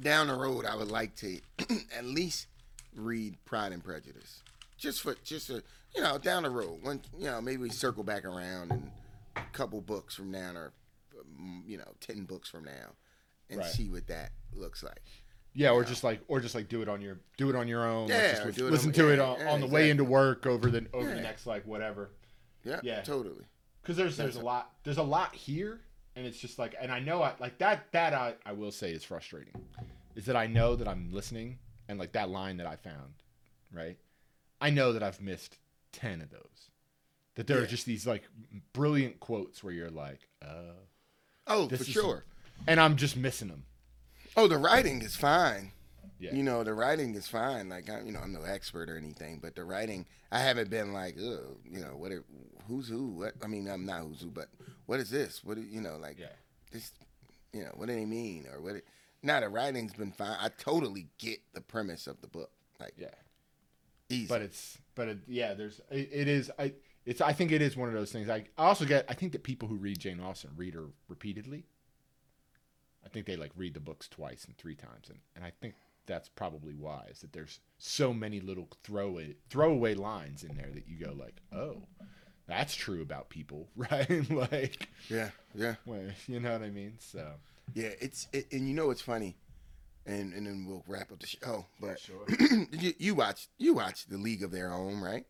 down 0.00 0.28
the 0.28 0.34
road 0.34 0.64
I 0.64 0.76
would 0.76 0.90
like 0.90 1.14
to 1.16 1.38
at 1.96 2.04
least 2.04 2.46
read 2.94 3.36
Pride 3.44 3.72
and 3.72 3.82
Prejudice. 3.84 4.42
Just 4.78 5.02
for 5.02 5.14
just 5.24 5.50
a 5.50 5.62
you 5.94 6.02
know, 6.02 6.18
down 6.18 6.42
the 6.42 6.50
road. 6.50 6.78
When 6.82 7.00
you 7.18 7.26
know, 7.26 7.40
maybe 7.40 7.62
we 7.62 7.70
circle 7.70 8.02
back 8.04 8.24
around 8.24 8.70
and 8.72 8.90
a 9.36 9.40
couple 9.52 9.80
books 9.80 10.14
from 10.14 10.30
now 10.30 10.52
or 10.54 10.72
um, 11.18 11.62
you 11.66 11.78
know, 11.78 11.92
10 12.00 12.24
books 12.24 12.48
from 12.50 12.64
now 12.64 12.92
and 13.48 13.60
Right. 13.60 13.70
see 13.70 13.88
what 13.88 14.06
that 14.08 14.32
looks 14.54 14.82
like. 14.82 15.00
Yeah, 15.54 15.70
or 15.70 15.84
just 15.84 16.04
like, 16.04 16.20
or 16.28 16.40
just 16.40 16.54
like 16.54 16.68
do 16.68 16.82
it 16.82 16.88
on 16.88 17.00
your, 17.00 17.18
do 17.38 17.48
it 17.48 17.56
on 17.56 17.66
your 17.66 17.86
own. 17.86 18.08
Like, 18.08 18.18
Yeah, 18.18 18.32
just 18.32 18.44
lis- 18.44 18.58
it 18.58 18.64
listen 18.64 18.88
on- 18.90 18.94
to 18.94 19.08
it 19.12 19.18
on, 19.18 19.38
yeah, 19.38 19.50
on 19.52 19.60
the 19.62 19.66
way 19.66 19.88
into 19.88 20.04
work 20.04 20.44
over 20.46 20.70
the 20.70 20.84
over 20.92 21.08
the 21.08 21.20
next 21.20 21.46
like 21.46 21.66
whatever. 21.66 22.10
Yeah, 22.64 22.80
Yeah. 22.82 23.00
totally. 23.00 23.46
Because 23.80 23.96
there's 23.96 24.16
there's 24.18 24.36
a 24.36 24.40
lot 24.42 24.72
there's 24.84 24.98
a 24.98 25.02
lot 25.02 25.34
here, 25.34 25.80
and 26.16 26.26
it's 26.26 26.38
just 26.38 26.58
like, 26.58 26.74
and 26.80 26.90
I 26.90 26.98
know 26.98 27.22
I 27.22 27.34
like 27.38 27.58
that 27.58 27.92
that 27.92 28.12
I 28.14 28.34
I 28.44 28.52
will 28.52 28.72
say 28.72 28.90
is 28.92 29.04
frustrating, 29.04 29.54
is 30.16 30.24
that 30.26 30.36
I 30.36 30.46
know 30.46 30.74
that 30.76 30.88
I'm 30.88 31.12
listening 31.12 31.58
and 31.88 31.98
like 31.98 32.12
that 32.12 32.30
line 32.30 32.56
that 32.56 32.66
I 32.66 32.76
found, 32.76 33.14
right? 33.72 33.96
I 34.60 34.70
know 34.70 34.92
that 34.94 35.02
I've 35.02 35.20
missed 35.20 35.58
ten 35.92 36.20
of 36.22 36.30
those. 36.30 36.70
That 37.36 37.46
there 37.46 37.62
are 37.62 37.66
just 37.66 37.84
these 37.84 38.06
like 38.06 38.22
brilliant 38.72 39.20
quotes 39.20 39.62
where 39.62 39.74
you're 39.74 39.90
like, 39.90 40.20
uh, 40.42 40.72
Oh, 41.46 41.68
for 41.68 41.84
sure. 41.84 42.24
and 42.66 42.80
I'm 42.80 42.96
just 42.96 43.16
missing 43.16 43.48
them. 43.48 43.64
Oh, 44.38 44.48
the 44.48 44.56
writing 44.58 45.02
is 45.02 45.14
fine. 45.16 45.72
Yeah. 46.18 46.34
You 46.34 46.42
know, 46.42 46.64
the 46.64 46.72
writing 46.74 47.14
is 47.14 47.28
fine. 47.28 47.68
Like, 47.68 47.90
I, 47.90 48.00
you 48.02 48.12
know, 48.12 48.20
I'm 48.20 48.32
no 48.32 48.42
expert 48.42 48.88
or 48.88 48.96
anything, 48.96 49.38
but 49.42 49.54
the 49.54 49.64
writing, 49.64 50.06
I 50.32 50.38
haven't 50.38 50.70
been 50.70 50.92
like, 50.92 51.16
you 51.18 51.56
know, 51.80 51.94
what? 51.96 52.10
It, 52.12 52.22
who's 52.68 52.88
who? 52.88 53.08
What? 53.08 53.34
I 53.42 53.46
mean, 53.46 53.68
I'm 53.68 53.84
not 53.84 54.00
who's 54.02 54.22
who, 54.22 54.30
but 54.30 54.48
what 54.86 54.98
is 55.00 55.10
this? 55.10 55.44
What? 55.44 55.56
do- 55.56 55.62
You 55.62 55.80
know, 55.82 55.96
like 55.98 56.18
Yeah. 56.18 56.26
this. 56.72 56.92
You 57.52 57.62
know, 57.64 57.72
what 57.74 57.88
do 57.88 57.94
they 57.94 58.04
mean 58.06 58.46
or 58.52 58.60
what? 58.60 58.76
It, 58.76 58.86
now 59.22 59.40
the 59.40 59.48
writing's 59.48 59.92
been 59.94 60.12
fine. 60.12 60.36
I 60.40 60.48
totally 60.58 61.08
get 61.18 61.38
the 61.54 61.60
premise 61.60 62.06
of 62.06 62.20
the 62.20 62.28
book. 62.28 62.50
Like, 62.80 62.94
Yeah. 62.98 63.08
easy. 64.08 64.26
but 64.28 64.40
it's 64.42 64.78
but 64.94 65.08
it, 65.08 65.18
yeah 65.26 65.52
there's 65.54 65.80
it, 65.90 66.08
it 66.12 66.28
is 66.28 66.50
i 66.58 66.72
it's 67.04 67.20
i 67.20 67.32
think 67.32 67.50
it 67.52 67.60
is 67.60 67.76
one 67.76 67.88
of 67.88 67.94
those 67.94 68.12
things 68.12 68.28
i 68.28 68.36
i 68.56 68.64
also 68.64 68.84
get 68.84 69.04
i 69.08 69.14
think 69.14 69.32
that 69.32 69.42
people 69.42 69.66
who 69.68 69.74
read 69.76 69.98
jane 69.98 70.20
austen 70.20 70.50
read 70.56 70.74
her 70.74 70.86
repeatedly 71.08 71.64
i 73.04 73.08
think 73.08 73.26
they 73.26 73.34
like 73.36 73.50
read 73.56 73.74
the 73.74 73.80
books 73.80 74.08
twice 74.08 74.44
and 74.44 74.56
three 74.56 74.74
times 74.76 75.08
and 75.08 75.18
and 75.34 75.44
i 75.44 75.50
think 75.60 75.74
that's 76.06 76.28
probably 76.28 76.74
why 76.74 77.04
is 77.10 77.20
that 77.20 77.32
there's 77.32 77.60
so 77.78 78.12
many 78.12 78.40
little 78.40 78.68
throwaway 78.84 79.34
throwaway 79.50 79.94
lines 79.94 80.42
in 80.44 80.56
there 80.56 80.70
that 80.72 80.86
you 80.88 81.04
go 81.04 81.12
like 81.12 81.40
oh 81.52 81.82
that's 82.46 82.74
true 82.74 83.02
about 83.02 83.28
people 83.28 83.68
right 83.76 84.30
like 84.30 84.88
yeah, 85.10 85.30
yeah. 85.54 85.74
well, 85.84 86.00
you 86.26 86.40
know 86.40 86.52
what 86.52 86.62
i 86.62 86.70
mean 86.70 86.94
so 86.98 87.32
Yeah, 87.74 87.90
it's 88.00 88.28
it, 88.32 88.46
and 88.52 88.68
you 88.68 88.74
know 88.74 88.86
what's 88.86 89.02
funny, 89.02 89.36
and 90.06 90.32
and 90.32 90.46
then 90.46 90.64
we'll 90.66 90.84
wrap 90.86 91.10
up 91.12 91.18
the 91.18 91.26
show. 91.26 91.66
But 91.80 91.98
Sure. 91.98 92.24
you, 92.72 92.94
you 92.98 93.14
watch 93.14 93.48
you 93.58 93.74
watch 93.74 94.06
the 94.06 94.16
League 94.18 94.42
of 94.44 94.50
Their 94.52 94.72
Own, 94.72 95.00
right? 95.00 95.24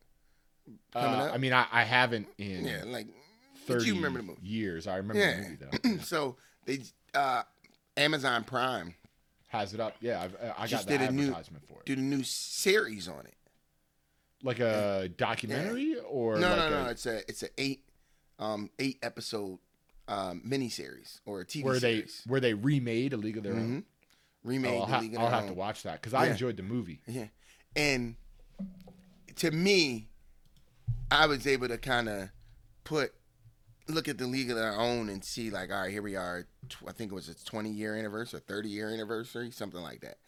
Coming 0.93 1.21
uh, 1.21 1.25
up? 1.25 1.35
i 1.35 1.39
mean 1.39 1.53
i, 1.53 1.67
I 1.73 1.85
haven't 1.85 2.29
in 2.39 2.65
Yeah, 2.67 2.83
like 2.87 3.07
30 3.67 3.87
you 3.87 3.95
remember 3.97 4.19
the 4.19 4.25
movie? 4.27 4.41
years 4.43 4.87
i 4.87 4.97
remember 4.97 5.23
Yeah. 5.23 5.37
the 5.37 5.43
movie 5.43 5.91
though 5.91 5.99
so 6.03 6.37
they 6.67 6.81
uh, 7.15 7.43
Amazon 7.97 8.45
Prime 8.45 8.95
has 9.57 9.75
it 9.75 9.81
up 9.81 9.95
yeah 10.01 10.23
I've, 10.23 10.37
i 10.43 10.47
got 10.61 10.69
Just 10.69 10.89
the 10.89 10.99
did 10.99 11.09
a 11.09 11.13
new- 11.13 11.23
advertisement 11.25 11.67
for 11.67 11.81
it 11.81 11.87
did 11.87 11.99
a 11.99 12.03
new 12.03 12.23
series 12.23 13.09
on 13.09 13.21
it. 13.27 13.35
like 14.43 14.59
a 14.61 15.09
documentary 15.17 15.97
or 16.09 16.39
no, 16.39 16.49
like 16.49 16.59
no, 16.59 16.67
a, 16.67 16.71
no. 16.85 16.91
It's 16.91 17.07
a 17.07 17.19
it's 17.29 17.43
a 17.43 17.49
eight 17.59 17.83
um 18.39 18.71
eight 18.79 18.99
episode 19.03 19.59
um 20.09 20.43
miniseries 20.47 21.21
or 21.27 21.41
a 21.41 21.45
TV 21.45 21.65
where 21.65 21.81
they 21.81 21.95
series. 21.97 22.23
where 22.27 22.41
they 22.41 22.55
remade 22.55 23.13
a 23.13 23.17
League 23.17 23.37
of 23.39 23.43
Their. 23.45 23.55
Own. 23.55 23.85
remade 24.45 24.75
Oh, 24.75 24.81
I'll, 24.83 24.87
the 24.87 24.93
ha- 24.93 25.01
League 25.01 25.15
of 25.15 25.21
I'll 25.21 25.27
Their 25.27 25.35
have 25.35 25.45
to 25.47 25.51
Own. 25.53 25.57
watch 25.57 25.83
that 25.85 26.01
because 26.01 26.15
I 26.15 26.27
Yeah. 26.27 26.33
enjoyed 26.33 26.57
the 26.57 26.63
movie. 26.63 27.01
Yeah, 27.07 27.27
and 27.75 28.15
to 29.37 29.51
me, 29.51 30.09
I 31.11 31.27
was 31.27 31.47
able 31.47 31.69
to 31.69 31.79
kind 31.79 32.09
of 32.09 32.29
put 32.85 33.13
look 33.89 34.09
at 34.09 34.19
the 34.19 34.27
League 34.27 34.51
of 34.51 34.57
Their 34.57 34.79
Own 34.79 35.09
and 35.09 35.25
see 35.25 35.51
like, 35.51 35.71
all 35.71 35.83
right, 35.83 35.91
here 35.91 36.03
we 36.03 36.17
are. 36.17 36.47
I 36.87 36.93
think 36.93 37.13
it 37.13 37.15
was 37.15 37.29
its 37.29 37.45
20 37.45 37.71
year 37.71 37.97
anniversary, 37.97 38.39
or 38.39 38.41
30 38.41 38.69
year 38.69 38.91
anniversary, 38.91 39.51
something 39.51 39.81
like 39.81 40.01
that. 40.01 40.19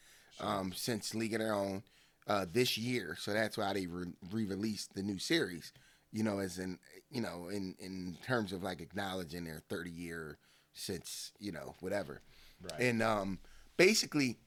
Um, 0.41 0.73
since 0.73 1.15
League 1.15 1.35
of 1.35 1.41
Their 1.41 1.55
Own 1.55 1.83
uh, 2.29 2.47
this 2.51 2.79
year, 2.79 3.17
so 3.19 3.33
that's 3.33 3.59
why 3.59 3.73
they 3.73 3.87
re 3.87 4.07
released 4.31 4.95
the 4.95 5.03
new 5.03 5.19
series. 5.19 5.73
You 6.13 6.23
know, 6.23 6.39
as 6.39 6.59
in 6.59 6.79
you 7.11 7.21
know, 7.21 7.49
in 7.49 7.75
in 7.81 8.17
terms 8.25 8.53
of 8.53 8.63
like 8.63 8.81
acknowledging 8.81 9.45
their 9.45 9.63
30 9.69 9.91
year 9.91 10.39
since 10.75 11.33
you 11.41 11.51
know 11.51 11.75
whatever. 11.81 12.23
Right. 12.63 12.81
And 12.81 13.03
um, 13.03 13.39
basically, 13.77 14.39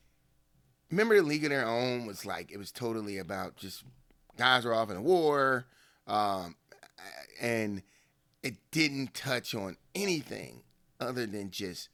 remember 0.89 1.16
the 1.18 1.24
League 1.24 1.43
of 1.43 1.49
Their 1.49 1.68
Own 1.68 2.05
was 2.05 2.26
like 2.26 2.51
it 2.51 2.57
was 2.57 2.72
totally 2.72 3.18
about 3.18 3.57
just 3.57 3.84
guys 4.38 4.64
were 4.64 4.74
off 4.74 4.89
in 4.89 4.97
a 4.97 5.01
war, 5.01 5.66
um, 6.07 6.55
and 7.41 7.84
it 8.44 8.56
didn't 8.72 9.14
touch 9.14 9.54
on 9.54 9.78
anything 9.94 10.64
other 11.00 11.26
than 11.26 11.52
just 11.52 11.89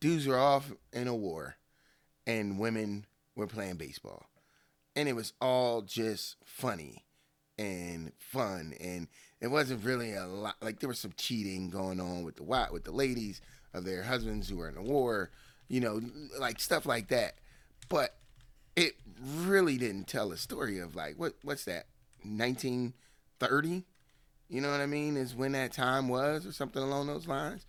dudes 0.00 0.26
were 0.26 0.38
off 0.38 0.72
in 0.92 1.08
a 1.08 1.14
war, 1.14 1.56
and 2.26 2.58
women 2.58 3.06
were 3.36 3.46
playing 3.46 3.76
baseball, 3.76 4.26
and 4.96 5.08
it 5.08 5.16
was 5.16 5.32
all 5.40 5.82
just 5.82 6.36
funny 6.44 7.04
and 7.58 8.12
fun, 8.18 8.74
and 8.80 9.08
it 9.40 9.48
wasn't 9.48 9.84
really 9.84 10.14
a 10.14 10.26
lot. 10.26 10.56
Like 10.60 10.80
there 10.80 10.88
was 10.88 10.98
some 10.98 11.14
cheating 11.16 11.70
going 11.70 12.00
on 12.00 12.22
with 12.24 12.36
the 12.36 12.68
with 12.72 12.84
the 12.84 12.92
ladies 12.92 13.40
of 13.72 13.84
their 13.84 14.02
husbands 14.02 14.48
who 14.48 14.56
were 14.56 14.68
in 14.68 14.74
the 14.74 14.82
war, 14.82 15.30
you 15.68 15.80
know, 15.80 16.00
like 16.38 16.60
stuff 16.60 16.86
like 16.86 17.08
that. 17.08 17.34
But 17.88 18.14
it 18.76 18.94
really 19.22 19.76
didn't 19.76 20.06
tell 20.06 20.32
a 20.32 20.36
story 20.36 20.78
of 20.78 20.94
like 20.94 21.18
what 21.18 21.34
what's 21.42 21.64
that 21.64 21.86
1930 22.22 23.84
you 24.50 24.60
know 24.60 24.70
what 24.70 24.80
i 24.80 24.86
mean 24.86 25.16
is 25.16 25.34
when 25.34 25.52
that 25.52 25.72
time 25.72 26.08
was 26.08 26.44
or 26.46 26.52
something 26.52 26.82
along 26.82 27.06
those 27.06 27.26
lines 27.26 27.64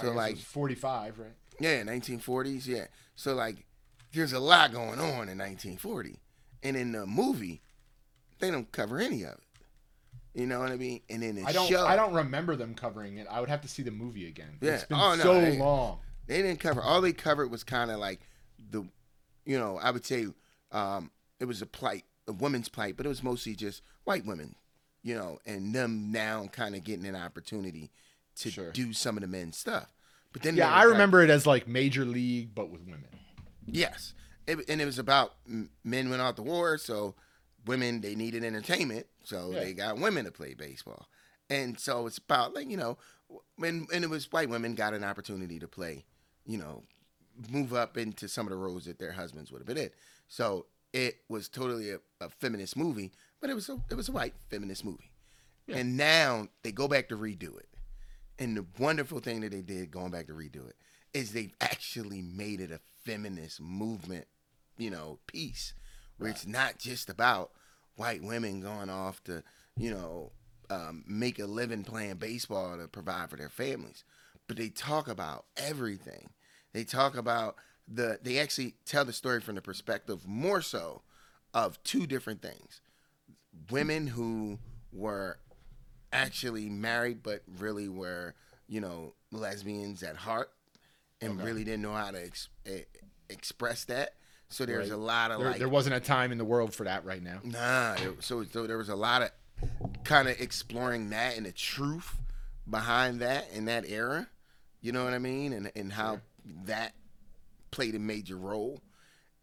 so 0.00 0.12
like 0.12 0.36
45, 0.36 1.18
right? 1.18 1.28
yeah 1.58 1.82
1940s 1.82 2.66
yeah 2.66 2.84
so 3.14 3.34
like 3.34 3.64
there's 4.12 4.32
a 4.32 4.38
lot 4.38 4.70
going 4.72 4.98
on 5.00 5.28
in 5.28 5.38
1940 5.38 6.20
and 6.62 6.76
in 6.76 6.92
the 6.92 7.06
movie 7.06 7.62
they 8.38 8.50
don't 8.50 8.70
cover 8.72 8.98
any 9.00 9.22
of 9.22 9.32
it 9.32 9.40
you 10.34 10.46
know 10.46 10.60
what 10.60 10.70
i 10.70 10.76
mean 10.76 11.00
and 11.08 11.24
in 11.24 11.36
the 11.36 11.44
I 11.44 11.52
don't 11.52 11.66
show 11.68 11.86
I 11.86 11.96
don't 11.96 12.12
remember 12.12 12.56
them 12.56 12.74
covering 12.74 13.16
it. 13.16 13.26
I 13.30 13.40
would 13.40 13.48
have 13.48 13.62
to 13.62 13.68
see 13.68 13.82
the 13.82 13.90
movie 13.90 14.28
again. 14.28 14.58
Yeah. 14.60 14.72
It's 14.72 14.84
been 14.84 14.98
Oh, 15.00 15.14
no, 15.14 15.22
so 15.22 15.40
they- 15.40 15.58
long. 15.58 15.98
they 16.26 16.42
didn't 16.42 16.60
cover 16.60 16.82
all 16.82 17.00
they 17.00 17.12
covered 17.14 17.50
was 17.50 17.64
kind 17.64 17.90
of 17.90 17.98
like 17.98 18.20
the 18.70 18.84
you 19.46 19.58
know 19.58 19.78
i 19.82 19.90
would 19.90 20.04
say 20.04 20.26
um 20.72 21.10
it 21.40 21.46
was 21.46 21.62
a 21.62 21.66
plight 21.66 22.04
a 22.28 22.32
woman's 22.32 22.68
plight 22.68 22.96
but 22.98 23.06
it 23.06 23.08
was 23.08 23.22
mostly 23.22 23.54
just 23.54 23.80
white 24.04 24.26
women 24.26 24.56
you 25.06 25.14
know 25.14 25.38
and 25.46 25.72
them 25.74 26.10
now 26.10 26.46
kind 26.52 26.74
of 26.74 26.82
getting 26.84 27.06
an 27.06 27.14
opportunity 27.16 27.90
to 28.34 28.50
Sure. 28.50 28.72
do 28.72 28.92
some 28.92 29.16
of 29.16 29.20
the 29.22 29.28
men's 29.28 29.56
stuff 29.56 29.92
but 30.32 30.42
then 30.42 30.56
Yeah, 30.56 30.70
I 30.70 30.80
like- 30.84 30.92
remember 30.92 31.22
it 31.22 31.30
as 31.30 31.46
like 31.46 31.66
Major 31.68 32.04
League, 32.04 32.54
but 32.54 32.68
with 32.70 32.80
women. 32.82 33.06
yes 33.66 34.14
it, 34.46 34.58
and 34.68 34.80
it 34.80 34.84
was 34.84 34.98
about 34.98 35.34
men 35.84 36.10
went 36.10 36.22
out 36.22 36.36
to 36.36 36.42
war 36.42 36.76
so 36.78 37.14
women 37.66 38.00
they 38.00 38.14
needed 38.14 38.42
entertainment 38.44 39.06
so 39.24 39.52
Yeah. 39.52 39.60
they 39.60 39.72
got 39.74 39.98
women 39.98 40.24
to 40.24 40.32
play 40.32 40.54
baseball 40.54 41.08
and 41.48 41.78
so 41.78 42.06
it's 42.06 42.18
about 42.18 42.54
like 42.54 42.68
you 42.68 42.76
know 42.76 42.98
when 43.56 43.86
and 43.92 44.02
it 44.04 44.10
was 44.10 44.30
white 44.32 44.48
women 44.48 44.74
got 44.74 44.92
an 44.94 45.04
opportunity 45.04 45.58
to 45.60 45.68
play 45.68 46.04
you 46.44 46.58
know 46.58 46.82
move 47.50 47.72
up 47.74 47.96
into 47.96 48.28
some 48.28 48.46
of 48.46 48.50
the 48.50 48.56
roles 48.56 48.84
that 48.86 48.98
their 48.98 49.12
husbands 49.12 49.52
would 49.52 49.58
have 49.60 49.66
been 49.66 49.76
in 49.78 49.90
so 50.28 50.66
it 50.92 51.16
was 51.28 51.48
totally 51.48 51.90
a, 51.90 51.98
a 52.20 52.28
feminist 52.30 52.76
movie 52.76 53.12
but 53.46 53.52
it 53.52 53.54
was 53.54 53.68
a, 53.68 53.78
it 53.90 53.94
was 53.94 54.08
a 54.08 54.12
white 54.12 54.34
feminist 54.50 54.84
movie 54.84 55.10
Yeah. 55.68 55.76
and 55.76 55.96
now 55.96 56.48
they 56.64 56.72
go 56.72 56.88
back 56.88 57.08
to 57.10 57.16
redo 57.16 57.56
it 57.58 57.68
and 58.38 58.56
the 58.56 58.66
wonderful 58.78 59.20
thing 59.20 59.40
that 59.42 59.52
they 59.52 59.62
did 59.62 59.90
going 59.90 60.10
back 60.10 60.26
to 60.26 60.32
redo 60.32 60.68
it 60.68 60.76
is 61.14 61.32
they've 61.32 61.54
actually 61.60 62.20
made 62.22 62.60
it 62.60 62.70
a 62.70 62.80
feminist 63.04 63.60
movement, 63.60 64.26
you 64.76 64.90
know, 64.90 65.18
piece 65.26 65.72
where 66.18 66.28
it's 66.28 66.46
not 66.46 66.76
just 66.78 67.08
about 67.08 67.52
white 67.94 68.22
women 68.22 68.60
going 68.60 68.90
off 68.90 69.22
to, 69.24 69.42
you 69.78 69.90
know, 69.90 70.32
um, 70.68 71.04
make 71.06 71.38
a 71.38 71.46
living 71.46 71.84
playing 71.84 72.16
baseball 72.16 72.76
to 72.76 72.88
provide 72.88 73.30
for 73.30 73.36
their 73.36 73.48
families. 73.48 74.04
But 74.48 74.58
they 74.58 74.68
talk 74.68 75.08
about 75.08 75.46
everything. 75.56 76.28
They 76.74 76.84
talk 76.84 77.16
about 77.16 77.56
the. 77.88 78.18
They 78.22 78.38
actually 78.38 78.74
tell 78.84 79.06
the 79.06 79.12
story 79.14 79.40
from 79.40 79.54
the 79.54 79.62
perspective 79.62 80.26
more 80.26 80.60
so 80.60 81.00
of 81.54 81.82
two 81.84 82.06
different 82.06 82.42
things: 82.42 82.82
women 83.70 84.06
who 84.06 84.58
were 84.92 85.38
actually 86.12 86.68
married 86.68 87.22
but 87.22 87.42
really 87.58 87.88
were, 87.88 88.34
you 88.68 88.80
know, 88.80 89.14
lesbians 89.32 90.02
at 90.02 90.16
heart 90.16 90.50
and 91.20 91.40
really 91.42 91.64
didn't 91.64 91.82
know 91.82 91.94
how 91.94 92.10
to 92.10 92.24
ex- 92.24 92.48
express 93.28 93.84
that. 93.84 94.10
So 94.48 94.64
there's 94.64 94.90
Right. 94.90 94.94
a 94.96 95.00
lot 95.00 95.30
of 95.32 95.40
There, 95.40 95.48
like 95.50 95.58
there 95.58 95.68
wasn't 95.68 95.96
a 95.96 96.00
time 96.00 96.30
in 96.32 96.38
the 96.38 96.44
world 96.44 96.72
for 96.74 96.84
that 96.84 97.04
right 97.04 97.22
now. 97.22 97.40
Nah, 97.42 97.94
there- 97.96 98.14
so, 98.20 98.44
so 98.44 98.66
there 98.66 98.78
was 98.78 98.88
a 98.88 98.94
lot 98.96 99.22
of 99.22 99.30
kind 100.04 100.28
of 100.28 100.40
exploring 100.40 101.10
that 101.10 101.36
and 101.36 101.46
the 101.46 101.52
truth 101.52 102.16
behind 102.68 103.20
that 103.20 103.50
in 103.50 103.64
that 103.64 103.88
era. 103.88 104.28
You 104.80 104.92
know 104.92 105.04
what 105.04 105.14
I 105.14 105.18
mean? 105.18 105.52
And 105.52 105.72
and 105.74 105.92
how 105.94 106.20
that 106.64 106.94
played 107.72 107.94
a 107.96 107.98
major 107.98 108.36
role. 108.36 108.80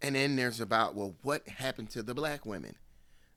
And 0.01 0.15
then 0.15 0.35
there's 0.37 0.61
about 0.61 0.95
well, 0.95 1.15
what 1.21 1.47
happened 1.47 1.89
to 1.91 2.03
the 2.03 2.13
black 2.13 2.45
women? 2.45 2.75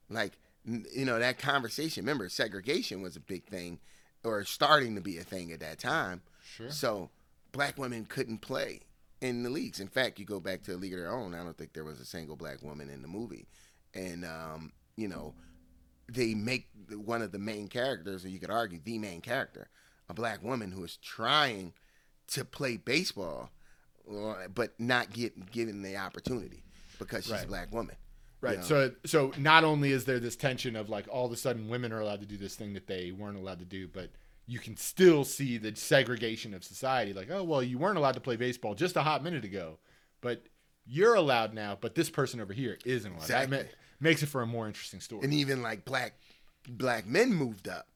Like 0.08 0.38
you 0.66 1.04
know 1.04 1.18
that 1.18 1.38
conversation. 1.38 2.04
Remember, 2.04 2.28
segregation 2.28 3.02
was 3.02 3.16
a 3.16 3.20
big 3.20 3.46
thing, 3.46 3.78
or 4.24 4.44
starting 4.44 4.94
to 4.96 5.00
be 5.00 5.18
a 5.18 5.22
thing 5.22 5.52
at 5.52 5.60
that 5.60 5.78
time. 5.78 6.22
Sure. 6.42 6.70
So 6.70 7.10
black 7.52 7.78
women 7.78 8.04
couldn't 8.04 8.38
play 8.38 8.80
in 9.20 9.42
the 9.42 9.50
leagues. 9.50 9.80
In 9.80 9.88
fact, 9.88 10.18
you 10.18 10.24
go 10.24 10.40
back 10.40 10.62
to 10.64 10.74
a 10.74 10.76
League 10.76 10.92
of 10.92 10.98
Their 10.98 11.12
Own. 11.12 11.34
I 11.34 11.42
don't 11.42 11.56
think 11.56 11.72
there 11.72 11.84
was 11.84 12.00
a 12.00 12.04
single 12.04 12.36
black 12.36 12.62
woman 12.62 12.90
in 12.90 13.02
the 13.02 13.08
movie, 13.08 13.46
and 13.94 14.24
um, 14.24 14.72
you 14.96 15.08
know, 15.08 15.34
they 16.10 16.34
make 16.34 16.68
one 16.90 17.22
of 17.22 17.32
the 17.32 17.38
main 17.38 17.68
characters, 17.68 18.24
or 18.24 18.28
you 18.28 18.38
could 18.38 18.50
argue 18.50 18.80
the 18.82 18.98
main 18.98 19.20
character, 19.20 19.68
a 20.08 20.14
black 20.14 20.42
woman 20.42 20.72
who 20.72 20.84
is 20.84 20.96
trying 20.98 21.72
to 22.28 22.44
play 22.44 22.76
baseball, 22.76 23.50
uh, 24.10 24.48
but 24.52 24.78
not 24.78 25.12
get 25.12 25.50
given 25.52 25.82
the 25.82 25.96
opportunity 25.96 26.64
because 26.98 27.24
she's 27.26 27.42
a 27.42 27.46
black 27.46 27.72
woman. 27.72 27.96
Right. 28.40 28.58
know? 28.58 28.64
So 28.64 28.92
so 29.04 29.32
not 29.38 29.64
only 29.64 29.90
is 29.92 30.04
there 30.04 30.20
this 30.20 30.36
tension 30.36 30.76
of 30.76 30.88
like 30.88 31.06
all 31.10 31.26
of 31.26 31.32
a 31.32 31.36
sudden 31.36 31.68
women 31.68 31.92
are 31.92 32.00
allowed 32.00 32.20
to 32.20 32.26
do 32.26 32.36
this 32.36 32.54
thing 32.54 32.74
that 32.74 32.86
they 32.86 33.10
weren't 33.12 33.36
allowed 33.38 33.58
to 33.60 33.64
do, 33.64 33.88
but 33.88 34.10
you 34.46 34.58
can 34.58 34.76
still 34.76 35.24
see 35.24 35.58
the 35.58 35.74
segregation 35.74 36.54
of 36.54 36.62
society. 36.62 37.12
Like, 37.12 37.30
oh 37.30 37.42
well, 37.42 37.62
you 37.62 37.78
weren't 37.78 37.98
allowed 37.98 38.14
to 38.14 38.20
play 38.20 38.36
baseball 38.36 38.74
just 38.74 38.96
a 38.96 39.02
hot 39.02 39.22
minute 39.24 39.44
ago, 39.44 39.78
but 40.20 40.44
you're 40.86 41.14
allowed 41.14 41.52
now. 41.54 41.76
But 41.80 41.94
this 41.94 42.10
person 42.10 42.40
over 42.40 42.52
here 42.52 42.78
isn't 42.84 43.10
allowed. 43.12 43.26
That 43.28 43.50
ma- 43.50 43.56
Exactly. 43.56 43.78
makes 44.00 44.22
it 44.22 44.26
for 44.28 44.42
a 44.42 44.46
more 44.46 44.66
interesting 44.68 45.00
story. 45.00 45.24
and 45.24 45.34
even 45.34 45.62
like 45.62 45.84
black 45.84 46.14
black 46.68 47.06
men 47.06 47.32
moved 47.32 47.68
up 47.68 47.88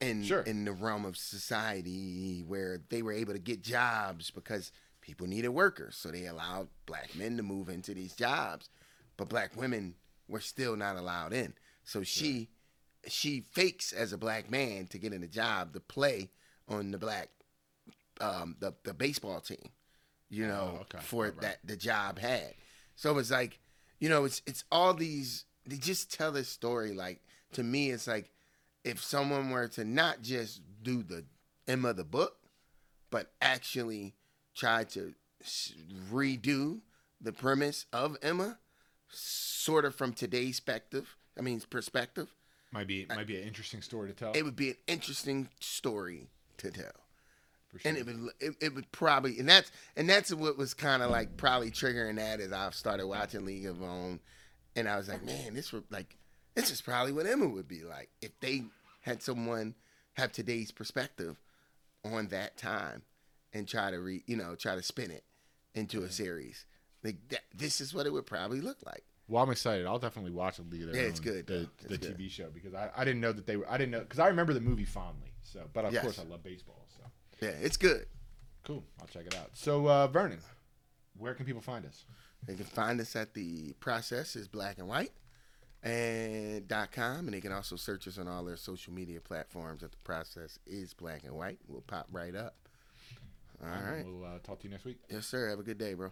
in 0.00 0.22
Sure. 0.24 0.42
in 0.42 0.64
the 0.64 0.72
realm 0.72 1.04
of 1.04 1.16
society 1.16 2.42
where 2.46 2.80
they 2.90 3.02
were 3.02 3.12
able 3.12 3.32
to 3.32 3.38
get 3.38 3.62
jobs 3.62 4.30
because 4.30 4.70
people 5.00 5.26
needed 5.26 5.48
workers 5.48 5.96
so 5.96 6.10
they 6.10 6.26
allowed 6.26 6.68
black 6.86 7.14
men 7.16 7.36
to 7.36 7.42
move 7.42 7.68
into 7.68 7.94
these 7.94 8.12
jobs 8.14 8.68
but 9.16 9.28
black 9.28 9.56
women 9.56 9.94
were 10.28 10.40
still 10.40 10.76
not 10.76 10.96
allowed 10.96 11.32
in 11.32 11.52
so 11.84 12.02
she 12.02 12.48
she 13.06 13.40
fakes 13.52 13.92
as 13.92 14.12
a 14.12 14.18
black 14.18 14.50
man 14.50 14.86
to 14.86 14.98
get 14.98 15.12
in 15.12 15.22
a 15.22 15.28
job 15.28 15.72
to 15.72 15.80
play 15.80 16.30
on 16.68 16.90
the 16.92 16.98
black 16.98 17.28
um 18.20 18.56
the, 18.60 18.72
the 18.84 18.94
baseball 18.94 19.40
team 19.40 19.68
you 20.30 20.46
know 20.46 20.76
Oh, 20.78 20.80
okay. 20.82 20.98
for 21.00 21.24
Right, 21.24 21.32
right. 21.34 21.40
that 21.42 21.58
the 21.64 21.76
job 21.76 22.18
had 22.18 22.54
so 22.96 23.18
it's 23.18 23.30
like 23.30 23.58
you 23.98 24.08
know 24.08 24.24
it's 24.24 24.40
it's 24.46 24.64
all 24.70 24.94
these 24.94 25.44
they 25.66 25.76
just 25.76 26.12
tell 26.12 26.32
this 26.32 26.48
story 26.48 26.92
like 26.92 27.20
to 27.52 27.62
me 27.62 27.90
it's 27.90 28.06
like 28.06 28.30
if 28.84 29.02
someone 29.02 29.50
were 29.50 29.68
to 29.68 29.84
not 29.84 30.22
just 30.22 30.60
do 30.82 31.02
the 31.02 31.24
Emma 31.68 31.92
the 31.92 32.04
book 32.04 32.36
but 33.10 33.32
actually 33.42 34.14
try 34.54 34.84
to 34.84 35.12
redo 36.10 36.80
the 37.20 37.32
premise 37.32 37.86
of 37.92 38.16
Emma 38.22 38.58
sort 39.12 39.84
of 39.84 39.94
from 39.94 40.12
today's 40.12 40.60
perspective 40.60 41.16
I 41.38 41.42
mean 41.42 41.60
perspective 41.68 42.34
might 42.72 42.86
be 42.86 43.06
might 43.08 43.26
be 43.26 43.36
an 43.36 43.46
interesting 43.46 43.82
story 43.82 44.08
to 44.08 44.14
tell. 44.14 44.32
it 44.32 44.44
would 44.44 44.56
be 44.56 44.70
an 44.70 44.76
interesting 44.86 45.48
story 45.60 46.28
to 46.58 46.70
tell 46.70 47.02
sure. 47.80 47.88
and 47.88 47.98
it 47.98 48.06
would 48.06 48.30
it, 48.40 48.54
it 48.60 48.74
would 48.74 48.90
probably 48.92 49.38
and 49.38 49.48
that's 49.48 49.70
and 49.96 50.08
that's 50.08 50.32
what 50.32 50.58
was 50.58 50.74
kind 50.74 51.02
of 51.02 51.10
like 51.10 51.36
probably 51.36 51.70
triggering 51.70 52.16
that 52.16 52.40
as 52.40 52.52
I've 52.52 52.74
started 52.74 53.06
watching 53.06 53.44
League 53.44 53.66
of 53.66 53.82
Own, 53.82 54.20
and 54.76 54.88
I 54.88 54.96
was 54.96 55.08
like, 55.08 55.24
man, 55.24 55.54
this 55.54 55.72
would 55.72 55.84
like 55.90 56.16
this 56.54 56.70
is 56.70 56.80
probably 56.80 57.12
what 57.12 57.26
Emma 57.26 57.48
would 57.48 57.68
be 57.68 57.82
like 57.82 58.10
if 58.20 58.38
they 58.40 58.64
had 59.02 59.22
someone 59.22 59.74
have 60.14 60.32
today's 60.32 60.70
perspective 60.70 61.40
on 62.04 62.28
that 62.28 62.56
time 62.56 63.02
and 63.52 63.66
try 63.66 63.90
to 63.90 64.00
re 64.00 64.22
you 64.26 64.36
know 64.36 64.54
try 64.54 64.74
to 64.74 64.82
spin 64.82 65.10
it 65.10 65.24
into 65.74 66.02
a 66.02 66.10
series. 66.10 66.66
Like 67.04 67.16
that, 67.30 67.40
this 67.54 67.80
is 67.80 67.92
what 67.94 68.06
it 68.06 68.12
would 68.12 68.26
probably 68.26 68.60
look 68.60 68.78
like. 68.86 69.04
Well, 69.28 69.42
I'm 69.42 69.50
excited. 69.50 69.86
I'll 69.86 69.98
definitely 69.98 70.32
watch 70.32 70.58
of 70.58 70.70
Their 70.70 70.94
Yeah, 70.94 71.02
it's 71.02 71.20
good, 71.20 71.46
The, 71.46 71.68
though. 71.82 71.88
the 71.88 71.98
good. 71.98 72.18
TV 72.18 72.30
show 72.30 72.48
because 72.52 72.74
I, 72.74 72.90
I 72.96 73.04
didn't 73.04 73.20
know 73.20 73.32
that 73.32 73.46
they 73.46 73.56
were. 73.56 73.68
I 73.70 73.78
didn't 73.78 73.92
know 73.92 74.00
because 74.00 74.18
I 74.18 74.26
remember 74.28 74.52
the 74.52 74.60
movie 74.60 74.84
fondly. 74.84 75.32
So, 75.42 75.60
but 75.72 75.84
of 75.84 75.92
Yes. 75.92 76.02
course 76.02 76.18
I 76.18 76.24
love 76.24 76.42
baseball. 76.42 76.86
So 76.96 77.02
Yeah, 77.46 77.52
it's 77.60 77.76
good. 77.76 78.06
cool. 78.64 78.84
I'll 79.00 79.06
check 79.08 79.26
it 79.26 79.34
out. 79.36 79.50
So 79.54 79.88
uh, 79.88 80.06
Vernon, 80.08 80.40
where 81.16 81.34
can 81.34 81.46
people 81.46 81.62
find 81.62 81.84
us? 81.86 82.04
They 82.46 82.54
can 82.56 82.64
find 82.64 83.00
us 83.00 83.14
at 83.16 83.34
the 83.34 83.72
process 83.74 84.34
is 84.36 84.48
black 84.48 84.78
and 84.78 84.88
white 84.88 85.12
and 85.82 86.66
dot 86.68 86.92
com 86.92 87.20
and 87.26 87.34
they 87.34 87.40
can 87.40 87.52
also 87.52 87.76
search 87.76 88.06
us 88.06 88.18
on 88.18 88.28
all 88.28 88.44
their 88.44 88.56
social 88.56 88.92
media 88.92 89.20
platforms 89.20 89.82
at 89.82 89.90
the 89.92 89.96
process 89.98 90.58
is 90.66 90.94
black 90.94 91.22
and 91.24 91.32
white. 91.34 91.58
We'll 91.68 91.80
pop 91.82 92.06
right 92.12 92.34
up. 92.34 92.56
All 93.62 93.68
right. 93.70 94.04
We'll 94.04 94.24
uh, 94.24 94.38
talk 94.42 94.58
to 94.60 94.64
you 94.64 94.70
next 94.70 94.84
week. 94.84 94.98
Yes, 95.08 95.26
sir. 95.26 95.48
Have 95.48 95.60
a 95.60 95.62
good 95.64 95.78
day, 95.78 95.94
bro. 95.94 96.10